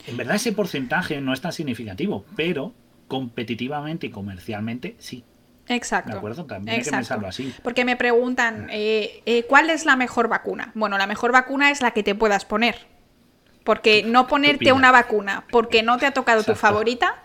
[0.06, 2.74] En verdad ese porcentaje no es tan significativo, pero
[3.08, 5.24] competitivamente y comercialmente sí.
[5.68, 6.10] Exacto.
[6.10, 7.54] De acuerdo, también hay que pensarlo así.
[7.62, 10.72] Porque me preguntan, eh, ¿cuál es la mejor vacuna?
[10.74, 12.76] Bueno, la mejor vacuna es la que te puedas poner.
[13.64, 17.21] Porque no ponerte una vacuna porque no te ha tocado tu favorita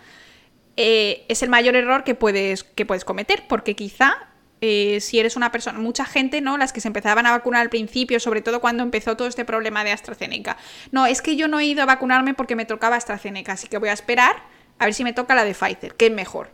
[0.78, 4.28] eh, es el mayor error que puedes, que puedes cometer, porque quizá
[4.62, 6.58] eh, si eres una persona, mucha gente, ¿no?
[6.58, 9.84] Las que se empezaban a vacunar al principio, sobre todo cuando empezó todo este problema
[9.84, 10.58] de AstraZeneca.
[10.92, 13.78] No, es que yo no he ido a vacunarme porque me tocaba AstraZeneca, así que
[13.78, 14.36] voy a esperar
[14.80, 16.52] a ver si me toca la de Pfizer, que es mejor.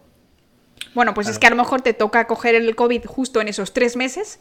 [0.96, 3.74] Bueno, pues es que a lo mejor te toca coger el COVID justo en esos
[3.74, 4.40] tres meses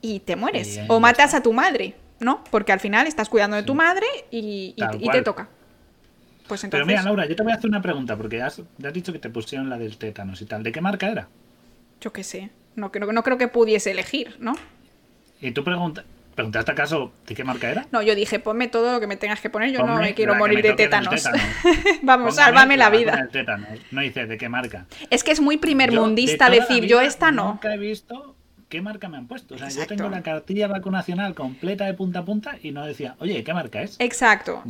[0.00, 0.80] y te mueres.
[0.88, 2.44] o matas a tu madre, ¿no?
[2.50, 4.74] Porque al final estás cuidando de tu madre y
[5.10, 5.48] te toca.
[6.46, 9.12] Pues Pero mira, Laura, yo te voy a hacer una pregunta, porque has, has dicho
[9.12, 10.62] que te pusieron la del tétanos y tal.
[10.62, 11.28] ¿De qué marca era?
[12.00, 12.50] Yo qué sé.
[12.76, 14.54] No, no, no creo que pudiese elegir, ¿no?
[15.40, 16.04] Y tú preguntas.
[16.36, 17.86] ¿Preguntaste acaso de qué marca era?
[17.90, 20.34] No, yo dije, ponme todo lo que me tengas que poner, yo no me quiero
[20.34, 21.26] morir de tétanos.
[22.02, 23.26] Vamos, sálvame la vida.
[23.90, 24.84] No dice de qué marca.
[25.08, 27.52] Es que es muy primer mundista decir, yo esta no.
[27.52, 28.35] Nunca he visto
[28.68, 29.54] qué marca me han puesto.
[29.54, 33.16] O sea, yo tengo la cartilla vacunacional completa de punta a punta y no decía,
[33.20, 33.96] oye, ¿qué marca es?
[33.98, 34.62] Exacto.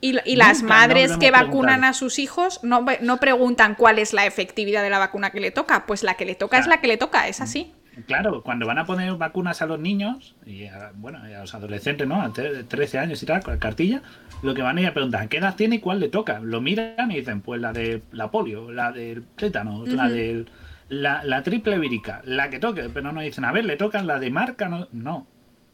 [0.00, 4.82] Y, las madres que vacunan a sus hijos no, no, preguntan cuál es la efectividad
[4.82, 5.86] de la vacuna que le toca.
[5.86, 7.72] Pues la que le toca es la que le toca, es así.
[8.06, 12.08] Claro, cuando van a poner vacunas a los niños y a, bueno, a los adolescentes,
[12.08, 12.22] ¿no?
[12.22, 14.02] A 13 años y tal, con la cartilla,
[14.42, 16.40] lo que van a ir a preguntar, ¿qué edad tiene y cuál le toca?
[16.40, 20.48] Lo miran y dicen, pues la de la polio, la del tétano, la del
[20.88, 24.30] la, triple vírica, la que toque, pero no dicen, a ver, le tocan la de
[24.30, 25.26] marca, no, no,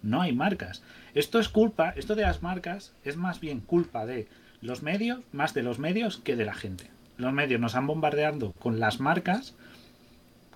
[0.02, 0.82] no hay marcas.
[1.14, 4.28] Esto es culpa, esto de las marcas es más bien culpa de
[4.60, 6.90] los medios, más de los medios que de la gente.
[7.16, 9.54] Los medios nos han bombardeado con las marcas,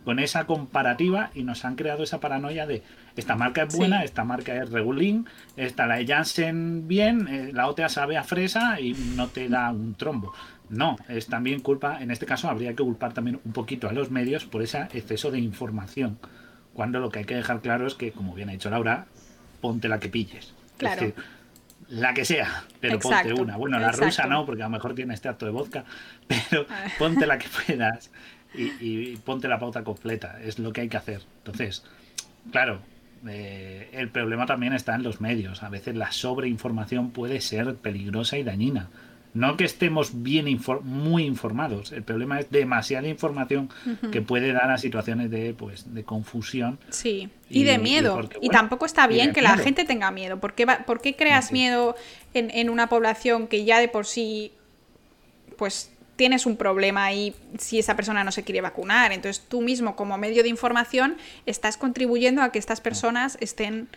[0.05, 2.83] con esa comparativa y nos han creado esa paranoia de
[3.17, 5.27] esta marca es buena, esta marca es regulín,
[5.57, 9.95] esta la Janssen bien, eh, la otra sabe a fresa y no te da un
[9.95, 10.33] trombo.
[10.73, 14.11] No, es también culpa, en este caso habría que culpar también un poquito a los
[14.11, 16.19] medios por ese exceso de información,
[16.73, 19.05] cuando lo que hay que dejar claro es que, como bien ha dicho Laura,
[19.61, 20.55] ponte la que pilles.
[20.79, 21.13] Claro.
[21.89, 23.59] la que sea, pero ponte una.
[23.59, 25.85] Bueno, la rusa no, porque a lo mejor tiene este acto de vodka,
[26.27, 26.67] pero
[26.99, 28.11] ponte la que puedas
[28.55, 31.21] y, ponte la pauta completa, es lo que hay que hacer.
[31.45, 31.85] Entonces,
[32.51, 32.81] claro,
[33.29, 35.63] eh, el problema también está en los medios.
[35.63, 38.89] A veces la sobreinformación puede ser peligrosa y dañina.
[39.35, 40.47] No que estemos bien
[40.83, 43.71] muy informados, el problema es demasiada información
[44.11, 46.79] que puede dar a situaciones de pues de confusión.
[46.91, 48.29] Sí, y, de miedo.
[48.43, 50.39] Y, tampoco está bien que la gente tenga miedo.
[50.39, 51.97] ¿Por qué, por qué creas miedo
[52.35, 54.53] en, en, una población que ya de por sí
[55.57, 59.13] pues tienes un problema y si esa persona no se quiere vacunar?
[59.13, 63.89] Entonces tú mismo como medio de información estás contribuyendo a que estas personas estén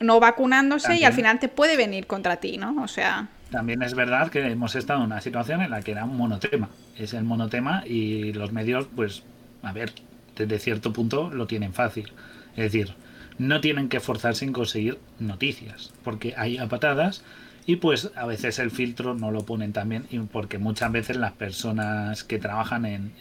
[0.00, 2.82] no vacunándose y al final te puede venir contra ti, ¿no?
[2.82, 6.04] O sea también es verdad que hemos estado en una situación en la que era
[6.04, 6.68] un monotema.
[6.98, 9.22] Es el monotema y los medios, pues,
[9.62, 9.92] a ver,
[10.36, 12.12] desde cierto punto lo tienen fácil.
[12.56, 12.94] Es decir,
[13.38, 17.22] no tienen que forzarse en conseguir noticias, porque hay a patadas
[17.64, 22.24] y pues a veces el filtro no lo ponen también, porque muchas veces las personas
[22.24, 23.12] que trabajan en,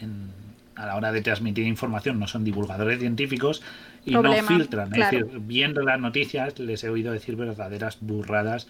[0.75, 3.61] a la hora de transmitir información no son divulgadores científicos
[4.05, 4.93] y no filtran.
[4.93, 8.67] Es decir, viendo las noticias les he oído decir verdaderas burradas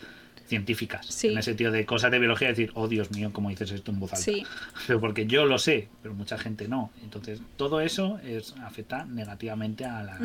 [0.51, 1.23] científicas.
[1.23, 4.01] En ese sentido de cosas de biología, decir, oh Dios mío, ¿cómo dices esto en
[4.01, 4.49] voz alta?
[4.85, 6.91] Pero porque yo lo sé, pero mucha gente no.
[7.01, 10.19] Entonces, todo eso es, afecta negativamente a la,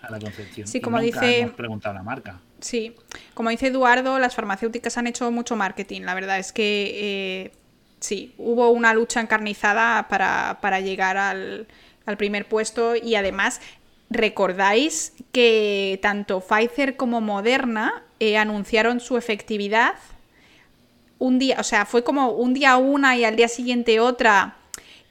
[0.00, 0.66] a la concepción.
[0.66, 1.40] Sí, como dice.
[1.40, 2.40] Hemos preguntado la marca.
[2.60, 2.96] Sí,
[3.34, 6.00] como dice Eduardo, las farmacéuticas han hecho mucho marketing.
[6.02, 7.52] La verdad es que eh,
[8.00, 11.66] sí, hubo una lucha encarnizada para, para llegar al,
[12.06, 13.60] al primer puesto y además
[14.10, 19.94] recordáis que tanto Pfizer como Moderna eh, anunciaron su efectividad
[21.18, 24.56] un día, o sea, fue como un día una y al día siguiente otra,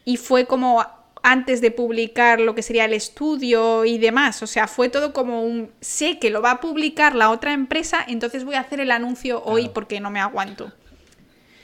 [0.05, 0.85] y fue como
[1.23, 4.43] antes de publicar lo que sería el estudio y demás.
[4.43, 8.03] O sea, fue todo como un sé que lo va a publicar la otra empresa,
[8.07, 10.71] entonces voy a hacer el anuncio hoy porque no me aguanto.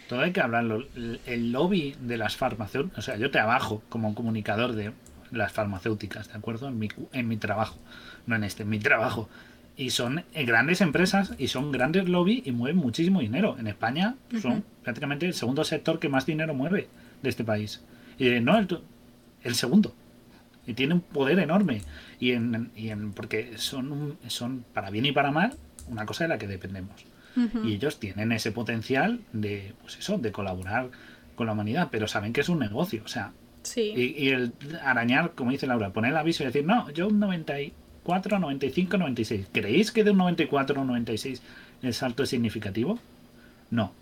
[0.07, 0.87] Todo hay que hablarlo.
[1.25, 4.91] El lobby de las farmacéuticas, o sea, yo trabajo como comunicador de
[5.31, 6.67] las farmacéuticas, ¿de acuerdo?
[6.67, 7.77] En mi, en mi trabajo,
[8.25, 9.29] no en este, en mi trabajo.
[9.75, 13.55] Y son grandes empresas y son grandes lobby y mueven muchísimo dinero.
[13.57, 16.89] En España son prácticamente el segundo sector que más dinero mueve
[17.21, 17.81] de este país.
[18.17, 18.67] Y no, el,
[19.43, 19.95] el segundo.
[20.67, 21.81] Y tiene un poder enorme.
[22.19, 25.55] Y en, y en porque son, son, para bien y para mal,
[25.87, 27.05] una cosa de la que dependemos.
[27.63, 30.89] Y ellos tienen ese potencial de, pues eso, de colaborar
[31.35, 33.01] con la humanidad, pero saben que es un negocio.
[33.05, 33.31] O sea,
[33.69, 33.93] sí.
[33.95, 37.19] y, y, el arañar, como dice Laura, poner el aviso y decir, no, yo un
[37.19, 39.47] 94, 95, 96.
[39.51, 41.41] ¿Creéis que de un 94 a un 96
[41.83, 42.99] el salto es significativo?
[43.71, 43.93] No.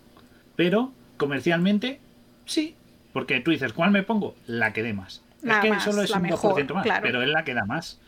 [0.56, 2.00] Pero comercialmente,
[2.46, 2.74] sí.
[3.12, 4.34] Porque tú dices, ¿cuál me pongo?
[4.46, 5.22] La que dé más.
[5.42, 7.02] La es que más, solo es un mejor, 2% más, claro.
[7.02, 8.00] pero es la que da más.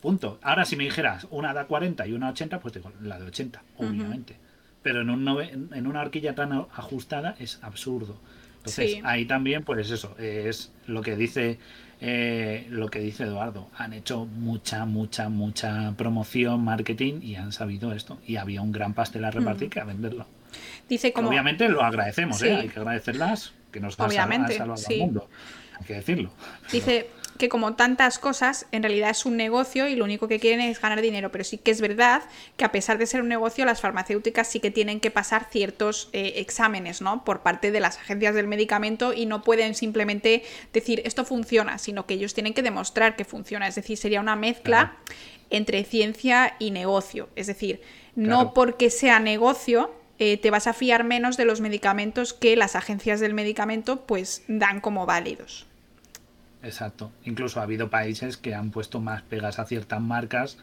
[0.00, 0.38] Punto.
[0.42, 3.62] Ahora, si me dijeras una da 40 y una 80, pues digo la de 80,
[3.78, 4.36] obviamente.
[4.82, 8.18] Pero en, un nove- en una horquilla tan ajustada es absurdo.
[8.64, 9.00] Entonces, Sí.
[9.04, 11.58] ahí también, pues eso, es lo que dice
[12.00, 13.68] eh, lo que dice Eduardo.
[13.78, 18.18] Han hecho mucha, mucha, mucha promoción, marketing y han sabido esto.
[18.26, 20.26] Y había un gran pastel a repartir que a venderlo.
[20.88, 21.28] Dice como...
[21.28, 22.48] Obviamente lo agradecemos, Sí.
[22.48, 22.56] ¿eh?
[22.56, 24.94] hay que agradecerlas, que nos Obviamente, han salvado sí.
[24.94, 25.28] al mundo.
[25.78, 26.30] Hay que decirlo.
[26.70, 27.08] Dice
[27.38, 30.80] que como tantas cosas, en realidad es un negocio y lo único que quieren es
[30.80, 32.22] ganar dinero, pero sí que es verdad
[32.56, 36.08] que a pesar de ser un negocio, las farmacéuticas sí que tienen que pasar ciertos
[36.12, 37.24] eh, exámenes, ¿no?
[37.24, 42.06] Por parte de las agencias del medicamento y no pueden simplemente decir esto funciona, sino
[42.06, 43.66] que ellos tienen que demostrar que funciona.
[43.66, 44.64] Es decir, sería una mezcla
[45.04, 45.18] Claro.
[45.50, 47.28] entre ciencia y negocio.
[47.36, 47.82] Es decir,
[48.14, 48.54] no Claro.
[48.54, 53.18] porque sea negocio eh, te vas a fiar menos de los medicamentos que las agencias
[53.18, 55.66] del medicamento pues dan como válidos.
[56.64, 57.12] Exacto.
[57.24, 60.58] Incluso ha habido países que han puesto más pegas a ciertas marcas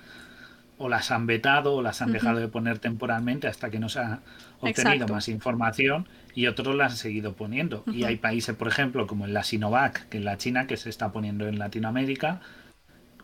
[0.77, 3.99] o las han vetado o las han dejado de poner temporalmente hasta que no se
[3.99, 4.19] ha
[4.59, 5.13] obtenido Exacto.
[5.13, 7.83] más información y otros las han seguido poniendo.
[7.85, 10.89] Y hay países, por ejemplo, como en la Sinovac, que en la China, que se
[10.89, 12.41] está poniendo en Latinoamérica,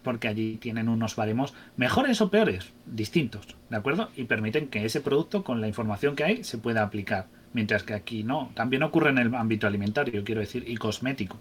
[0.03, 4.09] porque allí tienen unos baremos mejores o peores, distintos, ¿de acuerdo?
[4.15, 7.25] Y permiten que ese producto, con la información que hay, se pueda aplicar.
[7.53, 8.51] Mientras que aquí no.
[8.53, 11.37] También ocurre en el ámbito alimentario, quiero decir, y cosmético.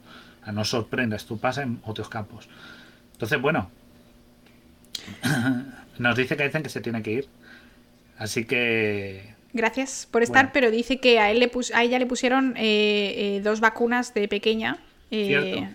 [0.47, 2.48] A no sorprendas, esto pasa en otros campos.
[3.12, 3.70] Entonces, bueno,
[5.98, 7.28] nos dice que dicen que se tiene que ir.
[8.18, 10.51] Así que Gracias por estar, Bueno.
[10.52, 14.12] pero dice que a, él le pus- a ella le pusieron eh, eh, dos vacunas
[14.12, 14.78] de pequeña
[15.10, 15.68] eh,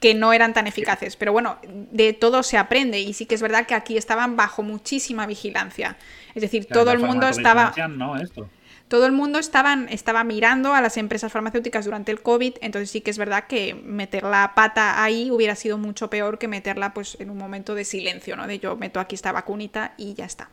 [0.00, 1.16] que no eran tan eficaces.
[1.16, 1.58] Pero bueno,
[1.92, 5.96] de todo se aprende y sí que es verdad que aquí estaban bajo muchísima vigilancia.
[6.34, 7.74] Es decir, claro, todo el mundo estaba...
[7.88, 8.48] No, esto.
[8.92, 13.00] Todo el mundo estaban, estaba mirando a las empresas farmacéuticas durante el COVID, entonces sí
[13.00, 17.16] que es verdad que meter la pata ahí hubiera sido mucho peor que meterla pues
[17.18, 18.46] en un momento de silencio, ¿no?
[18.46, 20.50] De yo meto aquí esta vacunita y ya está.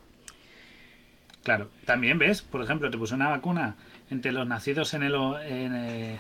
[1.43, 3.75] Claro, también ves, por ejemplo, te puso una vacuna
[4.09, 6.19] entre los nacidos en el, en, eh,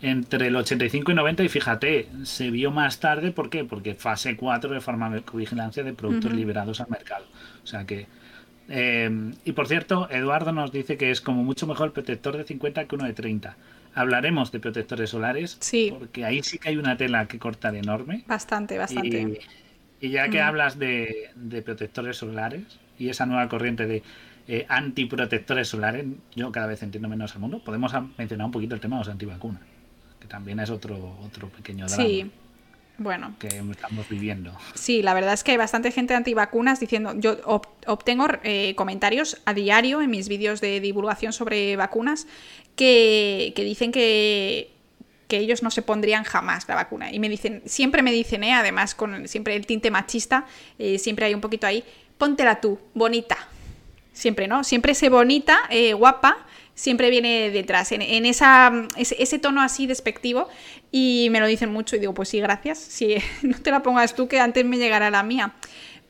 [0.00, 3.64] entre el 85 y 90 y fíjate, se vio más tarde, ¿por qué?
[3.64, 7.26] Porque fase 4 de farmacovigilancia de productos liberados al mercado.
[7.62, 8.06] O sea que...
[8.70, 12.44] eh, y por cierto, Eduardo nos dice que es como mucho mejor el protector de
[12.44, 13.56] 50 que uno de 30.
[13.94, 15.92] Hablaremos de protectores solares, Sí.
[15.98, 18.22] porque ahí sí que hay una tela que cortar enorme.
[18.26, 19.40] Bastante, bastante.
[20.00, 20.44] Y, y ya que Mm.
[20.46, 22.62] hablas de, de protectores solares
[22.98, 24.02] y esa nueva corriente de
[24.48, 28.80] eh, antiprotectores solares, yo cada vez entiendo menos al mundo, podemos mencionar un poquito el
[28.80, 29.62] tema de los antivacunas,
[30.20, 32.30] que también es otro, otro pequeño drama Sí.
[33.02, 34.52] Bueno, que estamos viviendo.
[34.74, 39.38] sí, la verdad es que hay bastante gente antivacunas diciendo, yo ob- obtengo eh, comentarios
[39.46, 42.26] a diario en mis vídeos de divulgación sobre vacunas
[42.76, 44.70] que, que dicen que,
[45.28, 47.10] que ellos no se pondrían jamás la vacuna.
[47.10, 50.44] Y me dicen, siempre me dicen, eh, además con siempre el tinte machista,
[50.78, 51.82] eh, siempre hay un poquito ahí,
[52.18, 53.38] póntela tú, bonita.
[54.12, 54.62] Siempre, ¿no?
[54.62, 56.36] Siempre ese bonita, eh, guapa,
[56.80, 60.48] siempre viene detrás, en, en esa, ese, ese tono así despectivo.
[60.90, 62.78] Y me lo dicen mucho y digo, pues sí, gracias.
[62.78, 65.52] Si no te la pongas tú, que antes me llegará la mía.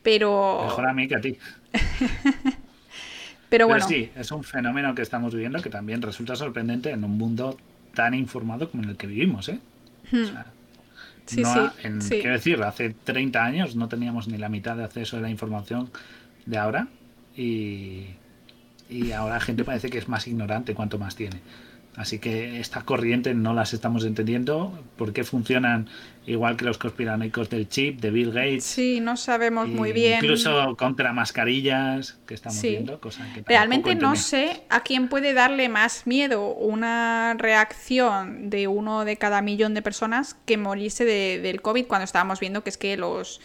[0.02, 1.36] Pero, Mejor a mí que a ti.
[1.72, 2.56] pero
[3.51, 7.18] Pero bueno, sí, es un fenómeno que estamos viviendo que también resulta sorprendente en un
[7.18, 7.56] mundo
[7.94, 9.59] tan informado como en el que vivimos, ¿eh?
[10.12, 10.60] O sea, Hmm.
[11.26, 12.18] Sí, no ha- en- sí.
[12.20, 15.90] Quiero decir, hace 30 años no teníamos ni la mitad de acceso a la información
[16.47, 16.88] de ahora
[17.36, 18.06] y,
[18.90, 21.40] y ahora la gente parece que es más ignorante cuanto más tiene.
[21.96, 24.72] Así que estas corrientes no las estamos entendiendo.
[24.96, 25.88] ¿Por qué funcionan
[26.24, 28.64] igual que los conspiranoicos del chip, de Bill Gates?
[28.64, 30.18] Sí, no sabemos muy bien.
[30.22, 33.00] Incluso contra mascarillas que estamos viendo.
[33.00, 39.04] Cosa que Realmente no sé a quién puede darle más miedo una reacción de uno
[39.04, 42.96] de cada millón de personas que morirse del COVID cuando estábamos viendo que es que
[42.96, 43.40] los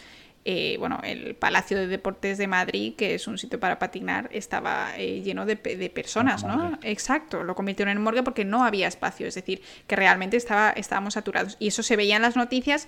[0.48, 4.96] eh, bueno, el Palacio de Deportes de Madrid, que es un sitio para patinar, estaba
[4.96, 6.78] eh, lleno de, personas, ¿no?
[6.82, 11.14] Exacto, lo convirtieron en morgue porque no había espacio, es decir, que realmente estaba, estábamos
[11.14, 11.56] saturados.
[11.58, 12.86] Y eso se veía en las noticias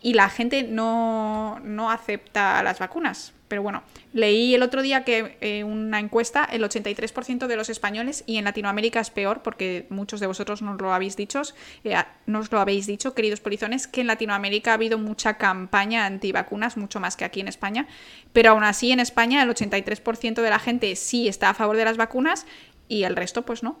[0.00, 3.32] y la gente no, no acepta las vacunas.
[3.48, 3.82] Pero bueno,
[4.12, 8.44] leí el otro día que eh, una encuesta, el 83% de los españoles, y en
[8.44, 11.42] Latinoamérica es peor, porque muchos de vosotros nos lo habéis dicho,
[11.84, 16.76] eh, nos lo habéis dicho, queridos polizones, que en Latinoamérica ha habido mucha campaña antivacunas,
[16.76, 17.86] mucho más que aquí en España,
[18.32, 21.84] pero aún así en España el 83% de la gente sí está a favor de
[21.84, 22.46] las vacunas
[22.88, 23.78] y el resto pues no.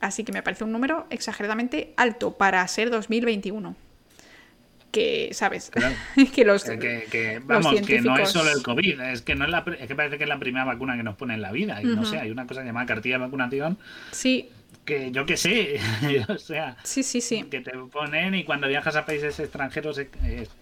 [0.00, 3.85] Así que me parece un número exageradamente alto para ser 2021
[4.96, 5.70] que, ¿sabes?
[6.34, 6.64] que los.
[6.64, 9.94] Que, vamos, que no es solo el COVID, es que, no es, la, es que
[9.94, 11.82] parece que es la primera vacuna que nos pone en la vida.
[11.82, 13.76] Y no sé, hay una cosa llamada cartilla de vacunación.
[14.12, 14.48] Sí.
[14.86, 15.80] Que yo que sé,
[16.28, 17.42] o sea, sí, sí, sí.
[17.50, 20.00] que te ponen y cuando viajas a países extranjeros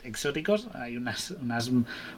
[0.02, 1.70] exóticos hay unas, unas,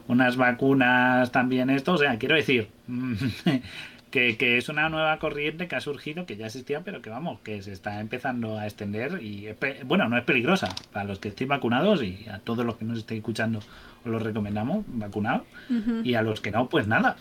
[0.07, 2.69] unas vacunas también esto, o sea, quiero decir,
[4.11, 7.61] que, es una nueva corriente que ha surgido, que ya existía, pero que vamos, que
[7.61, 9.47] se está empezando a extender y
[9.85, 10.69] bueno, no es peligrosa.
[10.91, 14.19] Para los que estén vacunados y a todos los que nos estéis escuchando os lo
[14.19, 15.45] recomendamos, vacunados
[16.03, 17.17] y a los que no, pues nada.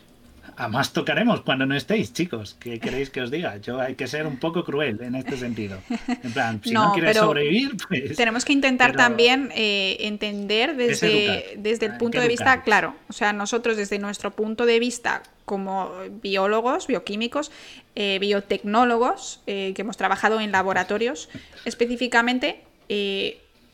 [0.57, 2.57] A más tocaremos cuando no estéis, chicos.
[2.59, 3.57] ¿Qué queréis que os diga?
[3.59, 5.79] Yo hay que ser un poco cruel en este sentido.
[6.09, 8.17] En plan, si no, quieres sobrevivir, pues.
[8.17, 12.95] Tenemos que intentar también eh, entender desde, desde el punto de vista, claro.
[13.09, 15.93] O sea, nosotros desde nuestro punto de vista como
[16.23, 17.51] biólogos, bioquímicos,
[17.95, 21.29] eh, biotecnólogos, eh, que hemos trabajado en laboratorios,
[21.65, 22.63] específicamente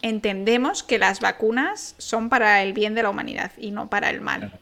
[0.03, 4.21] entendemos que las vacunas son para el bien de la humanidad y no para el
[4.21, 4.59] mal.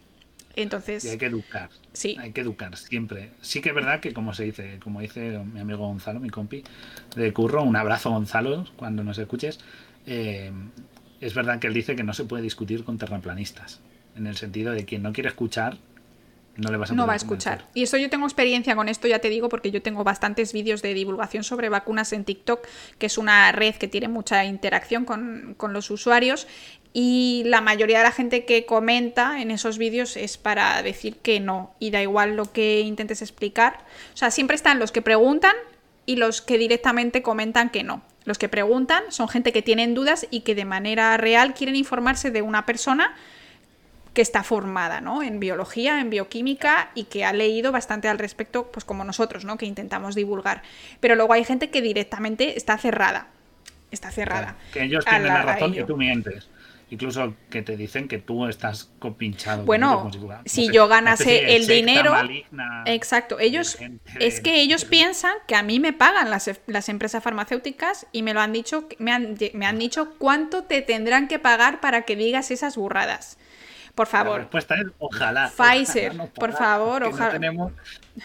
[0.62, 1.70] Entonces, y hay que educar.
[1.92, 2.16] Sí.
[2.20, 3.30] Hay que educar siempre.
[3.40, 6.64] Sí que es verdad que como se dice, como dice mi amigo Gonzalo, mi compi
[7.16, 9.60] de curro, un abrazo Gonzalo cuando nos escuches.
[10.06, 13.80] es verdad que él dice que no se puede discutir con terraplanistas,
[14.16, 15.78] en el sentido de quien no quiere escuchar
[16.56, 17.64] no le vas a No va a escuchar.
[17.74, 20.82] Y eso yo tengo experiencia con esto, ya te digo, porque yo tengo bastantes vídeos
[20.82, 22.66] de divulgación sobre vacunas en TikTok,
[22.98, 26.46] que es una red que tiene mucha interacción con, los usuarios.
[26.92, 31.38] Y la mayoría de la gente que comenta en esos vídeos es para decir que
[31.38, 31.74] no.
[31.78, 33.78] Y da igual lo que intentes explicar.
[34.12, 35.54] O sea, siempre están los que preguntan
[36.04, 38.02] y los que directamente comentan que no.
[38.24, 42.30] Los que preguntan son gente que tienen dudas y que de manera real quieren informarse
[42.30, 43.14] de una persona
[44.14, 45.22] que está formada ¿no?
[45.22, 49.56] en biología, en bioquímica y que ha leído bastante al respecto, pues como nosotros, ¿no?
[49.56, 50.62] que intentamos divulgar.
[50.98, 53.28] Pero luego hay gente que directamente está cerrada.
[53.90, 54.56] Está cerrada.
[54.72, 56.48] que ellos tienen la, razón y tú mientes.
[56.90, 59.64] Incluso que te dicen que tú estás copinchado.
[59.64, 60.10] Bueno,
[60.44, 62.12] si, yo ganase el dinero.
[62.84, 63.38] exacto.
[63.38, 63.78] Ellos.
[64.18, 68.34] Es que ellos piensan que a mí me pagan las, las, empresas farmacéuticas y me
[68.34, 68.88] lo han dicho.
[68.98, 73.38] Me han, me han dicho cuánto te tendrán que pagar para que digas esas burradas.
[73.94, 74.32] Por favor.
[74.32, 75.50] La respuesta es ojalá.
[75.50, 77.32] Pfizer, por favor, ojalá.
[77.32, 77.72] tenemos...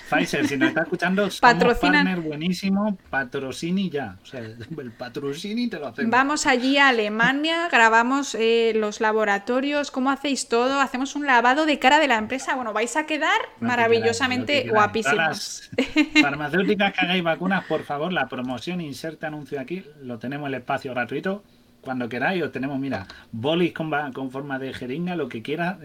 [0.09, 1.39] Pfizer, si nos está escuchando, somos
[1.80, 4.17] partner buenísimo, patrocini ya.
[4.22, 4.39] O sea,
[4.77, 6.11] el patrocini te lo hacemos.
[6.11, 11.80] Vamos allí a Alemania, grabamos eh, los laboratorios, cómo hacéis todo, hacemos un lavado de
[11.80, 12.55] cara de la empresa.
[12.55, 15.69] Bueno, vais a quedar maravillosamente guapísimos.
[16.22, 20.91] farmacéuticas que hagáis vacunas, por favor, la promoción, inserte anuncio aquí, lo tenemos el espacio
[20.93, 21.43] gratuito
[21.85, 25.77] cuando queráis, os tenemos, mira, bolis con, con forma de jeringa, lo que quiera.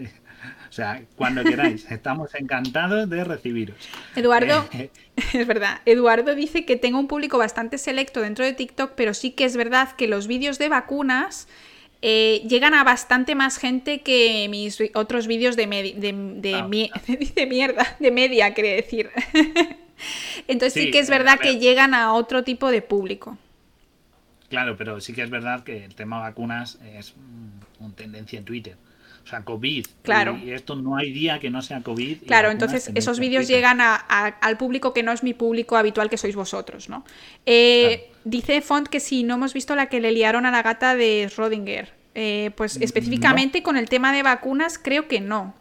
[0.70, 3.76] O sea, cuando queráis, estamos encantados de recibiros.
[4.14, 4.90] Eduardo, eh,
[5.32, 9.32] es verdad, Eduardo dice que tengo un público bastante selecto dentro de TikTok, pero sí
[9.32, 11.48] que es verdad que los vídeos de vacunas
[12.02, 16.68] eh, llegan a bastante más gente que mis otros vídeos de, de, ah.
[17.48, 19.10] mierda, de media, quiere decir.
[20.46, 23.36] Entonces sí, que es verdad que llegan a otro tipo de público.
[24.48, 27.14] Claro, pero sí que es verdad que el tema vacunas es
[27.80, 28.76] una tendencia en Twitter.
[29.30, 29.86] Sea, COVID.
[30.02, 30.36] Claro.
[30.36, 32.24] Y esto no hay día que no sea COVID.
[32.26, 36.16] Claro, entonces esos vídeos llegan a, al público que no es mi público habitual, que
[36.16, 37.04] sois vosotros, ¿no?
[37.46, 40.96] Eh, dice Font que si no hemos visto la que le liaron a la gata
[40.96, 41.88] de Schrödinger.
[42.14, 45.54] Eh, pues específicamente con el tema de vacunas, creo que no.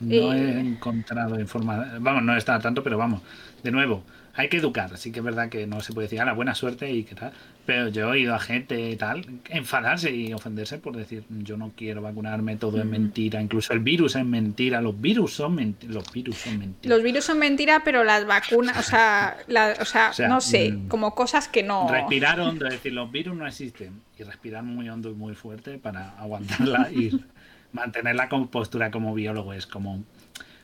[0.00, 2.02] No he eh, encontrado información.
[2.02, 3.20] Vamos, no está tanto, pero vamos.
[3.62, 4.02] De nuevo,
[4.36, 6.54] hay que educar, sí que es verdad que no se puede decir, a la buena
[6.54, 7.32] suerte y qué tal,
[7.64, 12.02] pero yo he oído a gente tal enfadarse y ofenderse por decir, yo no quiero
[12.02, 16.58] vacunarme, todo es mentira, incluso el virus es mentira, los virus son los virus son
[16.58, 16.94] mentira.
[16.94, 19.38] Los virus son mentira, pero las vacunas, o sea,
[19.80, 21.88] o, sea, no sé, mm, como cosas que no...
[21.88, 25.78] Respirar hondo, es decir, los virus no existen, y respirar muy hondo y muy fuerte
[25.78, 27.18] para aguantarla y
[27.72, 30.04] mantener la compostura como biólogo es como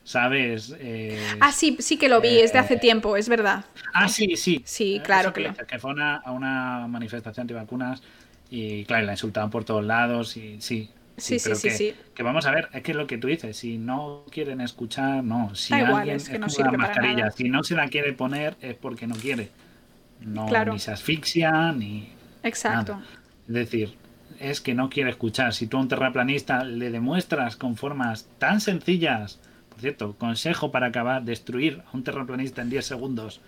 [0.04, 0.74] ¿sabes?
[0.78, 3.64] Eh, ah, sí, sí que lo vi, es de hace eh, tiempo, es verdad.
[3.92, 4.62] Ah, sí, sí.
[4.64, 8.02] Sí, claro que, que, fue a una manifestación antivacunas
[8.50, 10.90] y, claro, la insultaban por todos lados y sí.
[11.18, 13.76] Sí, sí, sí, sí, que, vamos a ver, es que lo que tú dices, si
[13.76, 15.54] no quieren escuchar, no.
[15.54, 19.06] Si alguien es que no sirve mascarilla, si no se la quiere poner es porque
[19.06, 19.50] no quiere.
[20.20, 22.10] No, ni se asfixia, ni.
[22.42, 23.00] Exacto.
[23.46, 23.94] Es decir,
[24.40, 25.52] es que no quiere escuchar.
[25.52, 29.38] Si tú a un terraplanista le demuestras con formas tan sencillas
[29.82, 33.40] cierto, consejo para acabar, destruir a un terraplanista en 10 segundos.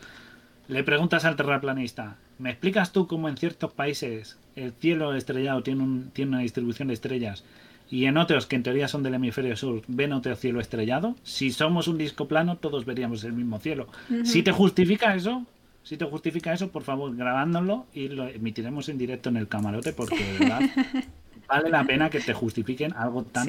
[0.68, 5.82] Le preguntas al terraplanista, ¿me explicas tú cómo en ciertos países el cielo estrellado tiene,
[5.82, 7.44] un, tiene una distribución de estrellas
[7.90, 11.16] y en otros que en teoría son del hemisferio sur ven otro cielo estrellado?
[11.22, 13.88] Si somos un disco plano, todos veríamos el mismo cielo.
[14.24, 15.44] Si te justifica eso,
[15.82, 19.92] si te justifica eso, por favor, grabándolo y lo emitiremos en directo en el camarote
[19.92, 20.60] porque de verdad
[21.46, 23.46] vale la pena que te justifiquen algo tan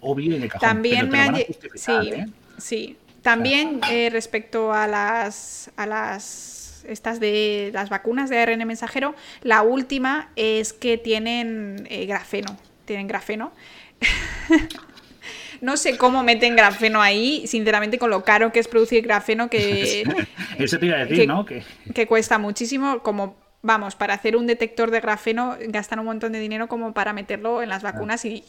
[0.00, 0.68] obvio y de cajón.
[0.68, 2.26] También me sí, ¿eh?
[2.58, 2.96] sí.
[3.22, 9.62] También eh, respecto a las a las estas de las vacunas de ARN mensajero, la
[9.62, 13.52] última es que tienen eh, grafeno, tienen grafeno.
[15.60, 20.04] no sé cómo meten grafeno ahí, sinceramente con lo caro que es producir grafeno que
[20.58, 21.44] eso te iba a decir, ¿no?
[21.44, 21.62] Que...
[21.94, 23.36] que cuesta muchísimo como
[23.68, 27.62] vamos, para hacer un detector de grafeno gastan un montón de dinero como para meterlo
[27.62, 28.42] en las vacunas y,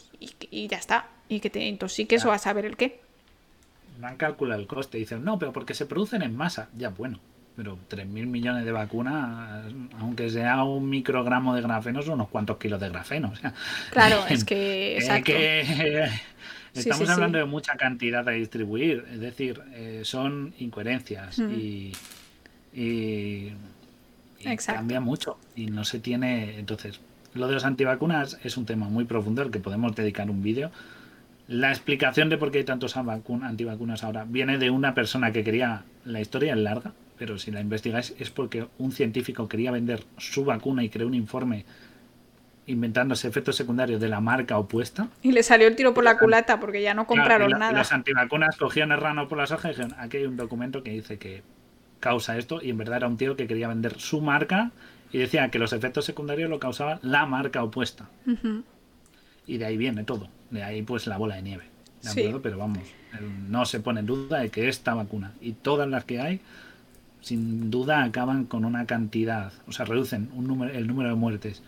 [0.67, 1.07] ya está.
[1.27, 3.01] Y que te intoxiques o a saber el qué.
[3.99, 4.97] No han calculado el coste.
[4.97, 6.69] Dicen, no, pero porque se producen en masa.
[6.75, 7.19] Ya, bueno.
[7.57, 9.65] Pero 3.000 millones de vacunas,
[9.99, 13.33] aunque sea un microgramo de grafeno, son unos cuantos kilos de grafeno.
[13.91, 14.95] claro, es que...
[16.73, 19.05] estamos hablando de mucha cantidad a distribuir.
[19.11, 21.37] Es decir, eh, son incoherencias.
[21.39, 21.91] y
[24.66, 26.60] cambia mucho y no se tiene.
[26.60, 26.99] Entonces,
[27.34, 30.72] lo de los antivacunas es un tema muy profundo al que podemos dedicar un vídeo.
[31.48, 35.84] La explicación de por qué hay tantos antivacunas ahora viene de una persona que quería.
[36.06, 40.45] La historia es larga, pero si la investigáis es porque un científico quería vender su
[40.45, 41.66] vacuna y creó un informe
[42.68, 45.07] inventándose efectos secundarios de la marca opuesta.
[45.24, 47.72] Y le salió el tiro por la culata porque ya no compraron nada.
[47.72, 50.84] Y los antivacunas cogían el rano por las hojas y dijeron, aquí hay un documento
[50.84, 51.41] que dice que
[51.99, 54.71] causa esto y en verdad era un tío que quería vender su marca
[55.11, 58.09] y decía que los efectos secundarios lo causaban la marca opuesta.
[59.47, 61.63] Y de ahí viene todo, de ahí pues la bola de nieve.
[62.41, 62.84] Pero vamos,
[63.47, 66.41] no se pone en duda de que esta vacuna y todas las que hay,
[67.21, 71.61] sin duda acaban con una cantidad, o sea, reducen un número, el número de muertes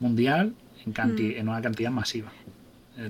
[0.00, 0.54] mundial
[0.84, 1.38] en, mm.
[1.38, 2.30] en una cantidad masiva.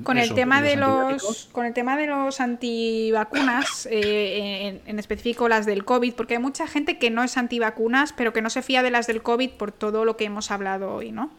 [0.03, 5.65] Con el, tema de los, con el tema de los antivacunas, eh, en, específico las
[5.65, 8.83] del COVID, porque hay mucha gente que no es antivacunas, pero que no se fía
[8.83, 11.31] de las del COVID por todo lo que hemos hablado hoy, ¿no?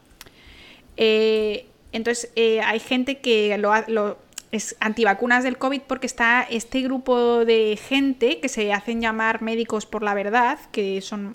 [0.97, 4.17] Eh, entonces, eh, hay gente que lo,
[4.51, 9.85] es antivacunas del COVID porque está este grupo de gente que se hacen llamar médicos
[9.85, 11.33] por la verdad, que son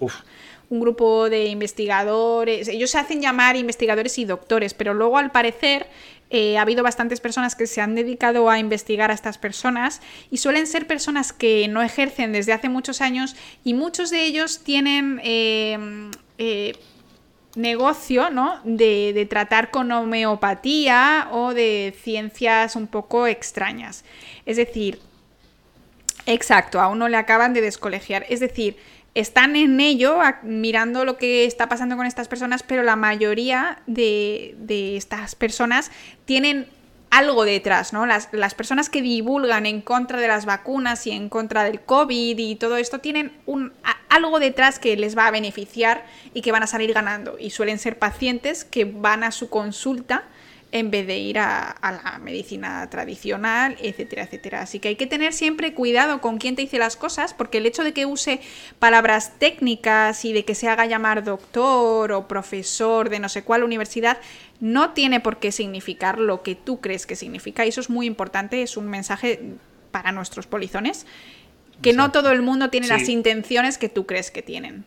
[0.70, 5.86] un grupo de investigadores, ellos se hacen llamar investigadores y doctores, pero luego al parecer
[6.30, 10.38] eh, ha habido bastantes personas que se han dedicado a investigar a estas personas y
[10.38, 15.20] suelen ser personas que no ejercen desde hace muchos años y muchos de ellos tienen
[15.22, 16.76] eh, eh,
[17.54, 18.58] negocio ¿no?
[18.64, 24.04] de, de, tratar con homeopatía o de ciencias un poco extrañas.
[24.46, 24.98] Es decir,
[26.26, 28.26] exacto, a uno le acaban de descolegiar.
[28.28, 28.76] Es decir,
[29.14, 34.56] están en ello, mirando lo que está pasando con estas personas, pero la mayoría de,
[34.96, 35.90] estas personas
[36.24, 36.66] tienen
[37.10, 38.06] algo detrás, ¿no?
[38.06, 42.36] Las, las, personas que divulgan en contra de las vacunas y en contra del COVID
[42.36, 43.72] y todo esto tienen un,
[44.08, 46.04] algo detrás que les va a beneficiar
[46.34, 47.36] y que van a salir ganando.
[47.38, 50.24] Y suelen ser pacientes que van a su consulta
[50.74, 54.62] en vez de ir a, la medicina tradicional, etcétera, etcétera.
[54.62, 57.66] Así que hay que tener siempre cuidado con quién te dice las cosas, porque el
[57.66, 58.40] hecho de que use
[58.80, 63.62] palabras técnicas y de que se haga llamar doctor o profesor de no sé cuál
[63.62, 64.18] universidad,
[64.58, 67.64] no tiene por qué significar lo que tú crees que significa.
[67.64, 69.54] Y eso es muy importante, es un mensaje
[69.92, 71.06] para nuestros polizones,
[71.82, 74.84] que no todo el mundo tiene las intenciones que tú crees que tienen.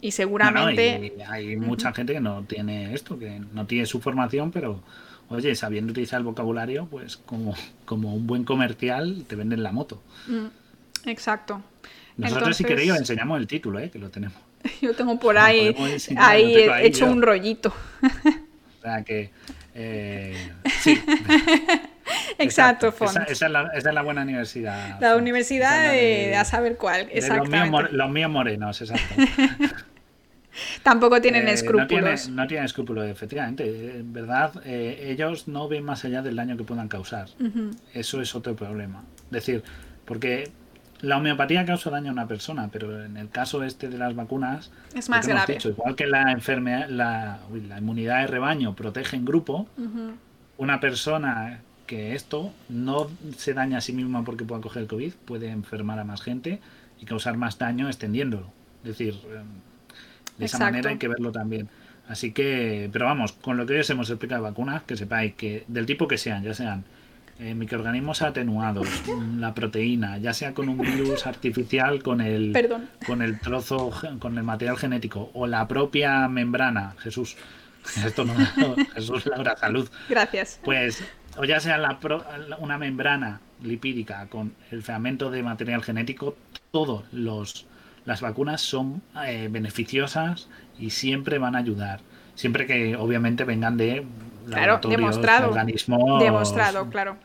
[0.00, 1.12] Y seguramente...
[1.28, 4.82] hay mucha gente que no tiene esto, que no tiene su formación, pero
[5.30, 7.54] oye, sabiendo utilizar el vocabulario, pues como,
[7.84, 10.02] como un buen comercial te venden la moto.
[10.26, 11.08] Mm.
[11.08, 11.62] Exacto.
[12.16, 13.90] Nosotros, si queréis, os enseñamos el título, ¿eh?
[13.90, 14.36] que lo tenemos.
[14.82, 15.74] Yo tengo por ahí,
[16.16, 17.74] ahí, hecho un rollito.
[18.78, 19.30] O sea que.
[19.74, 20.98] Eh, sí.
[22.38, 24.98] Exacto, esa, esa, es la, esa, es la, buena universidad.
[25.00, 27.06] La universidad de, a saber cuál.
[27.14, 29.14] Los los míos morenos, exacto.
[30.82, 32.28] Tampoco tienen escrúpulos.
[32.28, 33.98] No tienen, escrúpulos, efectivamente.
[33.98, 37.28] En verdad, eh, ellos no ven más allá del daño que puedan causar.
[37.92, 39.04] Eso es otro problema.
[39.26, 39.62] Es decir,
[40.04, 40.50] porque
[41.02, 44.70] la homeopatía causa daño a una persona, pero en el caso este de las vacunas,
[44.94, 45.58] es más grave.
[45.62, 49.66] igual que la enfermedad, la, la, inmunidad de rebaño protege en grupo,
[50.58, 55.12] una persona que esto no se daña a sí misma porque pueda coger el COVID,
[55.24, 56.60] puede enfermar a más gente
[57.00, 58.52] y causar más daño extendiéndolo.
[58.84, 59.16] Es decir,
[60.38, 61.68] de esa manera hay que verlo también.
[62.08, 65.34] Así que, pero vamos, con lo que hoy os hemos explicado de vacunas, que sepáis
[65.34, 66.84] que del tipo que sean, ya sean
[67.38, 68.88] eh, microorganismos atenuados,
[69.38, 72.52] la proteína, ya sea con un virus artificial, con el,
[73.06, 77.36] con el trozo, con el material genético, o la propia membrana, Jesús,
[78.04, 78.34] esto no,
[78.92, 79.88] Jesús Laura, salud.
[80.08, 80.60] Gracias.
[80.64, 81.04] Pues,
[81.36, 81.98] o ya sea la
[82.58, 86.36] una membrana lipídica con el filamento de material genético,
[86.72, 87.66] todos los
[88.10, 90.48] las vacunas son eh, beneficiosas
[90.80, 92.00] y siempre van a ayudar.
[92.34, 94.04] Siempre que obviamente vengan de
[94.48, 96.20] claro, demostrado, organismos.
[96.20, 97.16] Demostrado, claro.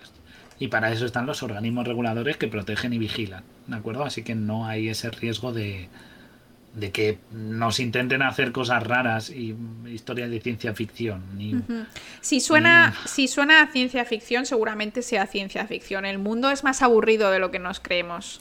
[0.60, 4.04] Y para eso están los organismos reguladores que protegen y vigilan, ¿de acuerdo?
[4.04, 5.90] Así que no hay ese riesgo de,
[6.76, 9.56] de que nos intenten hacer cosas raras y
[9.88, 11.24] historias de ciencia ficción.
[12.22, 16.06] si, suena, si suena a ciencia ficción, seguramente sea ciencia ficción.
[16.06, 18.40] El mundo es más aburrido de lo que nos creemos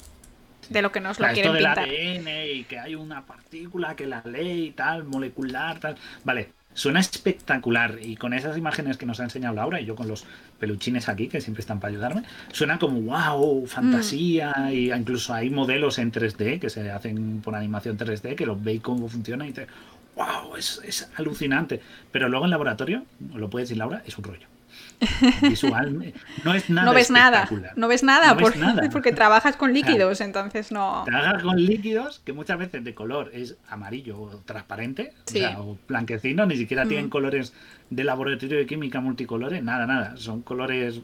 [0.68, 1.78] de lo que nos lo quieren pintar.
[1.80, 5.96] ADN y que hay una partícula que la ley tal, molecular, tal.
[6.24, 10.08] Vale, suena espectacular y con esas imágenes que nos ha enseñado Laura y yo con
[10.08, 10.24] los
[10.58, 14.72] peluchines aquí que siempre están para ayudarme, suena como wow, fantasía mm.
[14.72, 18.82] y incluso hay modelos en 3D que se hacen por animación 3D que los veis
[18.82, 19.68] cómo funciona y dices,
[20.16, 21.80] wow, es, es alucinante.
[22.10, 23.04] Pero luego en laboratorio,
[23.34, 24.53] lo puedes decir Laura, es un rollo.
[25.42, 26.12] Visual,
[26.44, 26.86] no es nada.
[26.86, 27.48] No ves nada.
[27.76, 28.36] No ves nada,
[28.92, 31.02] porque trabajas con líquidos, entonces no.
[31.04, 35.12] Trabajas con líquidos que muchas veces de color es amarillo o transparente,
[35.58, 37.10] o, blanquecino, ni siquiera tienen mm.
[37.10, 37.52] colores
[37.90, 40.16] de laboratorio de química multicolores, nada, nada.
[40.16, 41.00] Son colores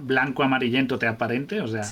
[0.00, 1.82] blanco, amarillento, transparente, o sea.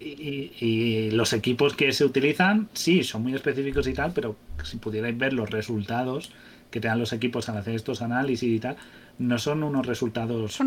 [0.00, 4.76] Y, y, los equipos que se utilizan, sí, son muy específicos y tal, pero si
[4.76, 6.30] pudierais ver los resultados
[6.70, 8.76] que te dan los equipos al hacer estos análisis y tal,
[9.18, 10.58] no son unos resultados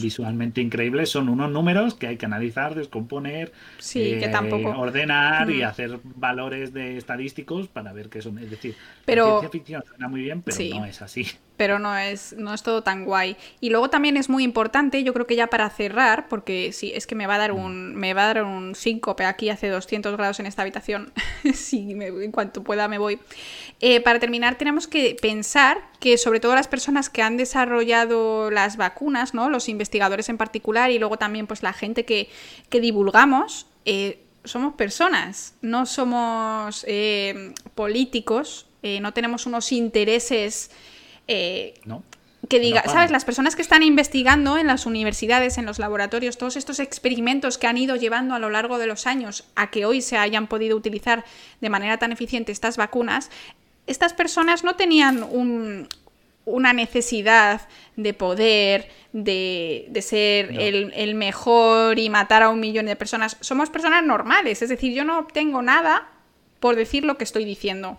[0.00, 3.52] visualmente increíbles, son unos números que hay que analizar, descomponer,
[3.94, 4.32] eh,
[4.76, 8.38] ordenar y hacer valores de estadísticos para ver qué son.
[8.38, 8.74] Es decir,
[9.04, 9.24] pero...
[9.24, 11.26] la ciencia ficción suena muy bien, pero no es así
[11.60, 13.36] pero no es, no es todo tan guay.
[13.60, 17.06] Y luego también es muy importante, yo creo que ya para cerrar, porque sí, es
[17.06, 20.16] que me va a dar un, me va a dar un síncope aquí hace 200
[20.16, 21.12] grados en esta habitación,
[21.52, 23.18] si en cuanto pueda me voy.
[23.80, 28.78] Eh, para terminar, tenemos que pensar que sobre todo las personas que han desarrollado las
[28.78, 29.50] vacunas, ¿no?
[29.50, 32.30] los investigadores en particular, y luego también pues la gente que,
[32.70, 40.70] divulgamos, eh, somos personas, no somos eh, políticos, no tenemos unos intereses
[41.32, 41.74] eh,
[42.48, 43.12] que diga, ¿sabes?
[43.12, 47.68] Las personas que están investigando en las universidades, en los laboratorios, todos estos experimentos que
[47.68, 50.76] han ido llevando a lo largo de los años a que hoy se hayan podido
[50.76, 51.24] utilizar
[51.60, 53.30] de manera tan eficiente estas vacunas,
[53.86, 55.24] estas personas no tenían
[56.44, 62.96] una necesidad de poder, de, ser el, el, mejor y matar a un millón de
[62.96, 63.36] personas.
[63.40, 66.08] Somos personas normales, es decir, yo no obtengo nada
[66.58, 67.96] por decir lo que estoy diciendo.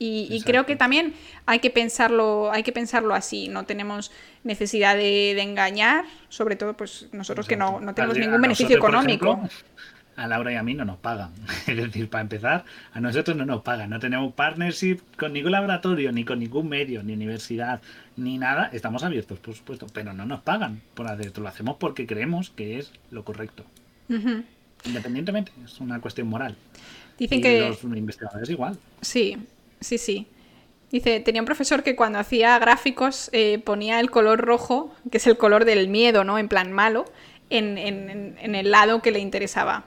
[0.00, 1.14] Y, creo que también
[1.46, 3.48] hay que pensarlo, hay que pensarlo así.
[3.48, 4.12] No tenemos
[4.44, 9.40] necesidad de, engañar, sobre todo pues nosotros que no, tenemos ningún beneficio económico.
[10.14, 11.32] a Laura y a mí no nos pagan.
[11.66, 13.90] Es decir, para empezar, a nosotros no nos pagan.
[13.90, 17.80] No tenemos partnership con ningún laboratorio, ni con ningún medio, ni universidad,
[18.16, 18.70] ni nada.
[18.72, 21.40] Estamos abiertos, por supuesto, pero no nos pagan por hacer esto.
[21.40, 23.64] Lo hacemos porque creemos que es lo correcto.
[24.84, 26.56] Independientemente, es una cuestión moral.
[27.18, 28.78] Dicen que los investigadores igual.
[29.00, 29.36] Sí,
[29.80, 30.28] sí, sí.
[30.90, 35.26] Dice, tenía un profesor que cuando hacía gráficos eh, ponía el color rojo, que es
[35.26, 36.38] el color del miedo, ¿no?
[36.38, 37.04] En plan malo,
[37.50, 39.84] en, el lado que le interesaba.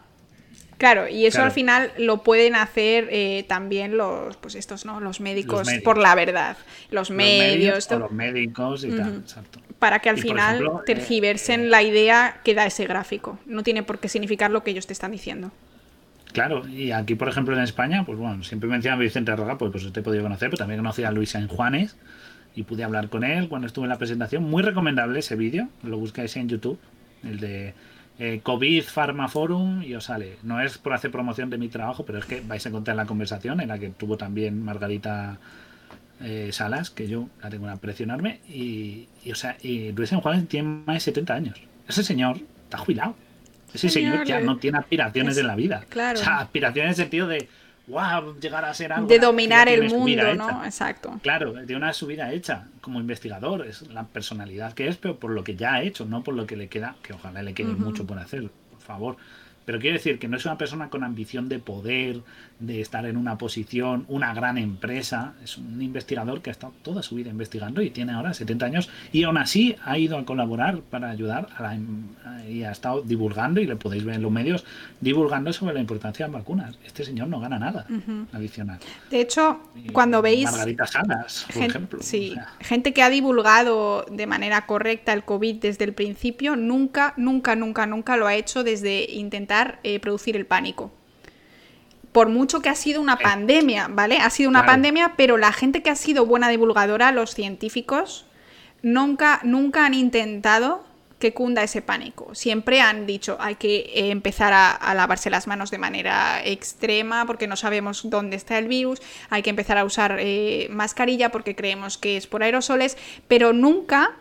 [0.78, 5.00] Claro, y eso al final lo pueden hacer eh, también los, pues estos, ¿no?
[5.00, 6.58] Los médicos, por la verdad.
[6.90, 7.90] Los, medios.
[7.92, 9.60] los médicos y tal, exacto.
[9.78, 13.38] Para que al final eh, tergiversen la idea que da ese gráfico.
[13.46, 15.52] No tiene por qué significar lo que ellos te están diciendo.
[16.34, 19.72] Claro, y aquí, por ejemplo, en España, pues bueno, siempre mencionan a Vicente Roga, pues,
[19.72, 21.98] pues te he podido conocer, pero también conocí a Luis San Juanes
[22.56, 24.44] y pude hablar con él cuando estuve en la presentación.
[24.44, 26.80] Muy recomendable ese vídeo, lo buscáis en YouTube,
[27.24, 27.74] el de
[28.20, 30.38] eh, COVID Pharma Forum y os sale.
[30.44, 33.06] No es por hacer promoción de mi trabajo, pero es que vais a encontrar la
[33.06, 35.38] conversación en la que tuvo también Margarita
[36.22, 40.48] eh, Salas, que yo la tengo una aprecio enorme, y, o sea, y Luis Juárez
[40.48, 41.62] tiene más de 70 años.
[41.88, 43.16] Ese señor está jubilado.
[43.74, 45.86] Ese señor, ya no tiene aspiraciones en la vida.
[45.90, 46.20] Claro.
[46.20, 47.48] O sea, aspiraciones en el sentido de
[47.88, 49.08] wow, llegar a ser algo.
[49.08, 50.66] De dominar el mundo, ¿no?
[50.66, 51.20] Exacto.
[51.22, 55.44] Claro, de una subida hecha como investigador, es la personalidad que es, pero por lo
[55.44, 58.06] que ya ha hecho, no por lo que le queda, que ojalá le quede mucho
[58.06, 59.18] por hacer, por favor.
[59.72, 62.24] Pero quiero decir que no es una persona con ambición de poder,
[62.60, 65.34] de estar en una posición, una gran empresa.
[65.42, 68.90] Es un investigador que ha estado toda su vida investigando y tiene ahora 70 años
[69.14, 72.04] y aún así ha ido a colaborar para ayudar a la, em,
[72.50, 74.66] y ha estado divulgando, y le podéis ver en los medios,
[75.00, 76.78] divulgando sobre la importancia de las vacunas.
[76.86, 77.86] Este señor no gana nada
[78.34, 78.80] adicional.
[79.10, 79.62] De hecho,
[79.94, 80.52] cuando veis...
[80.52, 82.00] Margarita Salas, por ejemplo.
[82.02, 87.56] Sí, gente que ha divulgado de manera correcta el COVID desde el principio, nunca, nunca,
[87.56, 90.92] nunca, nunca lo ha hecho desde intentar eh, producir el pánico.
[92.12, 94.18] Por mucho que ha sido una pandemia, ¿vale?
[94.18, 98.26] Ha sido una pandemia, pero la gente que ha sido buena divulgadora, los científicos,
[98.82, 100.84] nunca, nunca han intentado
[101.22, 102.36] que cunda ese pánico.
[102.36, 107.48] Siempre han dicho hay que eh, empezar a, lavarse las manos de manera extrema porque
[107.48, 111.98] no sabemos dónde está el virus, hay que empezar a usar eh, mascarilla porque creemos
[111.98, 112.98] que es por aerosoles,
[113.30, 114.18] pero nunca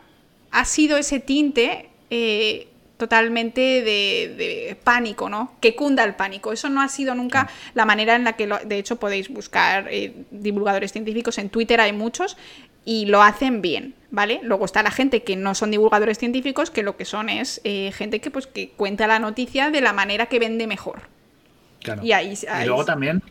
[0.53, 2.69] ha sido ese tinte eh,
[3.01, 5.55] totalmente de, pánico, ¿no?
[5.61, 6.53] Que cunda el pánico.
[6.53, 10.15] Eso no ha sido nunca la manera en la que, de hecho, podéis buscar eh,
[10.31, 11.39] divulgadores científicos.
[11.39, 12.37] En Twitter hay muchos
[12.85, 14.41] y lo hacen bien, ¿vale?
[14.43, 17.91] Luego está la gente que no son divulgadores científicos, que lo que son es eh,
[17.93, 21.01] gente que, pues, que cuenta la noticia de la manera que vende mejor.
[21.83, 22.05] Claro.
[22.05, 22.37] Y, ahí,
[22.67, 23.23] luego también,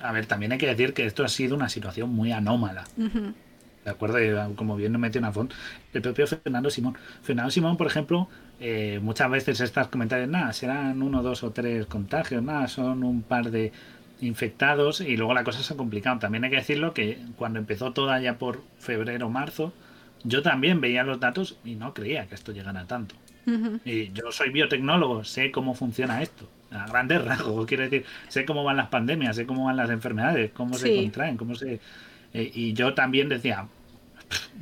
[0.00, 2.84] a ver, también hay que decir que esto ha sido una situación muy anómala.
[3.86, 4.18] ¿De acuerdo?
[4.56, 5.52] Como bien no metió una font,
[5.92, 6.98] el propio Fernando Simón.
[7.22, 8.28] Fernando Simón, por ejemplo,
[8.58, 13.22] eh, muchas veces estas comentarios, nada, serán uno, dos o tres contagios, nada, son un
[13.22, 13.72] par de
[14.20, 16.18] infectados y luego la cosa se ha complicado.
[16.18, 19.72] También hay que decirlo que cuando empezó toda ya por febrero, marzo,
[20.24, 23.14] yo también veía los datos y no creía que esto llegara tanto.
[23.84, 26.48] Y yo soy biotecnólogo, sé cómo funciona esto.
[26.72, 30.50] A grandes rasgos, quiero decir, sé cómo van las pandemias, sé cómo van las enfermedades,
[30.52, 31.80] cómo se contraen, cómo se...
[32.32, 33.66] Eh, y yo también decía,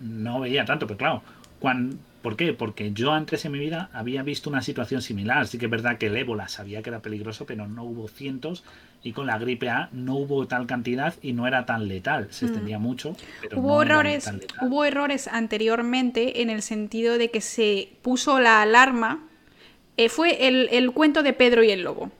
[0.02, 1.22] no veía tanto, pero claro,
[1.60, 2.54] cuando, ¿por qué?
[2.54, 5.46] Porque yo antes en mi vida había visto una situación similar.
[5.46, 8.64] Sí que es verdad que el ébola sabía que era peligroso, pero no hubo cientos
[9.02, 12.28] y con la gripe A no hubo tal cantidad y no era tan letal.
[12.30, 12.48] Se mm.
[12.48, 14.32] extendía mucho, pero hubo errores,
[14.62, 19.28] Hubo errores anteriormente en el sentido de que se puso la alarma.
[19.98, 22.10] Eh, fue el, el cuento de Pedro y el Lobo.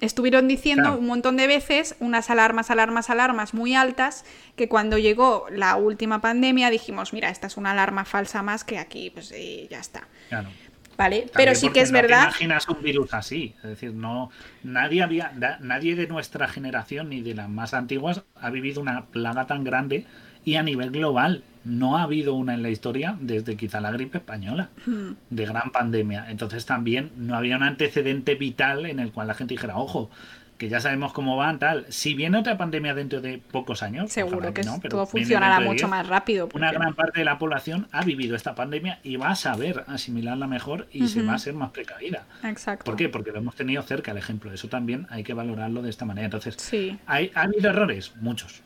[0.00, 4.24] Estuvieron diciendo un montón de veces unas alarmas, alarmas, alarmas muy altas,
[4.56, 8.78] que cuando llegó la última pandemia dijimos, mira, esta es una alarma falsa más que
[8.78, 10.06] aquí, pues eh, ya está.
[10.28, 10.48] Claro.
[10.96, 11.26] ¿Vale?
[11.34, 12.22] Pero sí que es verdad.
[12.22, 13.54] Te imaginas un virus así.
[13.58, 14.30] Es decir, no.
[14.62, 15.32] Nadie había.
[15.60, 20.06] nadie de nuestra generación ni de las más antiguas ha vivido una plaga tan grande
[20.44, 24.18] y a nivel global no ha habido una en la historia desde quizá la gripe
[24.18, 25.12] española hmm.
[25.30, 26.30] de gran pandemia.
[26.30, 30.10] Entonces también no había un antecedente vital en el cual la gente dijera, ojo,
[30.58, 31.86] que ya sabemos cómo van, tal.
[31.88, 35.88] Si viene otra pandemia dentro de pocos años, seguro que, no, pero todo funcionará mucho
[35.88, 36.48] más rápido.
[36.54, 40.46] Una gran parte de la población ha vivido esta pandemia y va a saber asimilarla
[40.46, 42.24] mejor y se va a ser más precavida.
[42.44, 42.84] Exacto.
[42.84, 43.08] ¿Por qué?
[43.08, 44.52] Porque lo hemos tenido cerca el ejemplo.
[44.52, 46.26] Eso también hay que valorarlo de esta manera.
[46.26, 46.98] Entonces, sí.
[47.06, 48.12] ¿hay, ¿ha habido errores?
[48.20, 48.62] Muchos.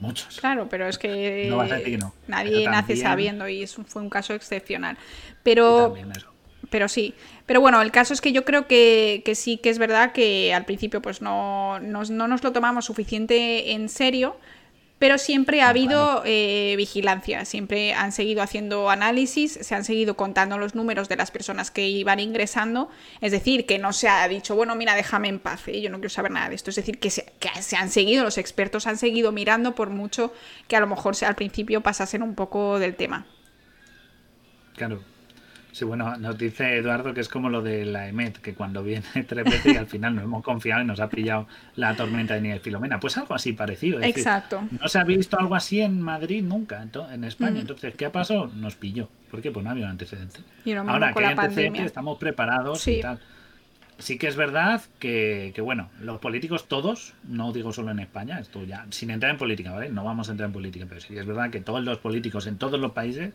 [0.00, 0.38] Muchos.
[0.40, 1.52] Claro, pero es que,
[2.26, 4.96] nadie nace sabiendo y eso fue un caso excepcional.
[5.42, 5.94] Pero,
[6.70, 7.14] pero sí.
[7.46, 10.64] Pero bueno, el caso es que yo creo que, sí que es verdad que al
[10.64, 14.36] principio pues no, no nos lo tomamos suficiente en serio
[15.04, 20.56] pero siempre ha habido eh, vigilancia, siempre han seguido haciendo análisis, se han seguido contando
[20.56, 22.88] los números de las personas que iban ingresando,
[23.20, 25.82] es decir, que no se ha dicho, bueno, mira, déjame en paz, ¿eh?
[25.82, 28.24] yo no quiero saber nada de esto, es decir, que se, que se, han seguido,
[28.24, 30.32] los expertos han seguido mirando por mucho
[30.68, 33.26] que a lo mejor al principio pasasen un poco del tema.
[34.74, 35.02] Claro,
[35.74, 39.04] Sí, bueno, nos dice Eduardo que es como lo de la EMET, que cuando viene
[39.28, 42.42] tres veces y al final nos hemos confiado y nos ha pillado la tormenta de
[42.42, 43.00] nieve Filomena.
[43.00, 44.00] Pues algo así parecido.
[44.00, 44.62] Exacto.
[44.70, 47.58] no se ha visto algo así en Madrid nunca, en España.
[47.58, 48.52] Entonces, ¿qué ha pasado?
[48.54, 49.08] Nos pilló.
[49.32, 49.50] ¿Por qué?
[49.50, 50.38] Pues no había antecedente.
[50.86, 53.18] Ahora que hay antecedentes, estamos preparados y tal.
[53.98, 58.38] Sí que es verdad que, que, bueno, los políticos todos, no digo solo en España,
[58.38, 59.88] esto ya, sin entrar en política, ¿vale?
[59.88, 62.58] No vamos a entrar en política, pero sí es verdad que todos los políticos en
[62.58, 63.32] todos los países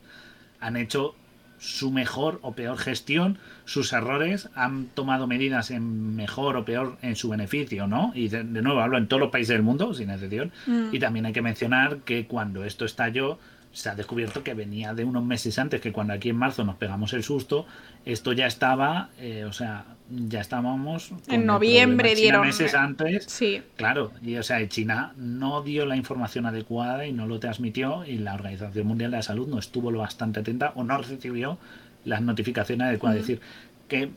[0.61, 1.15] han hecho
[1.59, 7.15] su mejor o peor gestión, sus errores, han tomado medidas en mejor o peor en
[7.15, 8.11] su beneficio, ¿no?
[8.15, 10.51] Y de, nuevo hablo en todos los países del mundo, sin excepción.
[10.65, 10.93] Mm.
[10.93, 13.37] Y también hay que mencionar que cuando esto estalló,
[13.71, 16.75] se ha descubierto que venía de unos meses antes, que cuando aquí en marzo nos
[16.75, 17.65] pegamos el susto,
[18.05, 21.11] esto ya estaba, eh, o sea, ya estábamos...
[21.27, 22.47] en noviembre dieron...
[22.47, 23.25] meses antes.
[23.25, 23.61] Sí.
[23.75, 28.17] Claro, y o sea, China no dio la información adecuada y no lo transmitió y
[28.17, 31.57] la Organización Mundial de la Salud no estuvo lo bastante atenta o no recibió
[32.05, 33.19] las notificaciones adecuadas.
[33.19, 33.41] Es decir,
[33.87, 34.09] que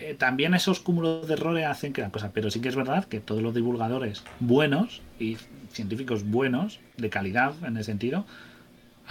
[0.00, 3.04] eh, también esos cúmulos de errores hacen que la cosa, pero sí que es verdad
[3.04, 5.36] que todos los divulgadores buenos y
[5.70, 8.24] científicos buenos, de calidad en ese sentido,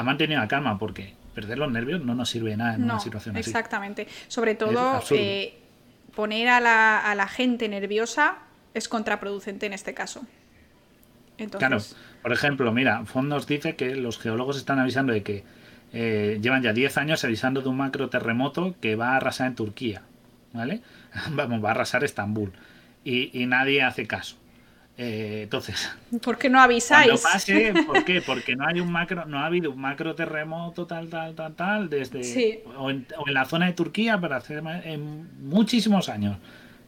[0.02, 3.00] han mantenido la calma porque perder los nervios no nos sirve de nada en una
[3.00, 3.50] situación así.
[3.50, 4.08] Exactamente.
[4.28, 5.58] Sobre todo, eh,
[6.16, 8.40] poner a la, a la, gente nerviosa
[8.74, 10.26] es contraproducente en este caso.
[11.58, 11.78] Claro,
[12.22, 15.44] por ejemplo, mira, Fondos dice que los geólogos están avisando de que
[15.94, 19.56] eh, llevan ya 10 años avisando de un macro terremoto que va a arrasar en
[19.56, 20.02] Turquía.
[20.54, 20.82] ¿vale?
[21.32, 22.52] Vamos, va a arrasar Estambul.
[23.04, 24.36] Y, nadie hace caso.
[25.02, 25.90] Eh, entonces.
[26.22, 27.22] ¿Por qué no avisáis?
[27.22, 28.22] pase, ¿por qué?
[28.26, 31.90] Porque no hay un macro, no ha habido un macro terremoto tal, tal, tal, tal,
[31.90, 36.38] desde o, en, la zona de Turquía para hacer en muchísimos años.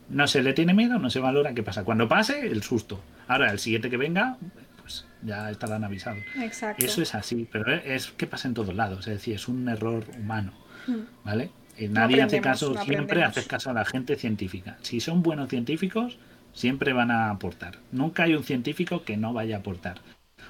[0.09, 1.85] No se le tiene miedo, no se valora qué pasa.
[1.85, 3.01] Cuando pase, el susto.
[3.29, 4.35] Ahora, el siguiente que venga,
[4.81, 6.21] pues ya estarán avisados.
[6.37, 6.85] Exacto.
[6.85, 9.07] Eso es así, pero es que pasa en todos lados.
[9.07, 10.51] Es decir, es un error humano.
[10.85, 10.99] Mm.
[11.23, 11.51] ¿Vale?
[11.89, 14.77] nadie hace caso, siempre haces caso a la gente científica.
[14.81, 16.19] Si son buenos científicos,
[16.53, 17.79] siempre van a aportar.
[17.91, 20.01] Nunca hay un científico que no vaya a aportar.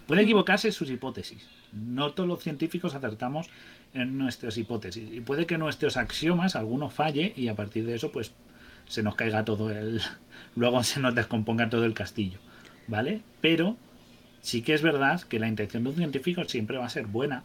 [0.07, 1.47] Puede equivocarse sus hipótesis.
[1.71, 3.47] No todos los científicos acertamos
[3.93, 5.09] en nuestras hipótesis.
[5.11, 8.33] Y puede que nuestros axiomas, alguno falle, y a partir de eso, pues
[8.87, 10.01] se nos caiga todo el.
[10.55, 12.39] Luego se nos descomponga todo el castillo.
[12.87, 13.21] ¿Vale?
[13.39, 13.77] Pero
[14.41, 17.43] sí que es verdad que la intención de un científico siempre va a ser buena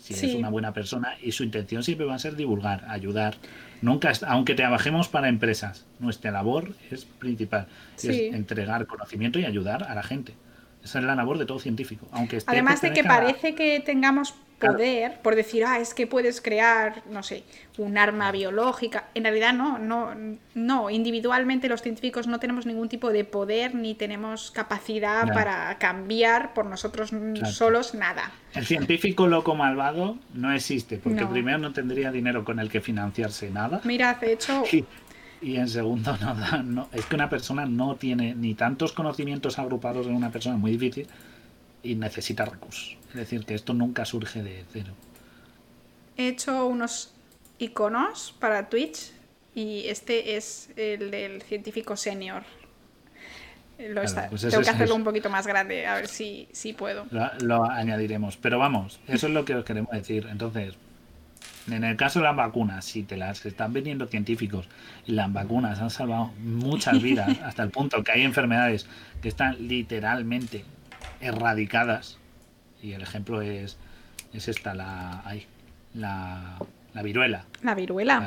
[0.00, 3.36] si es una buena persona y su intención siempre va a ser divulgar, ayudar.
[3.82, 7.66] Nunca, aunque trabajemos para empresas, nuestra labor es principal,
[7.96, 10.34] es entregar conocimiento y ayudar a la gente.
[10.82, 12.08] Esa es la labor de todo científico.
[12.12, 17.02] Aunque Además de que parece que tengamos poder por decir, ah, es que puedes crear,
[17.10, 17.44] no sé,
[17.78, 19.08] un arma biológica.
[19.14, 20.14] En realidad no, no,
[20.54, 20.90] no.
[20.90, 26.66] Individualmente los científicos no tenemos ningún tipo de poder ni tenemos capacidad para cambiar por
[26.66, 27.10] nosotros
[27.52, 28.30] solos nada.
[28.54, 33.50] El científico loco malvado no existe, porque primero no tendría dinero con el que financiarse
[33.50, 33.80] nada.
[33.84, 34.62] Mira, de hecho...
[35.42, 40.06] Y, en segundo, no, no, es que una persona no tiene ni tantos conocimientos agrupados
[40.06, 41.06] en una persona, muy difícil,
[41.82, 42.96] y necesita recursos.
[43.10, 44.92] Es decir, que esto nunca surge de cero.
[46.16, 47.12] He hecho unos
[47.58, 49.12] iconos para Twitch
[49.54, 52.42] y este es el del científico senior.
[53.94, 57.06] Pues tengo que hacerlo un poquito más grande, a ver si, si puedo.
[57.40, 58.36] Lo, añadiremos.
[58.36, 60.28] Pero vamos, eso es lo que os queremos decir.
[60.30, 60.74] Entonces,
[61.70, 64.68] en el caso de las vacunas, si te las están vendiendo científicos
[65.06, 68.86] y las vacunas han salvado muchas vidas hasta el punto que hay enfermedades
[69.22, 70.64] que están literalmente
[71.20, 72.18] erradicadas.
[72.82, 73.78] Y el ejemplo es,
[74.32, 75.22] es esta, la,
[75.94, 76.58] la,
[76.94, 77.44] la viruela.
[77.62, 78.26] La viruela.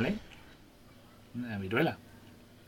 [1.35, 1.97] La viruela.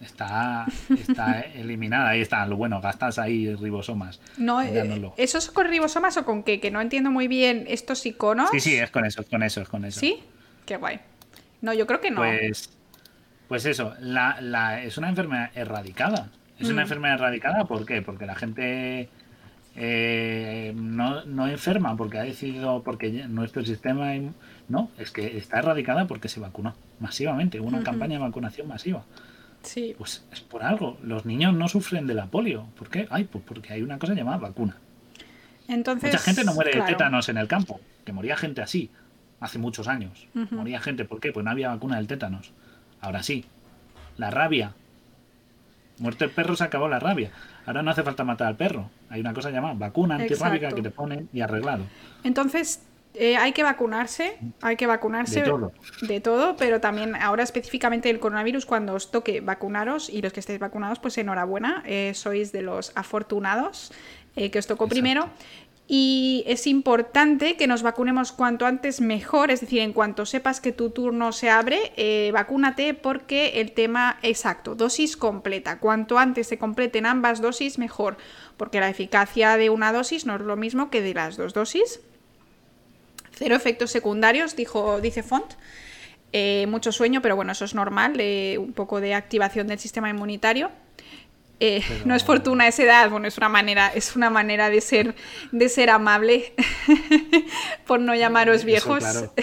[0.01, 2.09] Está, está eliminada.
[2.09, 4.19] Ahí está, lo bueno, gastas ahí ribosomas.
[4.37, 6.59] No, eh, ¿eso es con ribosomas o con qué?
[6.59, 8.49] Que no entiendo muy bien estos iconos.
[8.51, 9.99] Sí, sí, es con eso, es con eso, es con eso.
[9.99, 10.21] ¿Sí?
[10.65, 10.99] Qué guay.
[11.61, 12.17] No, yo creo que no.
[12.17, 12.69] Pues,
[13.47, 16.29] pues eso, la, la, es una enfermedad erradicada.
[16.59, 16.85] Es una mm.
[16.85, 18.01] enfermedad erradicada, ¿por qué?
[18.01, 19.09] Porque la gente
[19.75, 24.13] eh, no, no enferma porque ha decidido, porque nuestro sistema
[24.69, 29.03] no, es que está erradicada porque se vacunó masivamente, hubo una campaña de vacunación masiva.
[29.63, 29.95] Sí.
[29.97, 30.97] Pues es por algo.
[31.01, 32.67] Los niños no sufren de la polio.
[32.77, 33.07] ¿Por qué?
[33.09, 34.77] Ay, pues porque hay una cosa llamada vacuna.
[35.67, 38.91] Entonces, Mucha gente no muere de tétanos en el campo, que moría gente así
[39.39, 40.27] hace muchos años.
[40.51, 41.31] Moría gente, ¿por qué?
[41.31, 42.51] Pues no había vacuna del tétanos.
[43.01, 43.45] Ahora sí.
[44.17, 44.73] La rabia.
[45.97, 47.31] Muerte el perro se acabó la rabia.
[47.65, 48.89] Ahora no hace falta matar al perro.
[49.09, 51.83] Hay una cosa llamada vacuna antirrábica que te ponen y arreglado.
[52.23, 52.81] Entonces,
[53.17, 55.71] eh, hay que vacunarse, hay que vacunarse de todo.
[56.01, 60.41] de todo, pero también ahora específicamente el coronavirus, cuando os toque vacunaros y los que
[60.41, 63.93] estéis vacunados, pues enhorabuena, eh, sois de los afortunados
[64.35, 65.29] eh, que os tocó primero.
[65.87, 70.71] Y es importante que nos vacunemos cuanto antes mejor, es decir, en cuanto sepas que
[70.71, 75.79] tu turno se abre, eh, vacúnate porque el tema exacto, dosis completa.
[75.79, 78.17] Cuanto antes se completen ambas dosis, mejor,
[78.57, 81.99] porque la eficacia de una dosis no es lo mismo que de las dos dosis.
[83.33, 85.53] Cero efectos secundarios, dijo, dice Font.
[86.33, 90.09] Eh, mucho sueño, pero bueno, eso es normal, eh, un poco de activación del sistema
[90.09, 90.71] inmunitario.
[91.59, 95.15] Eh, no es fortuna esa edad, bueno, es una manera, es una manera de ser,
[95.51, 96.53] de ser amable,
[97.87, 99.03] por no llamaros viejos.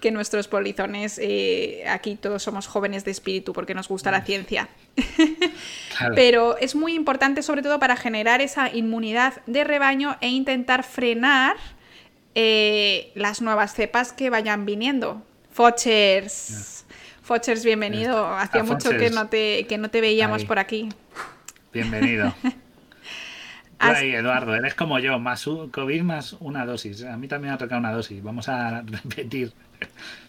[0.00, 4.68] que nuestros polizones, eh, aquí todos somos jóvenes de espíritu porque nos gusta la ciencia.
[6.14, 11.56] Pero es muy importante sobre todo para generar esa inmunidad de rebaño e intentar frenar
[12.34, 15.22] eh, las nuevas cepas que vayan viniendo.
[15.52, 16.79] Fochers.
[17.30, 18.26] Fochers, bienvenido.
[18.26, 20.88] Hacía mucho que no te, que no te veíamos por aquí.
[21.72, 22.34] Bienvenido.
[23.78, 27.04] Ay, Eduardo, eres como yo, más COVID más una dosis.
[27.04, 28.20] A mí también me ha tocado una dosis.
[28.20, 29.52] Vamos a repetir.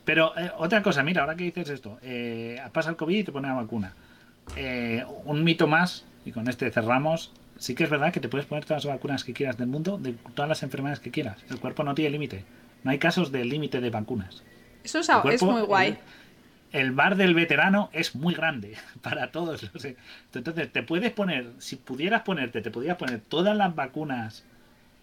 [0.05, 3.31] Pero eh, otra cosa, mira, ahora que dices esto, eh, pasa el COVID y te
[3.31, 3.95] pone la vacuna.
[4.55, 7.31] Eh, un mito más, y con este cerramos.
[7.57, 9.97] Sí que es verdad que te puedes poner todas las vacunas que quieras del mundo,
[9.97, 11.39] de todas las enfermedades que quieras.
[11.49, 12.45] El cuerpo no tiene límite.
[12.83, 14.43] No hay casos de límite de vacunas.
[14.83, 15.89] Eso es, muy guay.
[15.89, 15.97] El,
[16.91, 19.63] bar del veterano es muy grande para todos.
[20.33, 24.45] Entonces, te puedes poner, si pudieras ponerte, te podrías poner todas las vacunas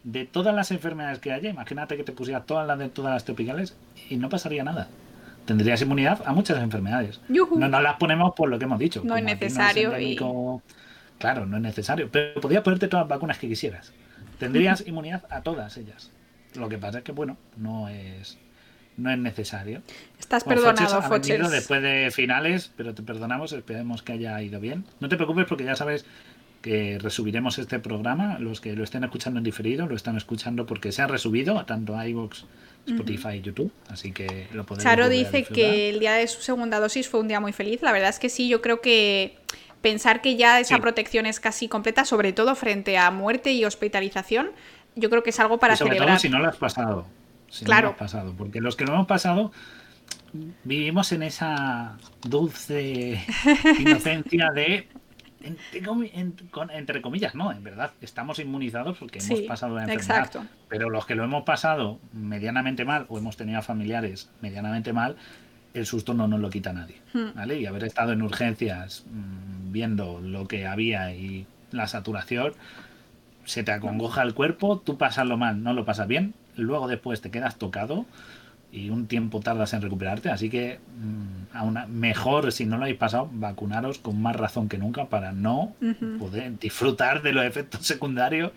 [0.05, 1.51] de todas las enfermedades que haya.
[1.51, 3.77] Imagínate que te pusieras todas las de todas las tropicales
[4.09, 4.89] y no pasaría nada.
[5.45, 7.21] Tendrías inmunidad a muchas enfermedades.
[7.29, 9.03] No nos las ponemos por lo que hemos dicho.
[9.05, 9.93] No es necesario.
[11.19, 12.11] Claro, no es necesario.
[12.11, 13.93] Pero podrías ponerte todas las vacunas que quisieras.
[14.39, 16.13] Tendrías inmunidad a todas ellas.
[16.55, 18.39] Lo que pasa es que, bueno, no es
[18.99, 19.83] no es necesario.
[20.19, 21.51] Estás perdonado, Foches.
[21.51, 24.85] después de finales, pero te perdonamos, esperemos que haya ido bien.
[25.01, 26.05] No te preocupes porque ya sabes
[26.61, 28.39] que resubiremos este programa.
[28.39, 31.97] Los que lo estén escuchando en diferido lo están escuchando porque se ha resubido tanto
[31.97, 32.45] a iVoox,
[32.87, 33.73] Spotify y YouTube.
[33.89, 37.29] Así que lo podemos Charo dice que el día de su segunda dosis fue un
[37.29, 37.81] día muy feliz.
[37.83, 39.39] La verdad es que sí, yo creo que
[39.81, 44.51] pensar que ya esa protección es casi completa, sobre todo frente a muerte y hospitalización,
[44.97, 46.17] yo creo que es algo para sobre celebrar.
[46.17, 47.07] Todo si no lo has pasado.
[47.49, 47.83] Si claro.
[47.83, 48.35] No lo has pasado.
[48.37, 49.53] Porque los que no hemos pasado
[50.65, 53.25] vivimos en esa dulce
[53.81, 54.89] inocencia de
[55.41, 60.19] entre, comillas, no, en verdad, estamos inmunizados porque hemos pasado la enfermedad.
[60.19, 60.45] Exacto.
[60.69, 65.17] Pero los que lo hemos pasado medianamente mal o hemos tenido familiares medianamente mal,
[65.75, 66.97] el susto no nos lo quita nadie.
[67.13, 67.35] Hmm.
[67.35, 67.61] ¿vale?
[67.61, 72.55] Y haber estado en urgencias mm, viendo lo que había y la saturación,
[73.45, 77.21] se te acongoja el cuerpo, tú pasas lo mal, no lo pasas bien, luego después
[77.21, 78.07] te quedas tocado
[78.71, 83.29] y un tiempo tardas en recuperarte, así que mm, mejor si no lo habéis pasado,
[83.33, 85.75] vacunaros con más razón que nunca para no
[86.19, 88.53] poder disfrutar de los efectos secundarios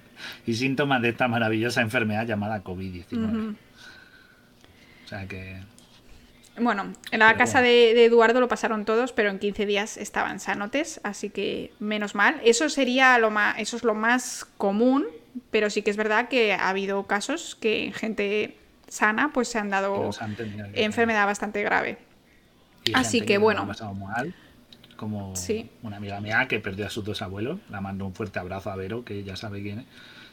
[0.46, 3.56] y síntomas de esta maravillosa enfermedad llamada COVID-19.
[5.06, 5.60] O sea que...
[6.58, 11.00] Bueno, en la casa de, Eduardo lo pasaron todos, pero en 15 días estaban sanotes,
[11.04, 12.42] así que menos mal.
[12.44, 15.06] Eso sería lo más, eso es lo más común,
[15.50, 19.70] pero sí que es verdad que ha habido casos que gente sana, pues se han
[19.70, 20.10] dado
[20.74, 21.98] enfermedad bastante grave.
[22.94, 23.66] Así que, bueno.
[23.68, 24.34] pasado mal,
[24.98, 25.34] como
[25.82, 28.76] una amiga mía que perdió a sus dos abuelos, la mando un fuerte abrazo a
[28.76, 29.86] Vero, que ya sabe quién es,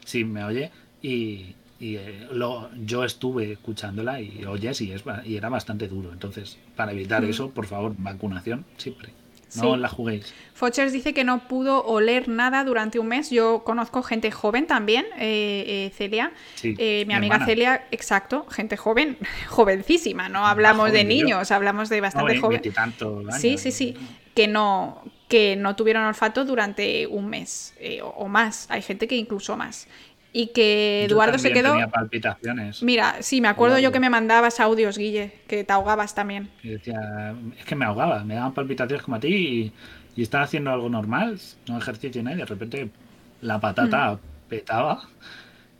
[0.05, 0.71] sí me oye,
[1.01, 6.11] y, eh, lo, yo estuve escuchándola y oye, sí, es, y era bastante duro.
[6.11, 7.29] Entonces, para evitar mm.
[7.29, 9.13] eso, por favor, vacunación siempre.
[9.55, 10.33] No la juguéis.
[10.53, 13.29] Fochers dice que no pudo oler nada durante un mes.
[13.29, 16.31] Yo conozco gente joven también, eh, eh, Celia.
[16.63, 20.29] Eh, mi, amiga Celia, exacto, gente joven, jovencísima.
[20.29, 22.61] No hablamos de niños, hablamos de bastante joven.
[23.39, 23.95] Sí, sí, sí.
[24.35, 28.67] Que no, que no tuvieron olfato durante un mes o, más.
[28.69, 29.87] Hay gente que incluso más
[30.31, 31.71] y que Eduardo se quedó.
[31.71, 32.83] Tenía palpitaciones.
[32.83, 36.49] Mira, sí, me acuerdo yo que me mandabas audios, Guille, que te ahogabas también.
[36.61, 39.73] decía, es que me ahogaba, me daban palpitaciones como a ti
[40.15, 42.89] y, estaba haciendo algo normal, no ejercicio nada, y de repente
[43.41, 44.49] la patata mm.
[44.49, 45.07] petaba.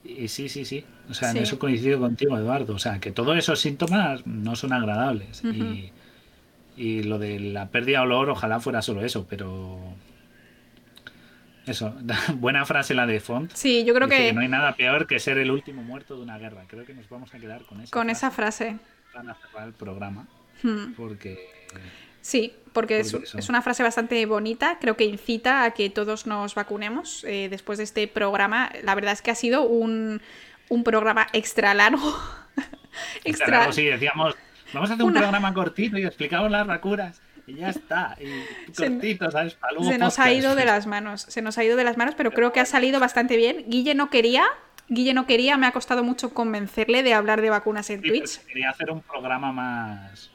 [0.06, 0.86] Y sí, sí, sí.
[1.10, 2.74] O sea, en eso coincido contigo, Eduardo.
[2.74, 5.44] O sea, que todos esos síntomas no son agradables.
[5.44, 5.92] y,
[6.78, 9.78] y lo de la pérdida de olor, ojalá fuera solo eso, pero
[11.70, 11.94] eso,
[12.36, 13.52] buena frase la de Font.
[13.54, 14.34] Sí, yo creo que...
[14.34, 16.64] No hay nada peor que ser el último muerto de una guerra.
[16.68, 18.78] Creo que nos vamos a quedar con esa Con esa frase.
[19.14, 20.28] Van a cerrar el programa.
[20.64, 20.94] Hmm.
[20.94, 21.38] Porque...
[22.22, 27.24] Sí, porque, es, una frase bastante bonita, creo que incita a que todos nos vacunemos
[27.24, 28.72] eh, después de este programa.
[28.84, 30.22] La verdad es que ha sido un,
[30.84, 32.18] programa extra largo.
[33.24, 34.36] extra, largo, sí, decíamos,
[34.74, 38.16] vamos a hacer un programa cortito y explicamos las vacunas y ya está.
[38.20, 39.58] Y cortito, ¿sabes?
[39.82, 42.32] se nos ha ido de las manos, se nos ha ido de las manos, pero
[42.32, 43.66] creo que ha salido bastante bien.
[43.68, 44.46] Guille no quería,
[44.88, 48.40] Guille no quería, me ha costado mucho convencerle de hablar de vacunas en Twitch.
[48.46, 50.32] Quería hacer un programa más.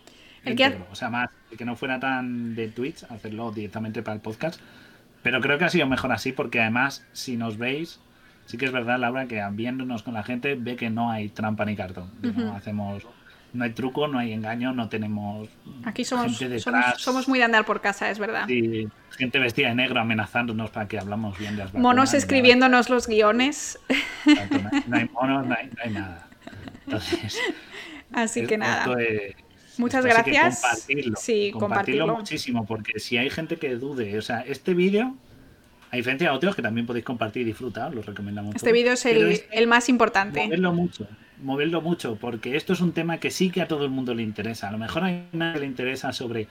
[0.91, 4.61] O sea, más que no fuera tan de Twitch, hacerlo directamente para el podcast.
[5.23, 8.01] Pero creo que ha sido mejor así, porque además, si nos veis,
[8.45, 11.65] sí que es verdad, Laura, que viéndonos con la gente, ve que no hay trampa
[11.65, 12.11] ni cartón.
[12.21, 13.07] No hacemos
[13.55, 15.49] no hay truco, no hay engaño, no tenemos.
[15.85, 16.39] Aquí somos,
[16.99, 18.47] somos, muy de andar por casa, es verdad.
[18.47, 23.07] Sí, gente vestida de negro amenazándonos para que hablamos bien de las Monos escribiéndonos los
[23.07, 23.79] guiones.
[24.87, 26.29] no, hay monos, no hay, nada.
[26.85, 27.39] Entonces,
[28.13, 28.87] así que nada.
[29.79, 30.61] Muchas gracias.
[30.61, 35.17] compartirlo, sí, compartirlo, muchísimo, porque si hay gente que dude, o sea, este vídeo
[35.95, 38.57] A diferencia de otros que también podéis compartir y disfrutar, los recomendamos.
[38.57, 40.43] Este vídeo es el, el, más importante.
[40.43, 41.07] Moverlo mucho,
[41.41, 44.25] moverlo mucho, porque esto es un tema que sí que a todo el mundo le
[44.25, 44.71] interesa.
[44.71, 46.49] A lo mejor a nadie le interesa sobre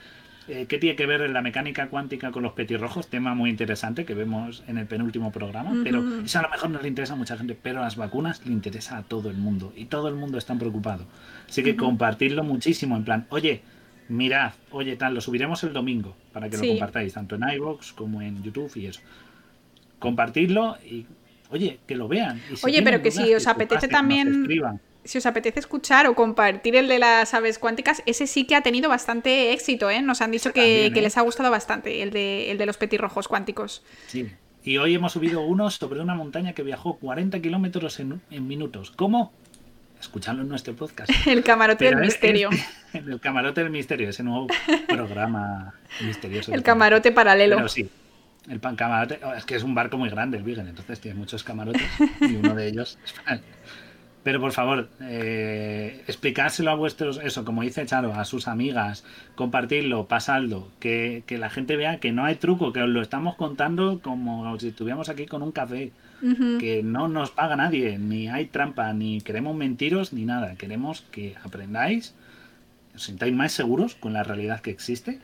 [0.48, 4.14] eh, qué tiene que ver la mecánica cuántica con los petirrojos, tema muy interesante que
[4.14, 7.36] vemos en el penúltimo programa, pero eso a lo mejor no le interesa a mucha
[7.36, 10.54] gente, pero las vacunas le interesa a todo el mundo y todo el mundo está
[10.54, 11.04] preocupado.
[11.46, 13.60] Así que compartirlo muchísimo, en plan, oye,
[14.08, 18.22] mirad, oye, tal, lo subiremos el domingo para que lo compartáis, tanto en iVoox como
[18.22, 19.00] en YouTube y eso.
[19.98, 21.06] Compartirlo y,
[21.50, 22.42] oye, que lo vean.
[22.62, 24.46] oye, pero que si os apetece también
[25.04, 28.62] si os apetece escuchar o compartir el de las aves cuánticas, ese sí que ha
[28.62, 30.02] tenido bastante éxito, ¿eh?
[30.02, 30.90] Nos han dicho que, ¿eh?
[30.90, 33.82] les ha gustado bastante, el de, el de los petirrojos cuánticos.
[34.06, 34.30] Sí.
[34.64, 38.90] Y hoy hemos subido uno sobre una montaña que viajó 40 kilómetros en, minutos.
[38.90, 39.32] ¿Cómo?
[40.00, 41.10] Escuchadlo en nuestro podcast.
[41.26, 42.48] el camarote del misterio.
[42.94, 44.46] el camarote del misterio, ese nuevo
[44.88, 46.52] programa misterioso.
[46.54, 47.56] El camarote paralelo.
[47.56, 47.90] Pero sí,
[48.48, 51.18] el pan camarote, oh, es que es un barco muy grande el Vigen, entonces tiene
[51.18, 51.82] muchos camarotes
[52.20, 53.40] y uno de ellos es
[54.24, 60.06] pero por favor, eh, explicárselo a vuestros, eso, como dice Charo, a sus amigas, compartirlo,
[60.06, 64.58] pasadlo, que, la gente vea que no hay truco, que os lo estamos contando como
[64.58, 65.92] si estuviéramos aquí con un café,
[66.58, 70.54] que no nos paga nadie, ni hay trampa, ni queremos mentiros, ni nada.
[70.54, 72.14] Queremos que aprendáis,
[72.94, 75.20] os sintáis más seguros con la realidad que existe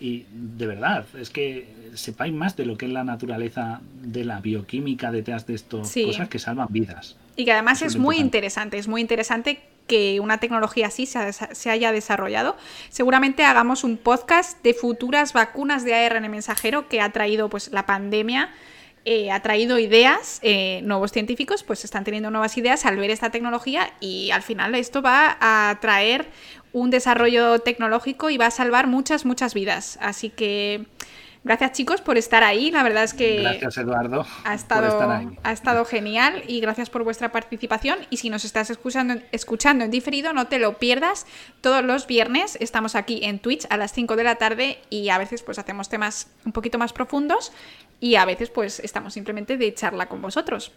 [0.00, 4.40] y de verdad, es que sepáis más de lo que es la naturaleza de la
[4.40, 7.16] bioquímica detrás de estas cosas que salvan vidas.
[7.36, 11.92] Y que además es, muy interesante, es muy interesante que una tecnología así se, haya
[11.92, 12.56] desarrollado.
[12.90, 17.86] Seguramente hagamos un podcast de futuras vacunas de ARN mensajero que ha traído pues la
[17.86, 18.50] pandemia.
[19.04, 23.30] Eh, ha traído ideas, eh, nuevos científicos pues están teniendo nuevas ideas al ver esta
[23.30, 26.28] tecnología y al final esto va a traer
[26.72, 29.98] un desarrollo tecnológico y va a salvar muchas, muchas vidas.
[30.02, 30.84] Así que
[31.42, 33.40] Gracias chicos por estar ahí, la verdad es que...
[33.40, 34.26] Gracias Eduardo.
[34.44, 37.98] Ha estado, Ha estado genial y gracias por vuestra participación.
[38.10, 41.26] Y si nos estás escuchando, escuchando en diferido, no te lo pierdas.
[41.62, 45.16] Todos los viernes estamos aquí en Twitch a las 5 de la tarde y a
[45.16, 47.52] veces pues hacemos temas un poquito más profundos
[48.00, 50.72] y a veces pues estamos simplemente de charla con vosotros.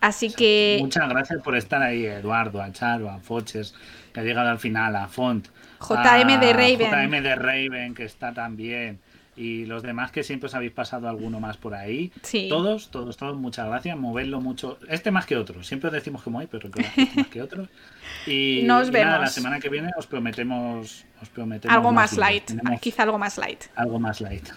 [0.00, 0.78] Así que...
[0.80, 3.74] Muchas gracias por estar ahí, Eduardo, a Charo, a Foches,
[4.12, 5.46] que ha llegado al final, a Font.
[5.80, 6.90] JM de Raven.
[6.90, 8.98] JM de Raven, que está también
[9.36, 12.12] y los demás que siempre os habéis pasado alguno más por ahí.
[12.48, 13.96] Todos, todos, todos, muchas gracias.
[13.96, 14.78] Moverlo mucho.
[14.88, 15.62] Este más que otro.
[15.64, 17.68] Siempre decimos como hay, pero este más que otro.
[18.26, 19.20] Y, Nos vemos.
[19.20, 22.50] la semana que viene os prometemos, os prometemos algo más, light.
[22.80, 23.64] Quizá algo más light.
[23.74, 24.48] Algo más light.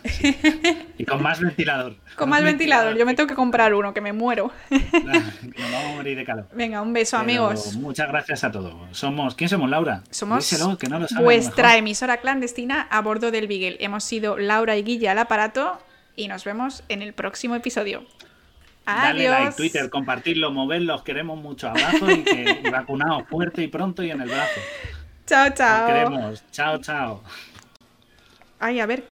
[0.98, 1.96] y con más ventilador.
[2.16, 2.98] Con más ventilador.
[2.98, 4.52] Yo me tengo que comprar uno, que me muero.
[4.70, 6.48] que nos vamos a morir de calor.
[6.54, 7.76] Venga, un beso, amigos.
[7.76, 8.76] Muchas gracias a todos.
[8.92, 10.04] Somos, ¿quién somos, Laura?
[10.10, 10.50] Somos
[11.22, 13.78] vuestra emisora clandestina a bordo del Beagle.
[13.80, 15.80] Hemos sido Laura y Guilla al aparato
[16.16, 18.06] y nos vemos en el próximo episodio.
[18.86, 21.70] Dale like, Twitter, compartirlo, moverlo, os queremos mucho.
[21.70, 24.62] Abrazo y que vacunados fuerte y pronto y en el brazo.
[25.26, 25.86] Chao, chao.
[25.86, 26.44] Os queremos.
[26.52, 27.24] Chao, chao.
[28.60, 29.08] Ay, a ver,